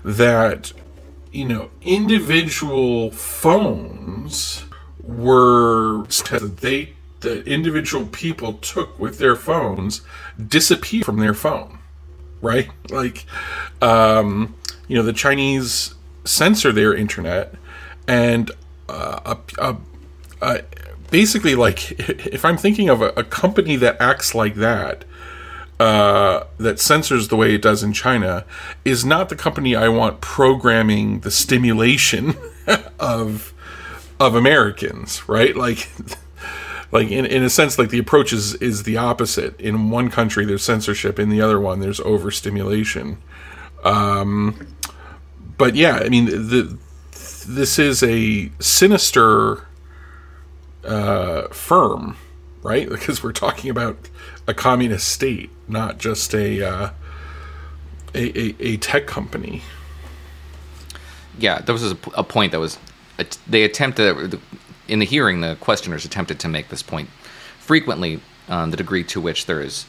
that 0.03 0.73
you 1.31 1.45
know, 1.45 1.69
individual 1.81 3.11
phones 3.11 4.65
were 5.03 6.05
they 6.05 6.93
the 7.21 7.43
individual 7.45 8.05
people 8.05 8.53
took 8.53 8.97
with 8.99 9.17
their 9.17 9.35
phones 9.35 10.01
disappear 10.47 11.03
from 11.03 11.17
their 11.19 11.33
phone. 11.33 11.79
right? 12.41 12.69
Like, 12.89 13.25
um, 13.81 14.55
you 14.87 14.95
know, 14.97 15.03
the 15.03 15.13
Chinese 15.13 15.95
censor 16.25 16.71
their 16.71 16.93
internet, 16.93 17.55
and 18.07 18.51
uh, 18.89 19.35
a, 19.59 19.71
a, 19.71 19.77
a, 20.41 20.63
basically, 21.09 21.55
like, 21.55 21.91
if 21.99 22.45
I'm 22.45 22.57
thinking 22.57 22.89
of 22.89 23.01
a 23.01 23.23
company 23.23 23.75
that 23.77 23.99
acts 23.99 24.35
like 24.35 24.55
that, 24.55 25.05
uh, 25.79 26.43
that 26.57 26.79
censors 26.79 27.27
the 27.27 27.35
way 27.35 27.53
it 27.53 27.61
does 27.61 27.83
in 27.83 27.93
China, 27.93 28.45
is 28.83 29.05
not 29.05 29.29
the 29.29 29.35
company 29.35 29.75
I 29.75 29.89
want 29.89 30.21
programming 30.21 31.21
the 31.21 31.31
stimulation 31.31 32.35
of 32.99 33.53
of 34.19 34.35
Americans, 34.35 35.27
right? 35.27 35.55
Like. 35.55 35.89
like 36.89 37.11
in, 37.11 37.25
in 37.25 37.43
a 37.43 37.49
sense 37.49 37.77
like 37.77 37.89
the 37.89 37.99
approach 37.99 38.31
is 38.31 38.53
is 38.55 38.83
the 38.83 38.95
opposite 38.95 39.59
in 39.59 39.89
one 39.89 40.09
country 40.09 40.45
there's 40.45 40.63
censorship 40.63 41.19
in 41.19 41.29
the 41.29 41.41
other 41.41 41.59
one 41.59 41.81
there's 41.81 41.99
overstimulation 41.99 43.17
um 43.83 44.67
but 45.57 45.75
yeah 45.75 45.97
i 45.97 46.07
mean 46.07 46.25
the 46.25 46.77
this 47.45 47.77
is 47.77 48.03
a 48.03 48.49
sinister 48.59 49.67
uh 50.85 51.47
firm 51.49 52.15
right 52.63 52.89
because 52.89 53.21
we're 53.21 53.33
talking 53.33 53.69
about 53.69 54.09
a 54.47 54.53
communist 54.53 55.07
state 55.07 55.49
not 55.67 55.97
just 55.97 56.33
a 56.33 56.63
uh 56.63 56.89
a, 58.15 58.39
a, 58.39 58.55
a 58.59 58.77
tech 58.77 59.05
company. 59.05 59.61
Yeah 61.37 61.61
there 61.61 61.73
was 61.73 61.91
a, 61.91 61.97
a 62.15 62.23
point 62.23 62.51
that 62.51 62.59
was 62.59 62.77
they 63.47 63.63
attempted 63.63 64.39
in 64.87 64.99
the 64.99 65.05
hearing, 65.05 65.41
the 65.41 65.55
questioners 65.59 66.05
attempted 66.05 66.39
to 66.39 66.47
make 66.47 66.69
this 66.69 66.81
point 66.81 67.09
frequently, 67.59 68.21
um, 68.47 68.71
the 68.71 68.77
degree 68.77 69.03
to 69.03 69.19
which 69.19 69.45
there 69.45 69.61
is 69.61 69.85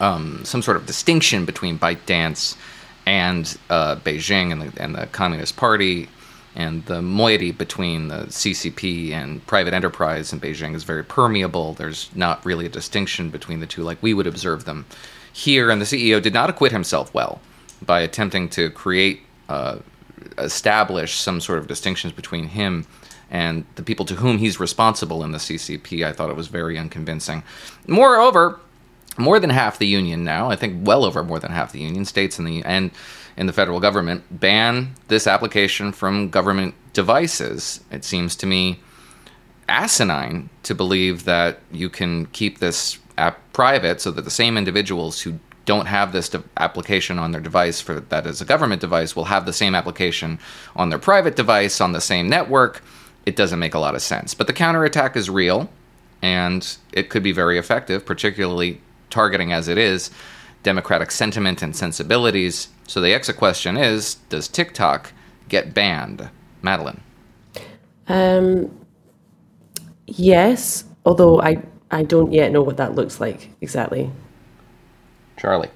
um, 0.00 0.44
some 0.44 0.62
sort 0.62 0.76
of 0.76 0.86
distinction 0.86 1.44
between 1.44 1.78
ByteDance 1.78 2.56
and 3.04 3.56
uh, 3.70 3.96
Beijing 3.96 4.52
and 4.52 4.62
the, 4.62 4.82
and 4.82 4.94
the 4.94 5.06
Communist 5.06 5.56
Party, 5.56 6.08
and 6.56 6.84
the 6.86 7.02
moiety 7.02 7.52
between 7.52 8.08
the 8.08 8.24
CCP 8.24 9.12
and 9.12 9.46
private 9.46 9.74
enterprise 9.74 10.32
in 10.32 10.40
Beijing 10.40 10.74
is 10.74 10.84
very 10.84 11.04
permeable. 11.04 11.74
There's 11.74 12.08
not 12.14 12.44
really 12.46 12.64
a 12.64 12.70
distinction 12.70 13.28
between 13.28 13.60
the 13.60 13.66
two 13.66 13.82
like 13.82 14.02
we 14.02 14.14
would 14.14 14.26
observe 14.26 14.64
them 14.64 14.86
here. 15.30 15.70
And 15.70 15.80
the 15.80 15.84
CEO 15.84 16.20
did 16.20 16.32
not 16.32 16.48
acquit 16.48 16.72
himself 16.72 17.12
well 17.12 17.40
by 17.82 18.00
attempting 18.00 18.48
to 18.50 18.70
create, 18.70 19.20
uh, 19.50 19.78
establish 20.38 21.16
some 21.16 21.42
sort 21.42 21.58
of 21.58 21.66
distinctions 21.66 22.14
between 22.14 22.48
him 22.48 22.86
and 23.30 23.66
the 23.74 23.82
people 23.82 24.06
to 24.06 24.14
whom 24.14 24.38
he's 24.38 24.58
responsible 24.58 25.22
in 25.24 25.32
the 25.32 25.38
CCP, 25.38 26.06
I 26.06 26.12
thought 26.12 26.30
it 26.30 26.36
was 26.36 26.46
very 26.46 26.78
unconvincing. 26.78 27.42
Moreover, 27.86 28.60
more 29.18 29.40
than 29.40 29.50
half 29.50 29.78
the 29.78 29.86
union 29.86 30.24
now, 30.24 30.50
I 30.50 30.56
think 30.56 30.86
well 30.86 31.04
over 31.04 31.22
more 31.22 31.38
than 31.38 31.50
half 31.50 31.72
the 31.72 31.80
union 31.80 32.04
states 32.04 32.38
in 32.38 32.44
the 32.44 32.62
and 32.64 32.90
in 33.36 33.46
the 33.46 33.52
federal 33.52 33.80
government 33.80 34.24
ban 34.30 34.94
this 35.08 35.26
application 35.26 35.92
from 35.92 36.30
government 36.30 36.74
devices. 36.92 37.80
It 37.90 38.04
seems 38.04 38.36
to 38.36 38.46
me 38.46 38.80
asinine 39.68 40.48
to 40.62 40.74
believe 40.74 41.24
that 41.24 41.60
you 41.72 41.90
can 41.90 42.26
keep 42.26 42.58
this 42.58 42.98
app 43.18 43.40
private 43.52 44.00
so 44.00 44.10
that 44.10 44.22
the 44.22 44.30
same 44.30 44.56
individuals 44.56 45.20
who 45.20 45.38
don't 45.64 45.86
have 45.86 46.12
this 46.12 46.28
de- 46.28 46.42
application 46.58 47.18
on 47.18 47.32
their 47.32 47.40
device 47.40 47.80
for 47.80 47.98
that 47.98 48.26
is 48.26 48.40
a 48.40 48.44
government 48.44 48.80
device 48.80 49.16
will 49.16 49.24
have 49.24 49.46
the 49.46 49.52
same 49.52 49.74
application 49.74 50.38
on 50.76 50.90
their 50.90 50.98
private 50.98 51.34
device 51.34 51.80
on 51.80 51.92
the 51.92 52.00
same 52.00 52.28
network 52.28 52.82
it 53.26 53.34
doesn't 53.34 53.58
make 53.58 53.74
a 53.74 53.78
lot 53.80 53.96
of 53.96 54.02
sense. 54.02 54.32
But 54.32 54.46
the 54.46 54.52
counterattack 54.52 55.16
is 55.16 55.28
real, 55.28 55.68
and 56.22 56.76
it 56.92 57.10
could 57.10 57.24
be 57.24 57.32
very 57.32 57.58
effective, 57.58 58.06
particularly 58.06 58.80
targeting 59.10 59.52
as 59.52 59.68
it 59.68 59.76
is 59.76 60.10
democratic 60.66 61.12
sentiment 61.12 61.62
and 61.62 61.76
sensibilities. 61.76 62.68
So 62.88 63.00
the 63.00 63.14
exit 63.14 63.36
question 63.36 63.76
is 63.76 64.16
Does 64.30 64.48
TikTok 64.48 65.12
get 65.48 65.72
banned? 65.72 66.28
Madeline. 66.60 67.00
Um, 68.08 68.76
yes, 70.08 70.84
although 71.04 71.40
I, 71.40 71.62
I 71.92 72.02
don't 72.02 72.32
yet 72.32 72.50
know 72.50 72.62
what 72.62 72.78
that 72.78 72.96
looks 72.96 73.20
like 73.20 73.50
exactly. 73.60 74.10
Charlie. 75.36 75.70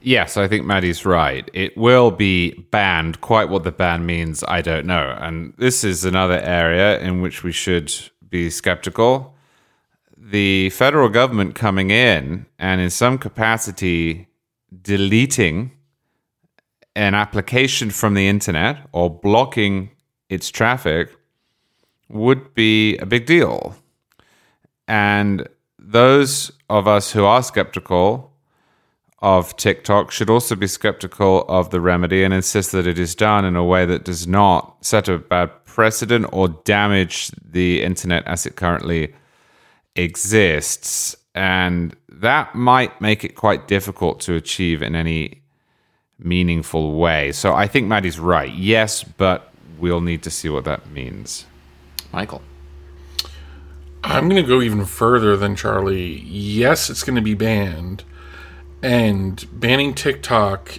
Yes, 0.00 0.36
I 0.36 0.46
think 0.46 0.64
Maddy's 0.64 1.04
right. 1.04 1.50
It 1.52 1.76
will 1.76 2.12
be 2.12 2.52
banned. 2.70 3.20
Quite 3.22 3.48
what 3.48 3.64
the 3.64 3.72
ban 3.72 4.06
means, 4.06 4.44
I 4.46 4.60
don't 4.62 4.86
know. 4.86 5.16
And 5.18 5.52
this 5.58 5.82
is 5.82 6.04
another 6.04 6.38
area 6.38 7.00
in 7.00 7.22
which 7.22 7.42
we 7.42 7.50
should 7.50 7.92
be 8.30 8.50
skeptical. 8.50 9.35
The 10.28 10.70
federal 10.70 11.08
government 11.08 11.54
coming 11.54 11.92
in 11.92 12.46
and, 12.58 12.80
in 12.80 12.90
some 12.90 13.16
capacity, 13.16 14.26
deleting 14.82 15.70
an 16.96 17.14
application 17.14 17.90
from 17.90 18.14
the 18.14 18.26
internet 18.26 18.88
or 18.90 19.08
blocking 19.08 19.90
its 20.28 20.50
traffic 20.50 21.16
would 22.08 22.54
be 22.54 22.96
a 22.96 23.06
big 23.06 23.24
deal. 23.24 23.76
And 24.88 25.48
those 25.78 26.50
of 26.68 26.88
us 26.88 27.12
who 27.12 27.24
are 27.24 27.44
skeptical 27.44 28.32
of 29.20 29.56
TikTok 29.56 30.10
should 30.10 30.28
also 30.28 30.56
be 30.56 30.66
skeptical 30.66 31.44
of 31.48 31.70
the 31.70 31.80
remedy 31.80 32.24
and 32.24 32.34
insist 32.34 32.72
that 32.72 32.88
it 32.88 32.98
is 32.98 33.14
done 33.14 33.44
in 33.44 33.54
a 33.54 33.64
way 33.64 33.86
that 33.86 34.04
does 34.04 34.26
not 34.26 34.84
set 34.84 35.08
a 35.08 35.18
bad 35.18 35.52
precedent 35.66 36.26
or 36.32 36.48
damage 36.48 37.30
the 37.48 37.80
internet 37.84 38.26
as 38.26 38.44
it 38.44 38.56
currently 38.56 39.14
exists. 39.98 41.16
And 41.34 41.94
that 42.08 42.54
might 42.54 43.00
make 43.00 43.24
it 43.24 43.34
quite 43.34 43.68
difficult 43.68 44.20
to 44.20 44.34
achieve 44.34 44.82
in 44.82 44.94
any 44.94 45.42
meaningful 46.18 46.96
way. 46.96 47.32
So 47.32 47.54
I 47.54 47.66
think 47.66 47.86
Maddy's 47.86 48.18
right. 48.18 48.52
Yes, 48.52 49.02
but 49.04 49.52
we'll 49.78 50.00
need 50.00 50.22
to 50.22 50.30
see 50.30 50.48
what 50.48 50.64
that 50.64 50.88
means. 50.90 51.46
Michael. 52.12 52.42
I'm 54.02 54.28
going 54.28 54.42
to 54.42 54.48
go 54.48 54.62
even 54.62 54.84
further 54.84 55.36
than 55.36 55.56
Charlie. 55.56 56.20
Yes, 56.20 56.88
it's 56.88 57.02
going 57.02 57.16
to 57.16 57.22
be 57.22 57.34
banned 57.34 58.04
and 58.82 59.46
banning 59.52 59.94
TikTok 59.94 60.78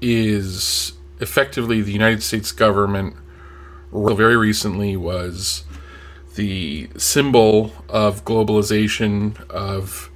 is 0.00 0.92
effectively 1.20 1.80
the 1.80 1.92
United 1.92 2.22
States 2.22 2.52
government 2.52 3.16
very 3.92 4.36
recently 4.36 4.96
was 4.96 5.64
the 6.34 6.88
symbol 6.96 7.72
of 7.88 8.24
globalization, 8.24 9.38
of 9.50 10.10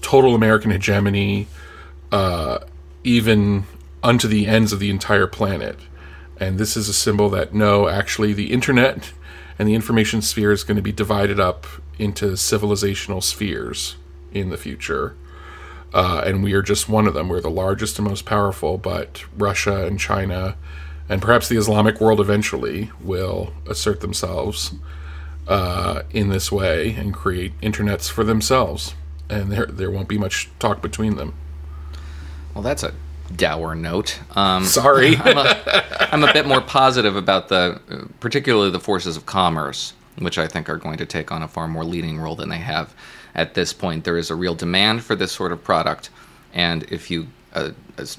total 0.00 0.34
American 0.34 0.70
hegemony, 0.70 1.46
uh, 2.10 2.58
even 3.04 3.64
unto 4.02 4.28
the 4.28 4.46
ends 4.46 4.72
of 4.72 4.80
the 4.80 4.90
entire 4.90 5.26
planet. 5.26 5.78
And 6.38 6.58
this 6.58 6.76
is 6.76 6.88
a 6.88 6.94
symbol 6.94 7.30
that 7.30 7.54
no, 7.54 7.88
actually, 7.88 8.32
the 8.32 8.52
internet 8.52 9.12
and 9.58 9.68
the 9.68 9.74
information 9.74 10.22
sphere 10.22 10.50
is 10.50 10.64
going 10.64 10.76
to 10.76 10.82
be 10.82 10.92
divided 10.92 11.38
up 11.38 11.66
into 11.98 12.32
civilizational 12.32 13.22
spheres 13.22 13.96
in 14.32 14.50
the 14.50 14.56
future. 14.56 15.14
Uh, 15.94 16.22
and 16.24 16.42
we 16.42 16.54
are 16.54 16.62
just 16.62 16.88
one 16.88 17.06
of 17.06 17.14
them. 17.14 17.28
We're 17.28 17.40
the 17.40 17.50
largest 17.50 17.98
and 17.98 18.08
most 18.08 18.24
powerful, 18.24 18.78
but 18.78 19.24
Russia 19.36 19.86
and 19.86 20.00
China, 20.00 20.56
and 21.08 21.20
perhaps 21.20 21.48
the 21.48 21.58
Islamic 21.58 22.00
world 22.00 22.18
eventually, 22.18 22.90
will 23.00 23.52
assert 23.68 24.00
themselves 24.00 24.72
uh, 25.48 26.02
in 26.10 26.28
this 26.28 26.52
way 26.52 26.94
and 26.94 27.12
create 27.12 27.58
internets 27.60 28.10
for 28.10 28.24
themselves. 28.24 28.94
And 29.28 29.50
there, 29.50 29.66
there 29.66 29.90
won't 29.90 30.08
be 30.08 30.18
much 30.18 30.50
talk 30.58 30.82
between 30.82 31.16
them. 31.16 31.34
Well, 32.54 32.62
that's 32.62 32.82
a 32.82 32.92
dour 33.34 33.74
note. 33.74 34.20
Um, 34.36 34.64
Sorry, 34.64 35.16
I'm, 35.24 35.38
a, 35.38 35.84
I'm 36.12 36.24
a 36.24 36.32
bit 36.32 36.46
more 36.46 36.60
positive 36.60 37.16
about 37.16 37.48
the, 37.48 38.08
particularly 38.20 38.70
the 38.70 38.80
forces 38.80 39.16
of 39.16 39.26
commerce, 39.26 39.94
which 40.18 40.38
I 40.38 40.46
think 40.46 40.68
are 40.68 40.76
going 40.76 40.98
to 40.98 41.06
take 41.06 41.32
on 41.32 41.42
a 41.42 41.48
far 41.48 41.66
more 41.66 41.84
leading 41.84 42.18
role 42.18 42.36
than 42.36 42.48
they 42.48 42.58
have 42.58 42.94
at 43.34 43.54
this 43.54 43.72
point. 43.72 44.04
There 44.04 44.18
is 44.18 44.30
a 44.30 44.34
real 44.34 44.54
demand 44.54 45.02
for 45.02 45.16
this 45.16 45.32
sort 45.32 45.52
of 45.52 45.64
product, 45.64 46.10
and 46.52 46.82
if 46.84 47.10
you 47.10 47.28
uh, 47.54 47.70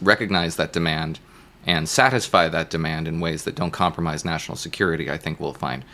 recognize 0.02 0.56
that 0.56 0.74
demand 0.74 1.20
and 1.66 1.88
satisfy 1.88 2.50
that 2.50 2.70
demand 2.70 3.08
in 3.08 3.20
ways 3.20 3.44
that 3.44 3.56
don't 3.56 3.72
compromise 3.72 4.26
national 4.26 4.58
security, 4.58 5.10
I 5.10 5.18
think 5.18 5.40
we'll 5.40 5.54
find 5.54 5.86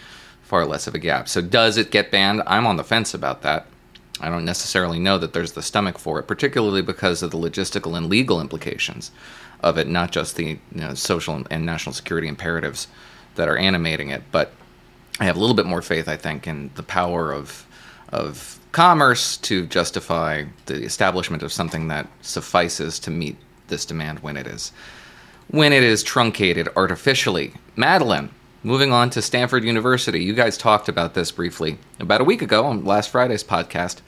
far 0.49 0.65
less 0.65 0.87
of 0.87 0.95
a 0.95 0.99
gap. 0.99 1.29
So, 1.29 1.41
does 1.41 1.77
it 1.77 1.91
get 1.91 2.09
banned? 2.09 2.41
I'm 2.47 2.65
on 2.65 2.75
the 2.75 2.83
fence 2.83 3.13
about 3.13 3.43
that. 3.43 3.67
I 4.19 4.29
don't 4.29 4.45
necessarily 4.45 4.97
know 4.97 5.19
that 5.19 5.31
there's 5.31 5.51
the 5.51 5.61
stomach 5.61 5.99
for 5.99 6.19
it, 6.19 6.23
particularly 6.23 6.81
because 6.81 7.21
of 7.21 7.29
the 7.29 7.37
logistical 7.37 7.95
and 7.95 8.09
legal 8.09 8.41
implications 8.41 9.11
of 9.61 9.77
it, 9.77 9.87
not 9.87 10.11
just 10.11 10.35
the 10.35 10.57
you 10.73 10.81
know, 10.81 10.95
social 10.95 11.45
and 11.51 11.65
national 11.65 11.93
security 11.93 12.27
imperatives 12.27 12.87
that 13.35 13.47
are 13.47 13.57
animating 13.57 14.09
it. 14.09 14.23
But 14.31 14.51
I 15.19 15.25
have 15.25 15.37
a 15.37 15.39
little 15.39 15.55
bit 15.55 15.67
more 15.67 15.83
faith, 15.83 16.07
I 16.07 16.17
think, 16.17 16.47
in 16.47 16.71
the 16.73 16.83
power 16.83 17.31
of 17.31 17.65
of 18.11 18.59
commerce 18.71 19.37
to 19.37 19.67
justify 19.67 20.45
the 20.65 20.81
establishment 20.81 21.43
of 21.43 21.53
something 21.53 21.89
that 21.89 22.07
suffices 22.21 22.97
to 22.99 23.11
meet 23.11 23.37
this 23.67 23.85
demand 23.85 24.19
when 24.19 24.35
it 24.35 24.47
is 24.47 24.71
when 25.49 25.73
it 25.73 25.83
is 25.83 26.01
truncated 26.01 26.69
artificially. 26.75 27.53
Madeline, 27.75 28.31
moving 28.63 28.91
on 28.91 29.09
to 29.11 29.21
Stanford 29.21 29.63
University. 29.63 30.23
You 30.23 30.33
guys 30.33 30.57
talked 30.57 30.89
about 30.89 31.13
this 31.13 31.31
briefly 31.31 31.77
about 31.99 32.21
a 32.21 32.25
week 32.25 32.41
ago 32.41 32.65
on 32.65 32.85
last 32.85 33.09
Friday's 33.09 33.43
podcast. 33.43 34.01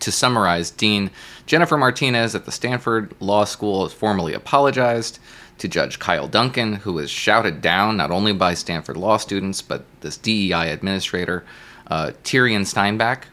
To 0.00 0.12
summarize, 0.12 0.70
Dean 0.70 1.10
Jennifer 1.46 1.76
Martinez 1.76 2.34
at 2.34 2.44
the 2.44 2.52
Stanford 2.52 3.14
Law 3.18 3.44
School 3.44 3.84
has 3.84 3.92
formally 3.92 4.34
apologized 4.34 5.18
to 5.58 5.68
Judge 5.68 5.98
Kyle 5.98 6.28
Duncan, 6.28 6.74
who 6.74 6.92
was 6.92 7.10
shouted 7.10 7.62
down 7.62 7.96
not 7.96 8.10
only 8.10 8.32
by 8.32 8.52
Stanford 8.54 8.96
law 8.96 9.16
students, 9.16 9.62
but 9.62 9.84
this 10.00 10.18
DEI 10.18 10.70
administrator, 10.70 11.44
uh, 11.86 12.12
Tirien 12.24 12.66
Steinbach, 12.66 13.26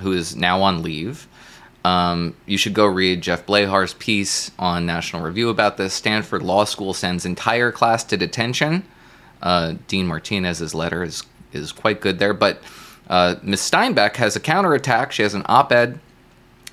who 0.00 0.12
is 0.12 0.34
now 0.34 0.62
on 0.62 0.82
leave. 0.82 1.28
Um, 1.84 2.34
you 2.46 2.56
should 2.56 2.74
go 2.74 2.86
read 2.86 3.20
Jeff 3.20 3.44
Blehar's 3.46 3.94
piece 3.94 4.50
on 4.58 4.86
National 4.86 5.22
Review 5.22 5.50
about 5.50 5.76
this. 5.76 5.94
Stanford 5.94 6.42
Law 6.42 6.64
School 6.64 6.94
sends 6.94 7.26
entire 7.26 7.70
class 7.70 8.02
to 8.04 8.16
detention. 8.16 8.84
Uh, 9.42 9.74
Dean 9.86 10.06
Martinez's 10.06 10.74
letter 10.74 11.02
is 11.02 11.24
is 11.52 11.72
quite 11.72 12.00
good 12.00 12.18
there, 12.18 12.34
but 12.34 12.60
uh, 13.08 13.36
Ms. 13.42 13.60
Steinbach 13.60 14.16
has 14.16 14.36
a 14.36 14.40
counterattack. 14.40 15.12
She 15.12 15.22
has 15.22 15.34
an 15.34 15.42
op-ed 15.46 15.98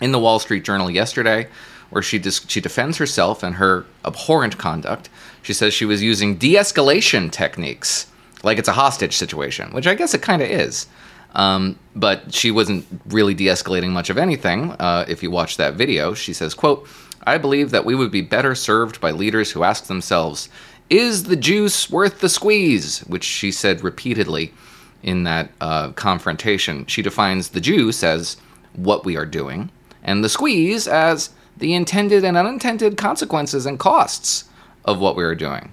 in 0.01 0.11
the 0.11 0.20
Wall 0.20 0.39
Street 0.39 0.66
Journal 0.66 0.89
yesterday 0.89 1.47
where 1.89 2.01
she 2.01 2.20
dis- 2.20 2.45
she 2.47 2.59
defends 2.59 2.97
herself 2.97 3.43
and 3.43 3.55
her 3.55 3.86
abhorrent 4.03 4.57
conduct. 4.57 5.09
She 5.41 5.53
says 5.53 5.74
she 5.74 5.86
was 5.86 6.01
using 6.01 6.36
de-escalation 6.36 7.32
techniques, 7.32 8.07
like 8.43 8.57
it's 8.57 8.68
a 8.68 8.74
hostage 8.74 9.16
situation, 9.16 9.72
which 9.72 9.88
I 9.88 9.95
guess 9.95 10.13
it 10.13 10.22
kind 10.22 10.41
of 10.41 10.49
is. 10.49 10.88
Um, 11.36 11.78
but 11.95 12.34
she 12.34 12.49
wasn't 12.49 12.86
really 13.07 13.34
de-escalating 13.34 13.89
much 13.89 14.09
of 14.09 14.18
anything. 14.18 14.72
Uh, 14.72 15.05
if 15.07 15.22
you 15.22 15.32
watch 15.32 15.57
that 15.57 15.76
video, 15.76 16.13
she 16.13 16.34
says, 16.34 16.53
"quote 16.53 16.88
I 17.28 17.38
believe 17.38 17.72
that 17.72 17.86
we 17.86 17.95
would 17.95 18.11
be 18.11 18.22
better 18.22 18.55
served 18.55 18.99
by 18.99 19.11
leaders 19.11 19.51
who 19.51 19.63
ask 19.63 19.86
themselves." 19.86 20.49
Is 20.89 21.23
the 21.23 21.36
juice 21.36 21.89
worth 21.89 22.19
the 22.19 22.29
squeeze? 22.29 22.99
Which 22.99 23.23
she 23.23 23.51
said 23.51 23.83
repeatedly 23.83 24.53
in 25.01 25.23
that 25.23 25.49
uh, 25.61 25.91
confrontation. 25.91 26.86
She 26.88 27.01
defines 27.01 27.49
the 27.49 27.61
juice 27.61 28.03
as 28.03 28.38
what 28.73 29.05
we 29.05 29.15
are 29.15 29.25
doing, 29.25 29.69
and 30.03 30.23
the 30.23 30.29
squeeze 30.29 30.88
as 30.88 31.29
the 31.57 31.73
intended 31.73 32.23
and 32.25 32.36
unintended 32.36 32.97
consequences 32.97 33.65
and 33.65 33.79
costs 33.79 34.45
of 34.83 34.99
what 34.99 35.15
we 35.15 35.23
are 35.23 35.36
doing. 35.36 35.71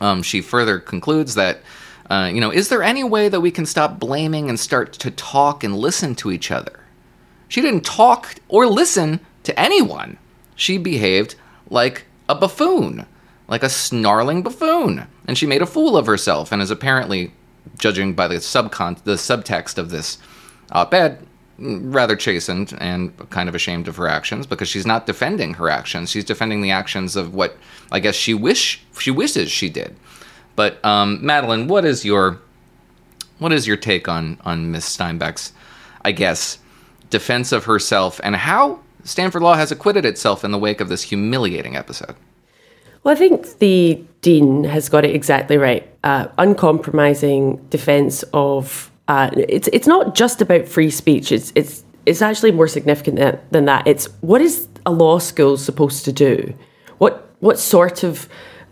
Um, 0.00 0.22
she 0.22 0.40
further 0.40 0.78
concludes 0.78 1.34
that, 1.34 1.60
uh, 2.08 2.30
you 2.32 2.40
know, 2.40 2.50
is 2.52 2.68
there 2.68 2.82
any 2.82 3.04
way 3.04 3.28
that 3.28 3.40
we 3.40 3.50
can 3.50 3.66
stop 3.66 3.98
blaming 3.98 4.48
and 4.48 4.58
start 4.58 4.92
to 4.94 5.10
talk 5.10 5.64
and 5.64 5.76
listen 5.76 6.14
to 6.16 6.30
each 6.30 6.50
other? 6.50 6.80
She 7.48 7.60
didn't 7.60 7.84
talk 7.84 8.36
or 8.48 8.66
listen 8.66 9.20
to 9.42 9.58
anyone. 9.58 10.18
She 10.54 10.78
behaved 10.78 11.34
like 11.70 12.04
a 12.28 12.34
buffoon 12.34 13.06
like 13.48 13.62
a 13.62 13.68
snarling 13.68 14.42
buffoon, 14.42 15.06
and 15.26 15.36
she 15.36 15.46
made 15.46 15.62
a 15.62 15.66
fool 15.66 15.96
of 15.96 16.06
herself 16.06 16.52
and 16.52 16.62
is 16.62 16.70
apparently, 16.70 17.32
judging 17.78 18.14
by 18.14 18.28
the 18.28 18.36
subcon 18.36 19.02
the 19.04 19.14
subtext 19.14 19.78
of 19.78 19.90
this 19.90 20.18
op-ed, 20.72 21.26
rather 21.58 22.14
chastened 22.14 22.76
and 22.80 23.12
kind 23.30 23.48
of 23.48 23.54
ashamed 23.54 23.88
of 23.88 23.96
her 23.96 24.06
actions 24.06 24.46
because 24.46 24.68
she's 24.68 24.86
not 24.86 25.06
defending 25.06 25.54
her 25.54 25.68
actions. 25.68 26.10
She's 26.10 26.24
defending 26.24 26.60
the 26.60 26.70
actions 26.70 27.16
of 27.16 27.34
what 27.34 27.56
I 27.90 28.00
guess 28.00 28.14
she 28.14 28.34
wish 28.34 28.84
she 28.98 29.10
wishes 29.10 29.50
she 29.50 29.68
did. 29.68 29.96
But 30.54 30.84
um, 30.84 31.24
Madeline, 31.24 31.68
what 31.68 31.84
is 31.84 32.04
your 32.04 32.38
what 33.38 33.52
is 33.52 33.66
your 33.66 33.76
take 33.76 34.08
on 34.08 34.38
on 34.44 34.70
Miss 34.70 34.84
Steinbach's, 34.84 35.52
I 36.04 36.12
guess, 36.12 36.58
defense 37.10 37.52
of 37.52 37.64
herself 37.64 38.20
and 38.22 38.36
how 38.36 38.80
Stanford 39.04 39.42
Law 39.42 39.54
has 39.54 39.72
acquitted 39.72 40.04
itself 40.04 40.44
in 40.44 40.50
the 40.50 40.58
wake 40.58 40.80
of 40.80 40.88
this 40.88 41.02
humiliating 41.02 41.76
episode? 41.76 42.16
Well, 43.02 43.14
I 43.14 43.18
think 43.18 43.58
the 43.58 44.04
dean 44.20 44.64
has 44.64 44.88
got 44.88 45.04
it 45.04 45.14
exactly 45.14 45.56
right. 45.56 45.88
Uh, 46.04 46.28
uncompromising 46.38 47.56
defence 47.68 48.24
of 48.32 48.90
uh, 49.08 49.30
it's 49.34 49.68
it's 49.72 49.86
not 49.86 50.14
just 50.14 50.42
about 50.42 50.68
free 50.68 50.90
speech. 50.90 51.32
It's 51.32 51.52
it's 51.54 51.84
it's 52.06 52.22
actually 52.22 52.52
more 52.52 52.68
significant 52.68 53.16
than, 53.16 53.38
than 53.50 53.64
that. 53.66 53.86
It's 53.86 54.06
what 54.20 54.40
is 54.40 54.68
a 54.86 54.90
law 54.90 55.18
school 55.18 55.56
supposed 55.56 56.04
to 56.04 56.12
do? 56.12 56.54
What 56.98 57.34
what 57.40 57.58
sort 57.58 58.02
of 58.02 58.28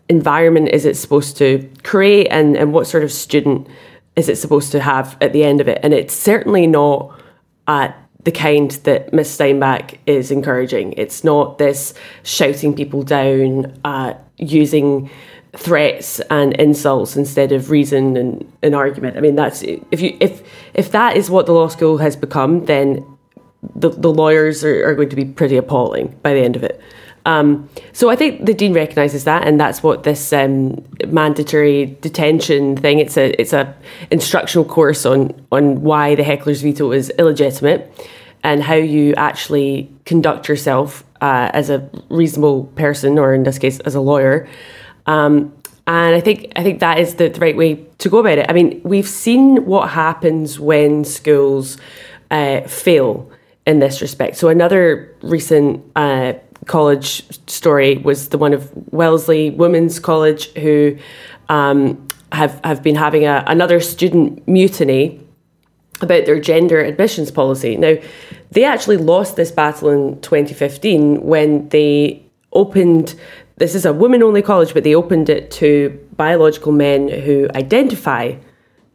environment 0.09 0.69
is 0.69 0.85
it 0.85 0.97
supposed 0.97 1.37
to 1.39 1.69
create, 1.83 2.29
and 2.29 2.57
and 2.57 2.73
what 2.73 2.87
sort 2.87 3.05
of 3.05 3.13
student 3.13 3.69
is 4.17 4.29
it 4.29 4.37
supposed 4.37 4.73
to 4.73 4.81
have 4.81 5.17
at 5.21 5.33
the 5.33 5.45
end 5.45 5.61
of 5.61 5.69
it? 5.69 5.79
And 5.83 5.95
it's 5.95 6.15
certainly 6.15 6.67
not. 6.67 7.21
Uh, 7.67 7.93
the 8.27 8.33
kind 8.33 8.73
that 8.83 9.13
Miss 9.13 9.31
Steinbach 9.31 9.99
is 10.05 10.33
encouraging. 10.33 10.95
It's 10.97 11.23
not 11.23 11.59
this 11.59 11.95
shouting 12.25 12.75
people 12.75 13.05
down, 13.05 13.79
uh, 13.85 14.15
using 14.37 15.09
threats 15.57 16.19
and 16.29 16.53
insults 16.55 17.17
instead 17.17 17.53
of 17.53 17.71
reason 17.71 18.17
and 18.17 18.53
an 18.65 18.75
argument. 18.75 19.17
I 19.17 19.21
mean, 19.21 19.37
that's 19.37 19.63
if 19.63 20.01
you 20.01 20.17
if 20.19 20.43
if 20.75 20.91
that 20.91 21.17
is 21.17 21.31
what 21.31 21.47
the 21.47 21.53
law 21.53 21.69
school 21.69 21.99
has 21.99 22.17
become, 22.17 22.65
then 22.65 23.07
the, 23.77 23.91
the 23.91 24.13
lawyers 24.13 24.65
are, 24.65 24.89
are 24.89 24.97
going 24.97 25.09
to 25.09 25.17
be 25.17 25.25
pretty 25.25 25.57
appalling 25.57 26.19
by 26.23 26.35
the 26.35 26.41
end 26.41 26.57
of 26.57 26.65
it. 26.65 26.81
Um, 27.27 27.69
so 27.93 28.09
I 28.09 28.17
think 28.17 28.47
the 28.47 28.55
dean 28.55 28.73
recognises 28.73 29.25
that, 29.25 29.47
and 29.47 29.61
that's 29.61 29.83
what 29.83 30.05
this 30.05 30.33
um, 30.33 30.83
mandatory 31.09 31.97
detention 32.01 32.77
thing. 32.77 33.01
It's 33.01 33.17
a 33.17 33.39
it's 33.41 33.53
a 33.53 33.75
instructional 34.11 34.65
course 34.65 35.05
on 35.05 35.35
on 35.51 35.83
why 35.83 36.15
the 36.15 36.23
heckler's 36.23 36.63
veto 36.63 36.93
is 36.93 37.11
illegitimate, 37.19 37.93
and 38.43 38.63
how 38.63 38.77
you 38.77 39.13
actually 39.15 39.91
conduct 40.05 40.49
yourself 40.49 41.05
uh, 41.21 41.51
as 41.53 41.69
a 41.69 41.91
reasonable 42.09 42.65
person, 42.77 43.19
or 43.19 43.35
in 43.35 43.43
this 43.43 43.59
case, 43.59 43.81
as 43.81 43.97
a 43.97 44.01
lawyer. 44.01 44.49
Um, 45.07 45.53
and 45.89 46.15
I 46.15 46.21
think 46.21 46.53
I 46.55 46.63
think 46.63 46.79
that 46.79 46.99
is 46.99 47.17
the, 47.17 47.29
the, 47.29 47.41
right 47.41 47.57
way 47.57 47.85
to 47.99 48.09
go 48.09 48.19
about 48.19 48.39
it. 48.39 48.47
I 48.49 48.53
mean, 48.53 48.81
we've 48.85 49.09
seen 49.09 49.67
what 49.67 49.91
happens 49.91 50.61
when 50.61 51.05
schools 51.05 51.77
uh, 52.31 52.61
fail 52.63 53.31
in 53.67 53.81
this 53.81 54.01
respect. 54.01 54.37
So 54.37 54.49
another 54.49 55.13
recent 55.23 55.85
uh, 55.97 56.35
college 56.67 57.25
story 57.49 57.99
was 57.99 58.29
the 58.31 58.39
one 58.39 58.53
of 58.53 58.71
Wellesley 58.93 59.51
Women's 59.51 59.99
College, 59.99 60.53
who 60.55 60.99
um, 61.49 62.07
have 62.33 62.61
have 62.65 62.83
been 62.83 62.97
having 62.97 63.25
a, 63.25 63.45
another 63.47 63.81
student 63.81 64.47
mutiny 64.47 65.21
about 66.01 66.27
their 66.27 66.39
gender 66.39 66.81
admissions 66.81 67.31
policy. 67.31 67.77
Now, 67.77 67.97
they 68.51 68.65
actually 68.65 68.99
lost 68.99 69.37
this 69.37 69.51
battle 69.51 69.89
in 69.89 70.21
2015 70.21 71.23
when 71.23 71.69
they 71.71 72.23
opened 72.53 73.15
this 73.59 73.75
is 73.75 73.87
a 73.87 73.93
women 73.93 74.23
only 74.23 74.43
college, 74.43 74.75
but 74.75 74.85
they 74.85 74.95
opened 74.95 75.31
it 75.31 75.51
to 75.53 75.99
biological 76.17 76.73
men 76.73 77.09
who 77.09 77.49
identify 77.55 78.35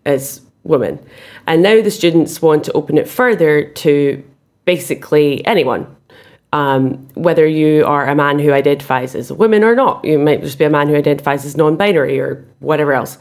as 0.05 0.41
women. 0.63 1.03
And 1.47 1.63
now 1.63 1.81
the 1.81 1.89
students 1.89 2.41
want 2.41 2.63
to 2.65 2.71
open 2.73 2.97
it 2.97 3.09
further 3.09 3.63
to 3.65 4.23
basically 4.65 5.45
anyone. 5.45 5.95
Um, 6.53 7.07
whether 7.13 7.47
you 7.47 7.85
are 7.85 8.07
a 8.07 8.15
man 8.15 8.37
who 8.37 8.51
identifies 8.51 9.15
as 9.15 9.31
a 9.31 9.35
woman 9.35 9.63
or 9.63 9.73
not, 9.73 10.03
you 10.03 10.19
might 10.19 10.41
just 10.41 10.57
be 10.57 10.65
a 10.65 10.69
man 10.69 10.89
who 10.89 10.95
identifies 10.95 11.45
as 11.45 11.55
non 11.55 11.77
binary 11.77 12.19
or 12.19 12.45
whatever 12.59 12.91
else. 12.93 13.17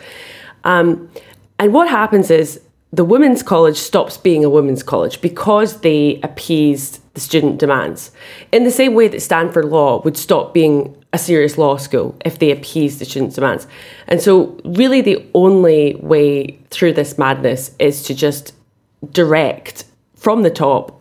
Um, 0.64 1.08
and 1.60 1.72
what 1.72 1.88
happens 1.88 2.30
is 2.30 2.60
the 2.92 3.04
women's 3.04 3.42
college 3.42 3.76
stops 3.76 4.16
being 4.16 4.44
a 4.44 4.50
women's 4.50 4.82
college 4.82 5.20
because 5.20 5.80
they 5.80 6.20
appeased 6.22 7.00
the 7.14 7.20
student 7.20 7.58
demands. 7.58 8.10
In 8.50 8.64
the 8.64 8.70
same 8.70 8.94
way 8.94 9.08
that 9.08 9.22
Stanford 9.22 9.66
Law 9.66 10.02
would 10.02 10.16
stop 10.16 10.52
being 10.52 10.96
a 11.12 11.18
serious 11.18 11.58
law 11.58 11.76
school 11.76 12.16
if 12.24 12.38
they 12.38 12.50
appeased 12.50 12.98
the 12.98 13.04
student 13.04 13.34
demands. 13.34 13.66
And 14.06 14.20
so, 14.20 14.58
really, 14.64 15.00
the 15.00 15.24
only 15.34 15.96
way 15.96 16.58
through 16.70 16.94
this 16.94 17.18
madness 17.18 17.74
is 17.78 18.02
to 18.04 18.14
just 18.14 18.54
direct 19.10 19.84
from 20.14 20.42
the 20.42 20.50
top, 20.50 21.00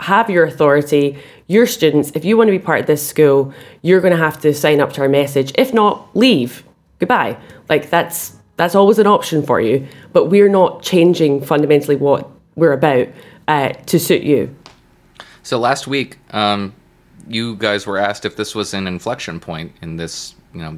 have 0.00 0.30
your 0.30 0.44
authority, 0.44 1.18
your 1.48 1.66
students. 1.66 2.12
If 2.14 2.24
you 2.24 2.36
want 2.36 2.48
to 2.48 2.52
be 2.52 2.58
part 2.58 2.80
of 2.80 2.86
this 2.86 3.04
school, 3.04 3.52
you're 3.82 4.00
going 4.00 4.12
to 4.12 4.18
have 4.18 4.40
to 4.42 4.54
sign 4.54 4.80
up 4.80 4.92
to 4.92 5.00
our 5.00 5.08
message. 5.08 5.52
If 5.56 5.74
not, 5.74 6.14
leave. 6.16 6.62
Goodbye. 7.00 7.36
Like, 7.68 7.90
that's 7.90 8.36
that's 8.56 8.74
always 8.74 8.98
an 8.98 9.06
option 9.06 9.42
for 9.42 9.60
you, 9.60 9.86
but 10.12 10.26
we're 10.26 10.48
not 10.48 10.82
changing 10.82 11.42
fundamentally 11.42 11.96
what 11.96 12.28
we're 12.56 12.72
about 12.72 13.08
uh, 13.46 13.68
to 13.68 13.98
suit 14.00 14.22
you. 14.22 14.54
So 15.44 15.58
last 15.58 15.86
week, 15.86 16.18
um, 16.32 16.74
you 17.28 17.54
guys 17.54 17.86
were 17.86 17.98
asked 17.98 18.24
if 18.24 18.34
this 18.36 18.54
was 18.54 18.74
an 18.74 18.88
inflection 18.88 19.38
point 19.38 19.72
in 19.80 19.96
this, 19.96 20.34
you 20.52 20.60
know, 20.60 20.76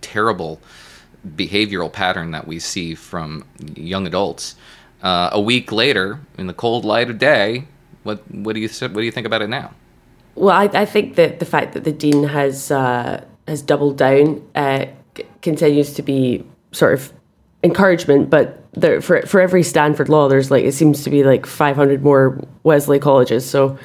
terrible 0.00 0.60
behavioral 1.34 1.92
pattern 1.92 2.30
that 2.30 2.46
we 2.46 2.60
see 2.60 2.94
from 2.94 3.44
young 3.74 4.06
adults. 4.06 4.54
Uh, 5.02 5.30
a 5.32 5.40
week 5.40 5.72
later, 5.72 6.20
in 6.38 6.46
the 6.46 6.54
cold 6.54 6.84
light 6.84 7.10
of 7.10 7.18
day, 7.18 7.64
what 8.06 8.18
what 8.30 8.54
do 8.54 8.60
you 8.60 8.68
what 8.68 8.94
do 8.94 9.02
you 9.02 9.12
think 9.12 9.26
about 9.26 9.42
it 9.42 9.48
now? 9.48 9.72
Well, 10.34 10.54
I, 10.54 10.64
I 10.64 10.84
think 10.84 11.16
that 11.16 11.38
the 11.38 11.46
fact 11.46 11.72
that 11.74 11.84
the 11.84 11.92
dean 11.92 12.24
has 12.24 12.70
uh, 12.70 13.24
has 13.48 13.62
doubled 13.62 13.96
down 13.98 14.46
uh, 14.54 14.86
continues 15.42 15.94
to 15.94 16.02
be 16.02 16.44
sort 16.72 16.94
of 16.94 17.12
encouragement, 17.62 18.30
but 18.30 18.62
there, 18.72 19.00
for 19.00 19.22
for 19.22 19.40
every 19.40 19.62
Stanford 19.62 20.08
law, 20.08 20.28
there's 20.28 20.50
like 20.50 20.64
it 20.64 20.72
seems 20.72 21.02
to 21.04 21.10
be 21.10 21.24
like 21.24 21.46
500 21.46 22.02
more 22.02 22.38
Wesley 22.62 22.98
colleges. 22.98 23.48
So 23.48 23.78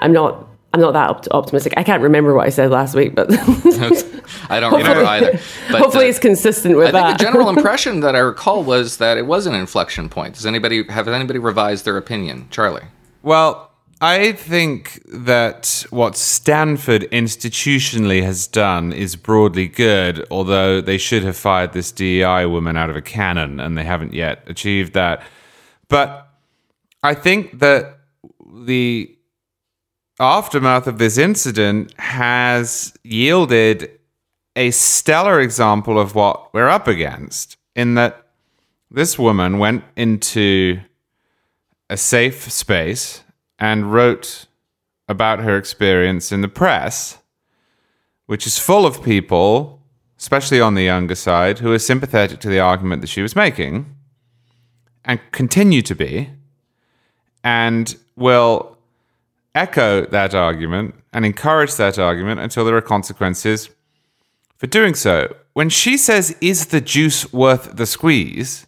I'm 0.00 0.12
not 0.12 0.46
I'm 0.72 0.80
not 0.80 0.92
that 0.92 1.28
optimistic. 1.32 1.74
I 1.76 1.82
can't 1.82 2.02
remember 2.02 2.34
what 2.34 2.46
I 2.46 2.50
said 2.50 2.70
last 2.70 2.94
week, 2.94 3.14
but 3.14 3.28
I 4.50 4.60
don't 4.60 4.72
remember 4.72 5.04
either. 5.04 5.38
But, 5.70 5.82
hopefully, 5.82 6.06
uh, 6.06 6.08
it's 6.08 6.18
consistent 6.18 6.76
with 6.76 6.88
I 6.88 6.90
that. 6.92 7.06
think 7.06 7.18
the 7.18 7.24
general 7.24 7.48
impression 7.56 8.00
that 8.00 8.16
I 8.16 8.20
recall 8.20 8.64
was 8.64 8.96
that 8.96 9.18
it 9.18 9.26
was 9.26 9.46
an 9.46 9.54
inflection 9.54 10.08
point. 10.08 10.34
Does 10.34 10.46
anybody 10.46 10.84
have 10.84 11.06
anybody 11.06 11.38
revised 11.38 11.84
their 11.84 11.96
opinion, 11.96 12.48
Charlie? 12.50 12.84
Well, 13.22 13.70
I 14.00 14.32
think 14.32 15.02
that 15.12 15.84
what 15.90 16.16
Stanford 16.16 17.02
institutionally 17.10 18.22
has 18.22 18.46
done 18.46 18.94
is 18.94 19.14
broadly 19.14 19.68
good, 19.68 20.26
although 20.30 20.80
they 20.80 20.96
should 20.96 21.22
have 21.24 21.36
fired 21.36 21.74
this 21.74 21.92
DEI 21.92 22.46
woman 22.46 22.78
out 22.78 22.88
of 22.88 22.96
a 22.96 23.02
cannon, 23.02 23.60
and 23.60 23.76
they 23.76 23.84
haven't 23.84 24.14
yet 24.14 24.42
achieved 24.46 24.94
that. 24.94 25.22
But 25.88 26.30
I 27.02 27.12
think 27.12 27.58
that 27.58 27.98
the 28.54 29.14
aftermath 30.18 30.86
of 30.86 30.96
this 30.96 31.18
incident 31.18 31.92
has 31.98 32.94
yielded 33.04 33.90
a 34.56 34.70
stellar 34.70 35.40
example 35.40 36.00
of 36.00 36.14
what 36.14 36.54
we're 36.54 36.68
up 36.68 36.88
against, 36.88 37.58
in 37.76 37.94
that 37.96 38.28
this 38.90 39.18
woman 39.18 39.58
went 39.58 39.84
into 39.94 40.80
a 41.90 41.96
safe 41.96 42.50
space 42.50 43.22
and 43.58 43.92
wrote 43.92 44.46
about 45.08 45.40
her 45.40 45.56
experience 45.56 46.30
in 46.30 46.40
the 46.40 46.48
press, 46.48 47.18
which 48.26 48.46
is 48.46 48.58
full 48.58 48.86
of 48.86 49.02
people, 49.02 49.82
especially 50.16 50.60
on 50.60 50.74
the 50.74 50.84
younger 50.84 51.16
side, 51.16 51.58
who 51.58 51.72
are 51.72 51.78
sympathetic 51.78 52.38
to 52.40 52.48
the 52.48 52.60
argument 52.60 53.02
that 53.02 53.08
she 53.08 53.22
was 53.22 53.34
making 53.34 53.94
and 55.04 55.20
continue 55.32 55.82
to 55.82 55.94
be, 55.94 56.30
and 57.42 57.96
will 58.14 58.78
echo 59.54 60.06
that 60.06 60.34
argument 60.34 60.94
and 61.12 61.26
encourage 61.26 61.74
that 61.74 61.98
argument 61.98 62.38
until 62.40 62.64
there 62.64 62.76
are 62.76 62.80
consequences 62.80 63.68
for 64.56 64.68
doing 64.68 64.94
so. 64.94 65.34
When 65.54 65.68
she 65.68 65.96
says, 65.96 66.36
Is 66.40 66.66
the 66.66 66.80
juice 66.80 67.32
worth 67.32 67.76
the 67.76 67.86
squeeze? 67.86 68.66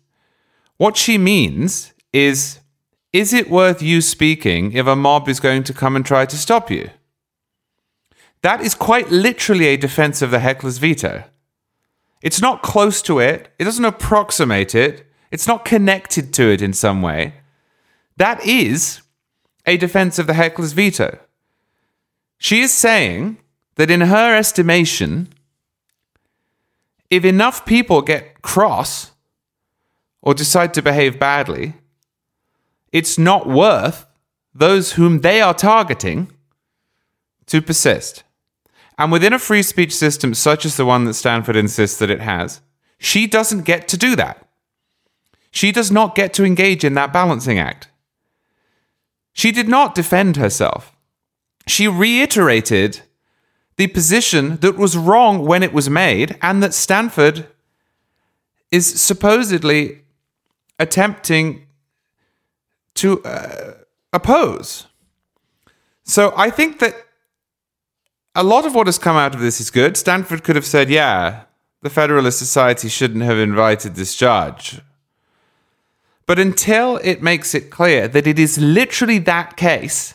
what 0.78 0.96
she 0.96 1.16
means 1.16 1.92
is 2.12 2.58
is 3.12 3.32
it 3.32 3.50
worth 3.50 3.82
you 3.82 4.00
speaking 4.00 4.72
if 4.72 4.86
a 4.86 4.96
mob 4.96 5.28
is 5.28 5.40
going 5.40 5.64
to 5.64 5.74
come 5.74 5.96
and 5.96 6.04
try 6.04 6.24
to 6.24 6.36
stop 6.36 6.70
you? 6.70 6.90
That 8.40 8.60
is 8.60 8.74
quite 8.74 9.10
literally 9.10 9.66
a 9.66 9.76
defense 9.76 10.22
of 10.22 10.30
the 10.30 10.40
heckler's 10.40 10.78
veto. 10.78 11.24
It's 12.22 12.40
not 12.40 12.62
close 12.62 13.02
to 13.02 13.18
it, 13.18 13.52
it 13.58 13.64
doesn't 13.64 13.84
approximate 13.84 14.74
it, 14.74 15.06
it's 15.30 15.46
not 15.46 15.64
connected 15.64 16.32
to 16.34 16.50
it 16.50 16.62
in 16.62 16.72
some 16.72 17.02
way. 17.02 17.34
That 18.16 18.44
is 18.46 19.02
a 19.66 19.76
defense 19.76 20.18
of 20.18 20.26
the 20.26 20.34
heckler's 20.34 20.72
veto. 20.72 21.18
She 22.38 22.60
is 22.60 22.72
saying 22.72 23.38
that 23.76 23.90
in 23.90 24.02
her 24.02 24.36
estimation, 24.36 25.32
if 27.10 27.24
enough 27.24 27.64
people 27.66 28.02
get 28.02 28.42
cross 28.42 29.12
or 30.20 30.34
decide 30.34 30.74
to 30.74 30.82
behave 30.82 31.18
badly, 31.18 31.74
it's 32.93 33.18
not 33.18 33.49
worth 33.49 34.07
those 34.55 34.93
whom 34.93 35.20
they 35.20 35.40
are 35.40 35.55
targeting 35.55 36.30
to 37.47 37.62
persist. 37.62 38.22
And 38.99 39.11
within 39.11 39.32
a 39.32 39.38
free 39.38 39.62
speech 39.62 39.95
system 39.95 40.34
such 40.34 40.64
as 40.64 40.76
the 40.76 40.84
one 40.84 41.05
that 41.07 41.14
Stanford 41.14 41.57
insists 41.57 41.99
that 41.99 42.11
it 42.11 42.20
has, 42.20 42.61
she 42.99 43.26
doesn't 43.26 43.64
get 43.64 43.88
to 43.88 43.97
do 43.97 44.14
that. 44.16 44.47
She 45.51 45.72
does 45.72 45.90
not 45.90 46.14
get 46.14 46.32
to 46.34 46.45
engage 46.45 46.84
in 46.84 46.95
that 46.95 47.12
balancing 47.12 47.59
act. 47.59 47.88
She 49.32 49.51
did 49.51 49.68
not 49.68 49.95
defend 49.95 50.36
herself. 50.36 50.95
She 51.66 51.88
reiterated 51.88 53.01
the 53.76 53.86
position 53.88 54.57
that 54.59 54.76
was 54.76 54.97
wrong 54.97 55.45
when 55.45 55.62
it 55.62 55.72
was 55.72 55.88
made 55.88 56.38
and 56.43 56.62
that 56.62 56.74
Stanford 56.74 57.47
is 58.70 59.01
supposedly 59.01 60.03
attempting 60.78 61.66
to 62.95 63.22
uh, 63.24 63.74
oppose. 64.12 64.86
So 66.05 66.32
I 66.36 66.51
think 66.51 66.78
that 66.80 66.95
a 68.34 68.43
lot 68.43 68.66
of 68.66 68.74
what 68.74 68.86
has 68.86 68.99
come 68.99 69.16
out 69.16 69.34
of 69.34 69.40
this 69.40 69.61
is 69.61 69.70
good. 69.70 69.97
Stanford 69.97 70.43
could 70.43 70.57
have 70.57 70.66
said, 70.66 70.90
yeah, 70.90 71.45
the 71.82 71.90
Federalist 71.90 72.38
Society 72.38 72.88
shouldn't 72.88 73.22
have 73.22 73.38
invited 73.38 73.95
this 73.95 74.14
judge. 74.14 74.80
But 76.26 76.38
until 76.38 76.99
it 76.99 77.22
makes 77.22 77.55
it 77.55 77.70
clear 77.70 78.09
that 78.09 78.26
it 78.26 78.38
is 78.38 78.59
literally 78.59 79.18
that 79.18 79.57
case 79.57 80.14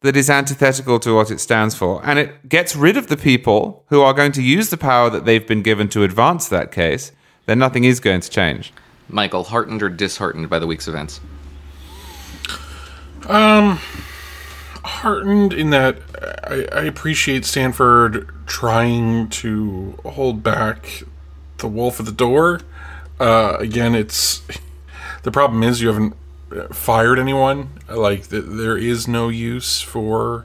that 0.00 0.16
is 0.16 0.28
antithetical 0.28 1.00
to 1.00 1.14
what 1.14 1.30
it 1.30 1.40
stands 1.40 1.74
for, 1.74 2.04
and 2.04 2.18
it 2.18 2.48
gets 2.48 2.76
rid 2.76 2.96
of 2.96 3.06
the 3.06 3.16
people 3.16 3.84
who 3.88 4.02
are 4.02 4.12
going 4.12 4.32
to 4.32 4.42
use 4.42 4.68
the 4.68 4.76
power 4.76 5.08
that 5.08 5.24
they've 5.24 5.46
been 5.46 5.62
given 5.62 5.88
to 5.88 6.02
advance 6.02 6.48
that 6.48 6.72
case, 6.72 7.12
then 7.46 7.58
nothing 7.58 7.84
is 7.84 8.00
going 8.00 8.20
to 8.20 8.28
change. 8.28 8.72
Michael, 9.08 9.44
heartened 9.44 9.82
or 9.82 9.88
disheartened 9.88 10.50
by 10.50 10.58
the 10.58 10.66
week's 10.66 10.88
events? 10.88 11.20
Um, 13.28 13.78
heartened 14.84 15.52
in 15.52 15.70
that 15.70 15.98
I, 16.44 16.66
I 16.72 16.82
appreciate 16.84 17.44
Stanford 17.44 18.28
trying 18.46 19.28
to 19.30 19.98
hold 20.04 20.42
back 20.42 21.02
the 21.58 21.68
wolf 21.68 22.00
at 22.00 22.06
the 22.06 22.12
door. 22.12 22.60
Uh, 23.18 23.56
again, 23.58 23.94
it's 23.94 24.42
the 25.22 25.30
problem 25.30 25.62
is 25.62 25.80
you 25.80 25.88
haven't 25.88 26.14
fired 26.72 27.18
anyone. 27.18 27.70
Like 27.88 28.28
th- 28.28 28.44
there 28.46 28.76
is 28.76 29.08
no 29.08 29.28
use 29.28 29.80
for 29.80 30.44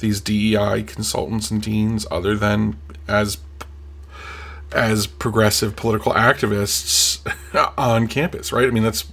these 0.00 0.20
DEI 0.20 0.82
consultants 0.82 1.50
and 1.50 1.62
deans 1.62 2.06
other 2.10 2.36
than 2.36 2.78
as 3.08 3.38
as 4.72 5.06
progressive 5.06 5.74
political 5.74 6.12
activists 6.12 7.20
on 7.78 8.06
campus, 8.06 8.52
right? 8.52 8.66
I 8.66 8.70
mean 8.70 8.82
that's 8.82 9.10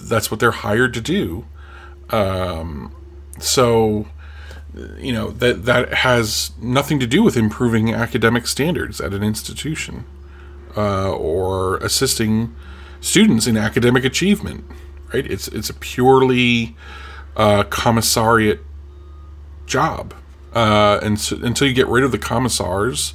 that's 0.00 0.30
what 0.30 0.40
they're 0.40 0.50
hired 0.50 0.94
to 0.94 1.00
do. 1.00 1.46
Um, 2.10 2.94
so, 3.38 4.06
you 4.98 5.12
know 5.12 5.30
that 5.30 5.64
that 5.64 5.92
has 5.92 6.52
nothing 6.60 7.00
to 7.00 7.06
do 7.06 7.22
with 7.22 7.36
improving 7.36 7.92
academic 7.92 8.46
standards 8.46 9.00
at 9.00 9.12
an 9.12 9.22
institution 9.22 10.04
uh, 10.76 11.12
or 11.12 11.78
assisting 11.78 12.54
students 13.00 13.46
in 13.46 13.56
academic 13.56 14.04
achievement. 14.04 14.64
Right? 15.12 15.26
It's 15.26 15.48
it's 15.48 15.70
a 15.70 15.74
purely 15.74 16.76
uh, 17.36 17.64
commissariat 17.64 18.60
job, 19.66 20.14
uh, 20.54 21.00
and 21.02 21.18
so, 21.18 21.38
until 21.42 21.66
you 21.66 21.74
get 21.74 21.88
rid 21.88 22.04
of 22.04 22.12
the 22.12 22.18
commissars, 22.18 23.14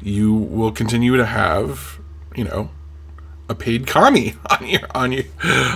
you 0.00 0.32
will 0.32 0.72
continue 0.72 1.16
to 1.16 1.26
have 1.26 1.98
you 2.36 2.44
know 2.44 2.70
a 3.50 3.54
paid 3.54 3.86
commie 3.86 4.34
on 4.50 4.66
your 4.66 4.80
on 4.94 5.12
your 5.12 5.24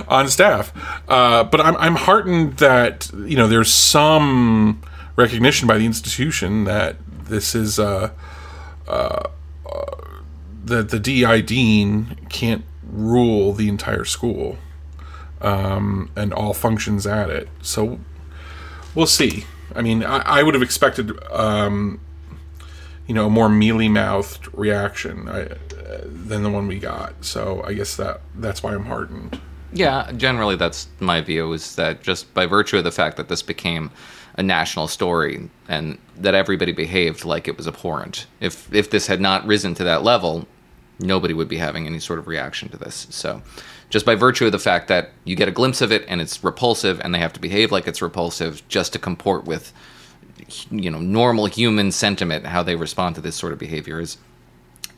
on 0.07 0.27
staff. 0.29 0.73
Uh, 1.07 1.43
but 1.43 1.61
I'm 1.61 1.75
I'm 1.77 1.95
heartened 1.95 2.57
that 2.57 3.11
you 3.13 3.37
know 3.37 3.47
there's 3.47 3.71
some 3.71 4.81
recognition 5.15 5.67
by 5.67 5.77
the 5.77 5.85
institution 5.85 6.63
that 6.63 6.95
this 7.25 7.53
is 7.53 7.77
uh, 7.77 8.11
uh, 8.87 9.29
uh 9.65 9.85
that 10.63 10.89
the 10.89 10.99
DI 10.99 11.41
dean 11.41 12.17
can't 12.29 12.65
rule 12.83 13.53
the 13.53 13.67
entire 13.67 14.05
school 14.05 14.57
um, 15.41 16.09
and 16.15 16.33
all 16.33 16.53
functions 16.53 17.05
at 17.05 17.29
it. 17.29 17.49
So 17.61 17.99
we'll 18.95 19.05
see. 19.05 19.45
I 19.75 19.81
mean, 19.81 20.03
I, 20.03 20.39
I 20.39 20.43
would 20.43 20.53
have 20.53 20.63
expected 20.63 21.11
um, 21.31 21.99
you 23.07 23.13
know, 23.13 23.27
a 23.27 23.29
more 23.29 23.49
mealy 23.49 23.89
mouthed 23.89 24.47
reaction 24.53 25.29
I, 25.29 25.49
than 26.03 26.43
the 26.43 26.49
one 26.49 26.67
we 26.67 26.79
got. 26.79 27.13
So 27.23 27.63
I 27.63 27.73
guess 27.73 27.95
that 27.97 28.21
that's 28.35 28.63
why 28.63 28.73
I'm 28.73 28.85
heartened. 28.85 29.39
Yeah, 29.73 30.11
generally 30.15 30.55
that's 30.55 30.87
my 30.99 31.21
view 31.21 31.51
is 31.53 31.75
that 31.75 32.01
just 32.01 32.33
by 32.33 32.45
virtue 32.45 32.77
of 32.77 32.83
the 32.83 32.91
fact 32.91 33.17
that 33.17 33.27
this 33.27 33.41
became 33.41 33.91
a 34.37 34.43
national 34.43 34.87
story 34.87 35.49
and 35.67 35.97
that 36.17 36.33
everybody 36.33 36.71
behaved 36.71 37.25
like 37.25 37.47
it 37.47 37.57
was 37.57 37.67
abhorrent. 37.67 38.27
If 38.39 38.73
if 38.73 38.89
this 38.89 39.07
had 39.07 39.21
not 39.21 39.45
risen 39.45 39.73
to 39.75 39.83
that 39.83 40.03
level, 40.03 40.47
nobody 40.99 41.33
would 41.33 41.47
be 41.47 41.57
having 41.57 41.87
any 41.87 41.99
sort 41.99 42.19
of 42.19 42.27
reaction 42.27 42.69
to 42.69 42.77
this. 42.77 43.07
So 43.09 43.41
just 43.89 44.05
by 44.05 44.15
virtue 44.15 44.45
of 44.45 44.51
the 44.51 44.59
fact 44.59 44.87
that 44.87 45.11
you 45.23 45.35
get 45.35 45.47
a 45.47 45.51
glimpse 45.51 45.81
of 45.81 45.91
it 45.91 46.05
and 46.07 46.21
it's 46.21 46.43
repulsive 46.43 46.99
and 47.01 47.13
they 47.13 47.19
have 47.19 47.33
to 47.33 47.39
behave 47.39 47.71
like 47.71 47.87
it's 47.87 48.01
repulsive 48.01 48.67
just 48.67 48.93
to 48.93 48.99
comport 48.99 49.45
with 49.45 49.73
you 50.69 50.91
know 50.91 50.99
normal 50.99 51.45
human 51.45 51.91
sentiment 51.91 52.45
how 52.45 52.61
they 52.61 52.75
respond 52.75 53.15
to 53.15 53.21
this 53.21 53.35
sort 53.35 53.53
of 53.53 53.59
behavior 53.59 53.99
is 53.99 54.17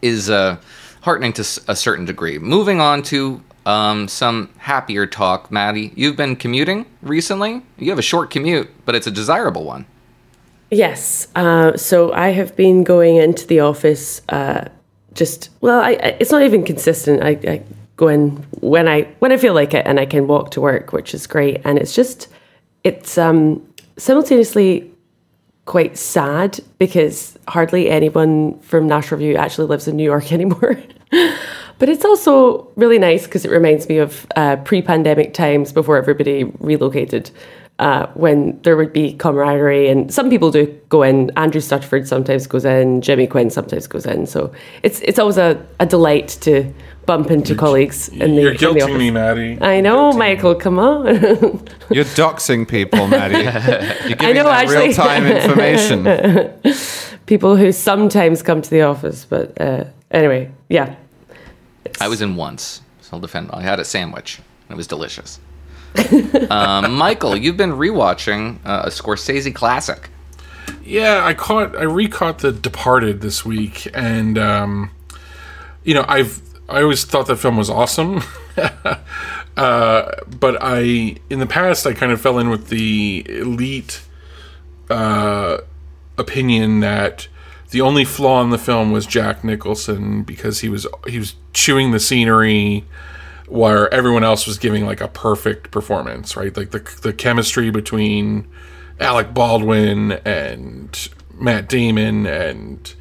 is 0.02 0.30
uh, 0.30 0.58
heartening 1.02 1.34
to 1.34 1.42
a 1.68 1.76
certain 1.76 2.06
degree. 2.06 2.38
Moving 2.40 2.82
on 2.82 3.04
to 3.04 3.42
um, 3.66 4.08
some 4.08 4.50
happier 4.58 5.06
talk, 5.06 5.52
Maddy. 5.52 5.92
You've 5.96 6.16
been 6.16 6.36
commuting 6.36 6.86
recently. 7.02 7.62
You 7.78 7.90
have 7.90 8.00
a 8.00 8.04
short 8.04 8.30
commute, 8.32 8.70
but 8.86 8.96
it's 8.96 9.08
a 9.08 9.12
desirable 9.12 9.66
one. 9.66 9.86
Yes. 10.72 11.28
Uh, 11.36 11.76
so 11.78 12.14
I 12.14 12.30
have 12.30 12.56
been 12.56 12.84
going 12.84 13.18
into 13.18 13.46
the 13.48 13.60
office. 13.60 14.22
Uh, 14.30 14.70
just 15.14 15.50
well, 15.62 15.80
I, 15.80 15.92
I, 15.92 16.18
it's 16.20 16.32
not 16.32 16.44
even 16.44 16.64
consistent. 16.64 17.24
I, 17.24 17.30
I 17.30 17.64
go 17.96 18.08
in 18.08 18.32
when 18.62 18.88
I 18.88 19.04
when 19.20 19.32
I 19.32 19.38
feel 19.38 19.54
like 19.54 19.74
it, 19.74 19.86
and 19.86 20.00
I 20.00 20.06
can 20.06 20.28
walk 20.28 20.52
to 20.52 20.62
work, 20.62 20.94
which 20.94 21.14
is 21.14 21.28
great. 21.28 21.62
And 21.66 21.78
it's 21.78 21.94
just 21.96 22.28
it's 22.84 23.18
um, 23.18 23.66
simultaneously 23.98 24.92
quite 25.68 25.98
sad 25.98 26.60
because 26.80 27.38
hardly 27.48 27.90
anyone 27.90 28.58
from 28.60 28.88
National 28.88 29.20
Review 29.20 29.36
actually 29.36 29.68
lives 29.68 29.88
in 29.88 29.96
New 29.96 30.04
York 30.04 30.32
anymore. 30.40 30.82
but 31.78 31.90
it's 31.90 32.04
also 32.04 32.68
really 32.76 32.98
nice 32.98 33.26
because 33.26 33.46
it 33.46 33.52
reminds 33.52 33.88
me 33.88 34.00
of 34.00 34.26
uh, 34.36 34.56
pre 34.58 34.82
pandemic 34.82 35.36
times 35.36 35.72
before 35.72 35.98
everybody 35.98 36.46
relocated. 36.60 37.30
uh, 37.80 38.08
when 38.16 38.60
there 38.64 38.76
would 38.76 38.92
be 38.92 39.14
camaraderie. 39.14 39.88
And 39.88 40.12
some 40.12 40.30
people 40.30 40.52
do 40.52 40.66
go 40.90 41.04
in. 41.04 41.32
Andrew 41.38 41.62
Stuttaford 41.62 42.08
sometimes 42.08 42.48
goes 42.48 42.66
in. 42.66 43.02
Jimmy 43.02 43.28
Quinn 43.28 43.50
sometimes 43.50 43.88
goes 43.88 44.06
in. 44.06 44.26
So 44.26 44.52
it's 44.84 45.00
it's 45.02 45.20
always 45.20 45.38
a, 45.38 45.64
a 45.80 45.86
delight 45.86 46.30
to 46.42 46.74
bump 47.08 47.32
into 47.32 47.56
colleagues 47.56 48.10
in 48.10 48.36
the, 48.36 48.42
You're 48.42 48.52
in 48.52 48.58
the 48.58 48.66
guilting 48.66 48.84
office. 48.84 48.98
me, 48.98 49.10
Maddy. 49.12 49.58
I 49.62 49.82
know, 49.82 50.12
Michael. 50.14 50.54
Come 50.54 50.78
on. 50.78 51.06
You're 51.90 52.06
doxing 52.14 52.68
people, 52.68 53.08
Maddy. 53.08 53.38
You're 54.08 54.18
giving 54.18 54.36
know, 54.36 54.44
them 54.44 54.54
actually. 54.54 54.88
real-time 54.90 55.26
information. 56.06 56.54
people 57.26 57.56
who 57.56 57.72
sometimes 57.72 58.44
come 58.44 58.62
to 58.62 58.70
the 58.70 58.82
office, 58.84 59.26
but 59.26 59.60
uh, 59.60 59.86
anyway, 60.12 60.52
yeah. 60.70 60.96
I 62.00 62.08
was 62.08 62.22
in 62.22 62.36
once, 62.36 62.82
so 63.02 63.10
I'll 63.14 63.20
defend. 63.22 63.50
I 63.52 63.62
had 63.64 63.80
a 63.80 63.86
sandwich. 63.86 64.38
and 64.70 64.76
It 64.76 64.78
was 64.78 64.86
delicious. 64.88 65.40
um, 66.52 66.94
Michael, 66.94 67.36
you've 67.36 67.58
been 67.58 67.72
rewatching 67.72 68.58
uh, 68.66 68.84
a 68.86 68.90
Scorsese 68.90 69.56
classic. 69.56 70.10
Yeah, 70.84 71.26
I 71.26 71.34
caught 71.34 71.76
I 71.76 71.84
recaught 71.84 72.40
The 72.40 72.52
Departed 72.52 73.22
this 73.22 73.44
week, 73.46 73.90
and 73.94 74.38
um, 74.38 74.92
you 75.84 75.94
know 75.94 76.06
I've 76.08 76.42
I 76.70 76.82
always 76.82 77.06
thought 77.06 77.28
that 77.28 77.38
film 77.38 77.58
was 77.58 77.70
awesome, 77.70 78.22
uh, 79.58 80.12
but 80.40 80.58
I 80.62 81.16
in 81.30 81.40
the 81.40 81.48
past 81.48 81.88
I 81.88 81.94
kind 81.94 82.12
of 82.12 82.20
fell 82.20 82.40
in 82.40 82.50
with 82.50 82.68
the 82.68 83.26
elite 83.28 84.02
uh, 84.90 85.60
opinion 86.18 86.82
that 86.82 87.28
the 87.70 87.82
only 87.82 88.06
flaw 88.06 88.42
in 88.44 88.50
the 88.50 88.58
film 88.58 88.92
was 88.92 89.06
Jack 89.06 89.44
Nicholson 89.44 90.24
because 90.24 90.60
he 90.60 90.70
was 90.70 90.88
he 91.08 91.20
was 91.20 91.36
chewing 91.54 91.92
the 91.92 92.00
scenery 92.00 92.86
where 93.48 93.94
everyone 93.94 94.24
else 94.24 94.46
was 94.46 94.58
giving 94.58 94.86
like 94.86 95.00
a 95.00 95.08
perfect 95.08 95.72
performance, 95.72 96.36
right? 96.36 96.56
Like 96.56 96.72
the 96.72 96.80
the 97.02 97.14
chemistry 97.14 97.70
between 97.70 98.48
Alec 99.00 99.34
Baldwin 99.34 100.14
and 100.26 101.10
Matt 101.34 101.70
Damon 101.70 102.26
and 102.26 102.94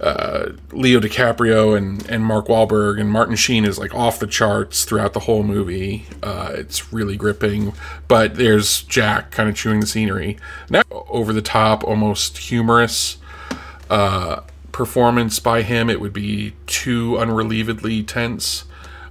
uh, 0.00 0.52
Leo 0.72 1.00
DiCaprio 1.00 1.76
and, 1.76 2.08
and 2.08 2.24
Mark 2.24 2.46
Wahlberg 2.46 3.00
and 3.00 3.10
Martin 3.10 3.36
Sheen 3.36 3.64
is 3.64 3.78
like 3.78 3.94
off 3.94 4.18
the 4.18 4.26
charts 4.26 4.84
throughout 4.84 5.12
the 5.12 5.20
whole 5.20 5.42
movie. 5.42 6.06
Uh, 6.22 6.52
it's 6.54 6.92
really 6.92 7.16
gripping, 7.16 7.72
but 8.08 8.36
there's 8.36 8.82
Jack 8.82 9.30
kind 9.30 9.48
of 9.48 9.54
chewing 9.54 9.80
the 9.80 9.86
scenery. 9.86 10.36
Now, 10.68 10.82
over 10.90 11.32
the 11.32 11.42
top, 11.42 11.82
almost 11.84 12.38
humorous 12.38 13.18
uh, 13.88 14.42
performance 14.72 15.38
by 15.38 15.62
him, 15.62 15.88
it 15.88 16.00
would 16.00 16.12
be 16.12 16.54
too 16.66 17.12
unrelievedly 17.12 18.06
tense. 18.06 18.64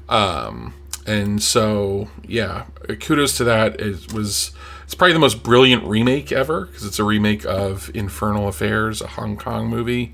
Um, 0.07 0.73
and 1.07 1.41
so, 1.41 2.09
yeah, 2.27 2.65
kudos 2.99 3.37
to 3.37 3.43
that. 3.45 3.79
It 3.79 4.13
was 4.13 4.51
it's 4.83 4.93
probably 4.93 5.13
the 5.13 5.19
most 5.19 5.41
brilliant 5.41 5.83
remake 5.83 6.31
ever 6.31 6.67
because 6.67 6.85
it's 6.85 6.99
a 6.99 7.03
remake 7.03 7.43
of 7.45 7.89
Infernal 7.95 8.47
Affairs, 8.47 9.01
a 9.01 9.07
Hong 9.07 9.35
Kong 9.35 9.67
movie, 9.67 10.13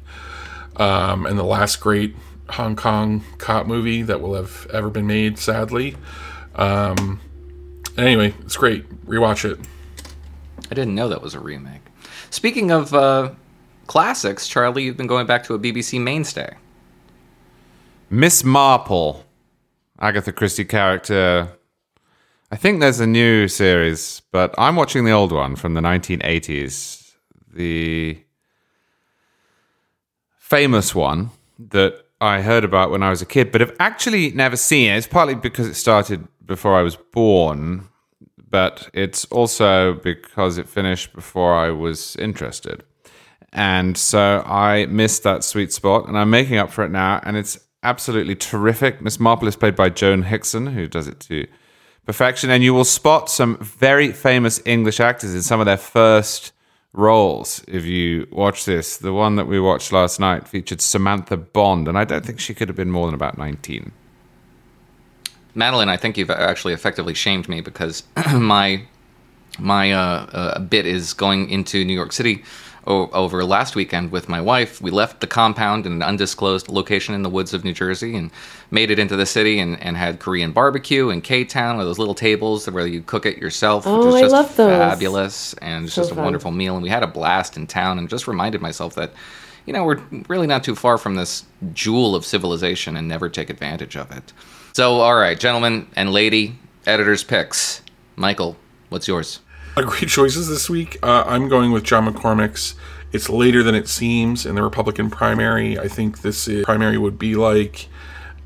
um, 0.78 1.26
and 1.26 1.38
the 1.38 1.44
last 1.44 1.80
great 1.80 2.16
Hong 2.50 2.76
Kong 2.76 3.24
cop 3.38 3.66
movie 3.66 4.02
that 4.02 4.22
will 4.22 4.36
have 4.36 4.68
ever 4.74 4.90
been 4.90 5.08
made. 5.08 5.38
Sadly, 5.38 5.96
um, 6.56 7.20
anyway, 7.98 8.34
it's 8.42 8.58
great. 8.58 8.88
Rewatch 9.06 9.50
it. 9.50 9.60
I 10.70 10.76
didn't 10.76 10.96
know 10.96 11.10
that 11.10 11.22
was 11.22 11.34
a 11.34 11.40
remake. 11.40 11.82
Speaking 12.30 12.72
of 12.72 12.94
uh, 12.94 13.32
classics, 13.88 14.48
Charlie, 14.48 14.84
you've 14.84 14.98
been 14.98 15.08
going 15.08 15.28
back 15.28 15.44
to 15.46 15.54
a 15.54 15.60
BBC 15.60 16.02
mainstay. 16.02 16.56
Miss 18.10 18.44
Marple, 18.44 19.26
Agatha 20.00 20.32
Christie 20.32 20.66
character. 20.66 21.50
I 22.52 22.56
think 22.58 22.80
there's 22.82 23.00
a 23.00 23.08
new 23.08 23.48
series, 23.48 24.22
but 24.32 24.54
I'm 24.58 24.76
watching 24.76 25.06
the 25.06 25.12
old 25.12 25.32
one 25.32 25.56
from 25.56 25.74
the 25.74 25.82
1980s. 25.82 27.14
The 27.54 28.22
famous 30.52 30.94
one 30.94 31.30
that 31.58 32.06
I 32.20 32.42
heard 32.42 32.66
about 32.66 32.92
when 32.92 33.02
I 33.02 33.10
was 33.10 33.22
a 33.22 33.26
kid, 33.26 33.54
but 33.54 33.62
have 33.62 33.74
actually 33.80 34.32
never 34.32 34.58
seen. 34.58 34.92
it. 34.92 34.98
It's 34.98 35.08
partly 35.08 35.34
because 35.34 35.66
it 35.66 35.76
started 35.76 36.28
before 36.46 36.78
I 36.78 36.82
was 36.82 36.98
born, 36.98 37.88
but 38.50 38.90
it's 38.94 39.24
also 39.26 39.94
because 39.94 40.58
it 40.58 40.68
finished 40.68 41.14
before 41.14 41.54
I 41.56 41.70
was 41.70 42.18
interested. 42.18 42.84
And 43.54 43.98
so 43.98 44.44
I 44.46 44.88
missed 44.88 45.24
that 45.24 45.46
sweet 45.46 45.72
spot, 45.72 46.10
and 46.10 46.18
I'm 46.18 46.30
making 46.30 46.58
up 46.58 46.70
for 46.70 46.84
it 46.84 46.92
now, 46.92 47.22
and 47.24 47.38
it's 47.38 47.58
absolutely 47.82 48.36
terrific. 48.36 49.02
Miss 49.02 49.22
Marple 49.22 49.48
is 49.48 49.56
played 49.56 49.78
by 49.78 49.88
Joan 49.88 50.24
Hickson, 50.24 50.68
who 50.68 50.86
does 50.86 51.08
it 51.08 51.22
to 51.22 51.48
perfection, 52.06 52.50
and 52.50 52.62
you 52.62 52.74
will 52.74 52.84
spot 52.84 53.30
some 53.30 53.56
very 53.62 54.12
famous 54.12 54.62
English 54.66 55.00
actors 55.00 55.34
in 55.34 55.44
some 55.44 55.62
of 55.62 55.66
their 55.66 55.78
first 55.78 56.52
roles 56.94 57.64
if 57.68 57.86
you 57.86 58.28
watch 58.32 58.66
this. 58.66 58.98
The 58.98 59.14
one 59.14 59.36
that 59.36 59.48
we 59.48 59.60
watched 59.60 59.92
last 59.92 60.20
night 60.20 60.48
featured 60.48 60.82
Samantha 60.82 61.38
Bond, 61.38 61.88
and 61.88 61.98
I 61.98 62.04
don't 62.04 62.26
think 62.26 62.40
she 62.40 62.54
could 62.54 62.68
have 62.68 62.76
been 62.76 62.92
more 62.92 63.08
than 63.08 63.16
about 63.16 63.38
19. 63.38 63.92
Madeline, 65.54 65.90
I 65.90 65.98
think 65.98 66.18
you've 66.18 66.30
actually 66.30 66.74
effectively 66.74 67.14
shamed 67.14 67.50
me 67.50 67.62
because 67.62 68.04
my 68.34 68.84
my 69.60 69.92
uh, 69.92 70.26
uh, 70.32 70.60
bit 70.60 70.86
is 70.86 71.14
going 71.14 71.50
into 71.50 71.84
New 71.84 71.94
York 71.94 72.14
City 72.14 72.44
o- 72.88 73.10
over 73.12 73.44
last 73.44 73.76
weekend 73.76 74.12
with 74.12 74.28
my 74.30 74.42
wife. 74.42 74.82
We 74.82 74.92
left 74.92 75.22
the 75.22 75.28
compound 75.28 75.86
in 75.86 75.92
an 75.94 76.02
undisclosed 76.02 76.70
location 76.70 77.14
in 77.16 77.22
the 77.24 77.30
woods 77.30 77.54
of 77.54 77.64
New 77.64 77.74
Jersey 77.74 78.16
and 78.16 78.32
made 78.72 78.92
it 78.92 79.00
into 79.00 79.16
the 79.16 79.26
city 79.26 79.60
and, 79.60 79.82
and 79.82 79.96
had 79.98 80.20
Korean 80.20 80.52
barbecue 80.52 81.10
in 81.10 81.22
K 81.22 81.44
Town 81.46 81.78
with 81.78 81.86
those 81.88 82.00
little 82.00 82.16
tables 82.16 82.70
where 82.70 82.88
you 82.88 83.02
cook 83.02 83.26
it 83.26 83.38
yourself, 83.38 83.86
which 83.86 83.92
Oh, 83.94 84.06
was 84.08 84.16
I 84.16 84.22
just 84.22 84.34
love 84.34 84.56
those. 84.56 84.78
fabulous 84.78 85.54
and 85.56 85.86
it's 85.86 85.94
So 85.94 86.02
just 86.02 86.12
a 86.12 86.16
fun. 86.16 86.24
wonderful 86.24 86.52
meal. 86.52 86.74
And 86.76 86.84
we 86.84 86.90
had 86.90 87.04
a 87.04 87.08
blast 87.08 87.58
in 87.58 87.68
town 87.68 87.98
and 88.00 88.10
just 88.10 88.28
reminded 88.28 88.62
myself 88.62 88.96
that. 88.96 89.12
You 89.68 89.74
know, 89.74 89.84
we're 89.86 90.02
really 90.28 90.48
not 90.48 90.64
too 90.64 90.74
far 90.76 90.98
from 90.98 91.14
this 91.14 91.46
jewel 91.76 92.16
of 92.16 92.26
civilization 92.26 92.98
and 92.98 93.08
never 93.08 93.30
take 93.30 93.52
advantage 93.52 93.96
of 93.96 94.10
it. 94.12 94.34
So, 94.74 95.02
all 95.02 95.14
right, 95.14 95.40
gentlemen 95.40 95.86
and 95.96 96.12
lady, 96.12 96.58
editor's 96.88 97.24
picks. 97.24 97.84
Michael, 98.16 98.58
what's 98.90 99.08
yours? 99.08 99.40
Great 99.76 100.10
choices 100.10 100.50
this 100.50 100.70
week. 100.70 100.98
Uh, 101.02 101.24
I'm 101.26 101.48
going 101.48 101.72
with 101.72 101.84
John 101.84 102.06
McCormack's. 102.06 102.76
It's 103.14 103.30
later 103.30 103.64
than 103.64 103.74
it 103.74 103.88
seems 103.88 104.46
in 104.46 104.56
the 104.56 104.64
Republican 104.64 105.10
primary. 105.10 105.80
I 105.80 105.88
think 105.88 106.22
this 106.22 106.48
is, 106.48 106.66
primary 106.66 106.98
would 106.98 107.18
be 107.18 107.36
like, 107.36 107.88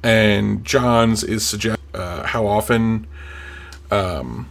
and 0.03 0.63
John's 0.63 1.23
is 1.23 1.45
suggest 1.45 1.79
uh, 1.95 2.27
how 2.27 2.45
often 2.45 3.07
um, 3.89 4.49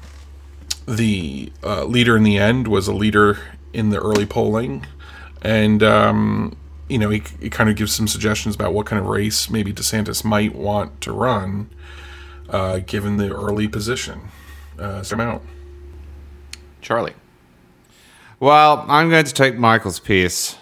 the 0.87 1.53
uh, 1.63 1.85
leader 1.85 2.17
in 2.17 2.25
the 2.25 2.39
end 2.39 2.67
was 2.67 2.89
a 2.89 2.93
leader 2.93 3.39
in 3.73 3.91
the 3.91 4.01
early 4.01 4.27
polling, 4.27 4.85
and 5.43 5.83
um, 5.83 6.57
you 6.89 6.99
know 6.99 7.11
he, 7.11 7.23
he 7.41 7.51
kind 7.51 7.71
of 7.71 7.77
gives 7.77 7.95
some 7.95 8.09
suggestions 8.09 8.57
about 8.57 8.75
what 8.75 8.85
kind 8.85 9.01
of 9.01 9.07
race 9.07 9.49
maybe 9.49 9.73
DeSantis 9.73 10.25
might 10.25 10.55
want 10.55 11.01
to 11.03 11.13
run, 11.13 11.71
uh, 12.51 12.81
given 12.81 13.17
the 13.17 13.33
early 13.33 13.69
position. 13.69 14.23
Uh, 14.77 15.03
so 15.03 15.15
I'm 15.15 15.21
out. 15.21 15.43
Charlie. 16.85 17.15
Well, 18.39 18.85
I'm 18.89 19.11
going 19.11 19.25
to 19.25 19.33
take 19.33 19.57
Michael's 19.57 19.99
piece 19.99 20.57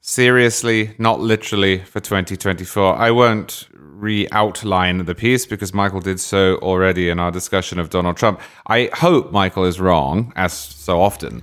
seriously, 0.00 0.94
not 0.98 1.18
literally, 1.20 1.78
for 1.78 1.98
2024. 2.00 2.96
I 2.96 3.10
won't 3.10 3.68
re 3.72 4.28
outline 4.32 5.04
the 5.06 5.14
piece 5.14 5.46
because 5.46 5.72
Michael 5.72 6.00
did 6.00 6.20
so 6.20 6.56
already 6.56 7.08
in 7.08 7.18
our 7.18 7.30
discussion 7.30 7.78
of 7.78 7.90
Donald 7.90 8.16
Trump. 8.16 8.40
I 8.66 8.90
hope 8.92 9.32
Michael 9.32 9.64
is 9.64 9.80
wrong, 9.80 10.32
as 10.36 10.52
so 10.52 11.00
often. 11.00 11.42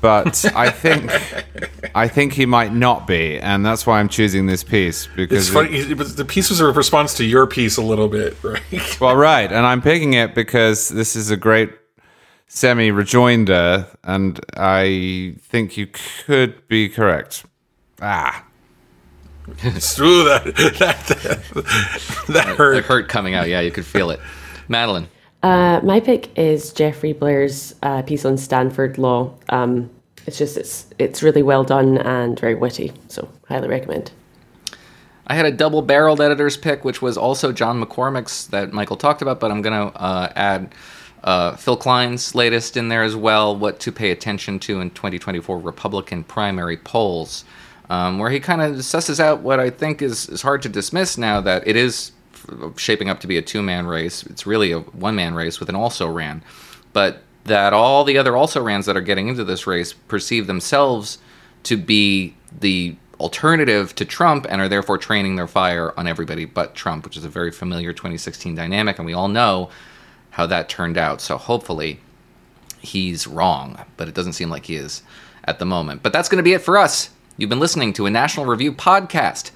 But 0.00 0.42
I 0.56 0.70
think 0.70 1.10
I 1.94 2.08
think 2.08 2.32
he 2.32 2.46
might 2.46 2.72
not 2.72 3.06
be, 3.06 3.38
and 3.38 3.66
that's 3.66 3.86
why 3.86 4.00
I'm 4.00 4.08
choosing 4.08 4.46
this 4.46 4.64
piece 4.64 5.06
because 5.14 5.48
It's 5.48 5.54
funny, 5.54 5.76
it- 5.76 6.16
the 6.16 6.24
piece 6.24 6.48
was 6.48 6.60
a 6.60 6.72
response 6.72 7.12
to 7.18 7.24
your 7.24 7.46
piece 7.46 7.76
a 7.76 7.82
little 7.82 8.08
bit, 8.08 8.34
right? 8.42 8.98
Well, 8.98 9.14
right, 9.16 9.52
and 9.52 9.66
I'm 9.66 9.82
picking 9.82 10.14
it 10.14 10.34
because 10.34 10.88
this 10.88 11.16
is 11.16 11.30
a 11.30 11.36
great 11.36 11.70
semi 12.52 12.90
rejoinder, 12.90 13.86
and 14.02 14.40
I 14.56 15.36
think 15.40 15.76
you 15.76 15.86
could 15.86 16.66
be 16.68 16.88
correct. 16.88 17.44
Ah, 18.02 18.44
It's 19.62 19.94
true 19.94 20.24
that 20.24 20.44
that 20.44 21.06
that, 21.06 21.42
that 22.28 22.46
The 22.46 22.54
hurt. 22.56 22.84
hurt 22.84 23.08
coming 23.08 23.34
out. 23.34 23.48
Yeah, 23.48 23.60
you 23.60 23.70
could 23.70 23.86
feel 23.86 24.10
it. 24.10 24.20
Madeline. 24.68 25.08
Uh, 25.42 25.80
my 25.82 26.00
pick 26.00 26.36
is 26.36 26.72
Jeffrey 26.72 27.12
Blehar's 27.14 27.74
uh, 27.82 28.02
piece 28.02 28.24
on 28.24 28.36
Stanford 28.36 28.98
Law. 28.98 29.32
Um, 29.48 29.88
it's 30.26 30.36
just 30.36 30.56
it's 30.56 30.86
it's 30.98 31.22
really 31.22 31.42
well 31.42 31.62
done 31.64 31.98
and 31.98 32.38
very 32.38 32.54
witty, 32.56 32.92
so 33.08 33.28
highly 33.48 33.68
recommend. 33.68 34.10
I 35.28 35.34
had 35.34 35.46
a 35.46 35.52
double 35.52 35.82
barreled 35.82 36.20
editor's 36.20 36.56
pick, 36.56 36.84
which 36.84 37.00
was 37.00 37.16
also 37.16 37.52
John 37.52 37.80
McCormack's 37.82 38.48
that 38.48 38.72
Michael 38.72 38.96
talked 38.96 39.22
about, 39.22 39.38
but 39.38 39.52
I'm 39.52 39.62
going 39.62 39.92
to 39.92 39.96
uh, 39.96 40.32
add 40.34 40.74
uh, 41.24 41.56
Phil 41.56 41.76
Klein's 41.76 42.34
latest 42.34 42.76
in 42.76 42.88
there 42.88 43.02
as 43.02 43.16
well 43.16 43.54
what 43.56 43.80
to 43.80 43.92
pay 43.92 44.10
attention 44.10 44.58
to 44.60 44.80
in 44.80 44.90
2024 44.90 45.58
Republican 45.58 46.24
primary 46.24 46.76
polls, 46.76 47.44
um, 47.90 48.18
where 48.18 48.30
he 48.30 48.40
kind 48.40 48.62
of 48.62 48.76
susses 48.76 49.20
out 49.20 49.40
what 49.40 49.60
I 49.60 49.70
think 49.70 50.00
is, 50.02 50.28
is 50.28 50.42
hard 50.42 50.62
to 50.62 50.68
dismiss 50.68 51.18
now 51.18 51.40
that 51.40 51.66
it 51.66 51.76
is 51.76 52.12
shaping 52.76 53.08
up 53.10 53.20
to 53.20 53.26
be 53.26 53.36
a 53.36 53.42
two 53.42 53.62
man 53.62 53.86
race. 53.86 54.22
It's 54.24 54.46
really 54.46 54.72
a 54.72 54.80
one 54.80 55.14
man 55.14 55.34
race 55.34 55.60
with 55.60 55.68
an 55.68 55.76
also 55.76 56.08
ran. 56.08 56.42
But 56.92 57.22
that 57.44 57.72
all 57.72 58.04
the 58.04 58.18
other 58.18 58.36
also 58.36 58.62
rans 58.62 58.86
that 58.86 58.96
are 58.96 59.02
getting 59.02 59.28
into 59.28 59.44
this 59.44 59.66
race 59.66 59.92
perceive 59.92 60.46
themselves 60.46 61.18
to 61.64 61.76
be 61.76 62.34
the 62.60 62.96
alternative 63.18 63.94
to 63.94 64.04
Trump 64.04 64.46
and 64.48 64.60
are 64.60 64.68
therefore 64.68 64.96
training 64.96 65.36
their 65.36 65.46
fire 65.46 65.92
on 65.98 66.06
everybody 66.06 66.46
but 66.46 66.74
Trump, 66.74 67.04
which 67.04 67.16
is 67.16 67.24
a 67.24 67.28
very 67.28 67.50
familiar 67.50 67.92
2016 67.92 68.54
dynamic, 68.54 68.98
and 68.98 69.04
we 69.04 69.12
all 69.12 69.28
know 69.28 69.68
how 70.40 70.46
that 70.46 70.70
turned 70.70 70.96
out. 70.96 71.20
So 71.20 71.36
hopefully 71.36 72.00
he's 72.80 73.26
wrong, 73.26 73.84
but 73.98 74.08
it 74.08 74.14
doesn't 74.14 74.32
seem 74.32 74.48
like 74.48 74.64
he 74.64 74.76
is 74.76 75.02
at 75.44 75.58
the 75.58 75.66
moment. 75.66 76.02
But 76.02 76.14
that's 76.14 76.30
going 76.30 76.38
to 76.38 76.42
be 76.42 76.54
it 76.54 76.62
for 76.62 76.78
us. 76.78 77.10
You've 77.36 77.50
been 77.50 77.60
listening 77.60 77.92
to 77.92 78.06
a 78.06 78.10
National 78.10 78.46
Review 78.46 78.72
podcast. 78.72 79.50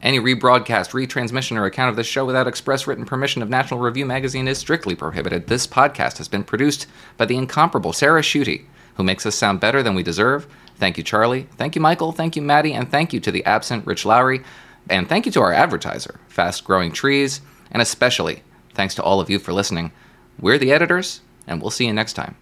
Any 0.00 0.20
rebroadcast, 0.20 0.92
retransmission, 0.92 1.56
or 1.58 1.66
account 1.66 1.90
of 1.90 1.96
this 1.96 2.06
show 2.06 2.24
without 2.24 2.46
express 2.46 2.86
written 2.86 3.04
permission 3.04 3.42
of 3.42 3.48
National 3.48 3.80
Review 3.80 4.06
magazine 4.06 4.46
is 4.46 4.58
strictly 4.58 4.94
prohibited. 4.94 5.48
This 5.48 5.66
podcast 5.66 6.18
has 6.18 6.28
been 6.28 6.44
produced 6.44 6.86
by 7.16 7.24
the 7.24 7.36
incomparable 7.36 7.92
Sarah 7.92 8.22
Schutte, 8.22 8.64
who 8.94 9.02
makes 9.02 9.26
us 9.26 9.34
sound 9.34 9.58
better 9.58 9.82
than 9.82 9.96
we 9.96 10.04
deserve. 10.04 10.46
Thank 10.76 10.98
you, 10.98 11.02
Charlie. 11.02 11.48
Thank 11.56 11.74
you, 11.74 11.82
Michael. 11.82 12.12
Thank 12.12 12.36
you, 12.36 12.42
Maddy. 12.42 12.74
And 12.74 12.88
thank 12.88 13.12
you 13.12 13.18
to 13.18 13.32
the 13.32 13.44
absent 13.44 13.86
Rich 13.86 14.04
Lowry. 14.04 14.44
And 14.88 15.08
thank 15.08 15.26
you 15.26 15.32
to 15.32 15.40
our 15.40 15.52
advertiser, 15.52 16.20
Fast 16.28 16.62
Growing 16.64 16.92
Trees. 16.92 17.40
And 17.72 17.82
especially 17.82 18.44
thanks 18.74 18.94
to 18.94 19.02
all 19.02 19.18
of 19.20 19.28
you 19.28 19.40
for 19.40 19.52
listening. 19.52 19.90
We're 20.40 20.58
the 20.58 20.72
editors, 20.72 21.20
and 21.46 21.60
we'll 21.60 21.70
see 21.70 21.86
you 21.86 21.92
next 21.92 22.12
time. 22.12 22.36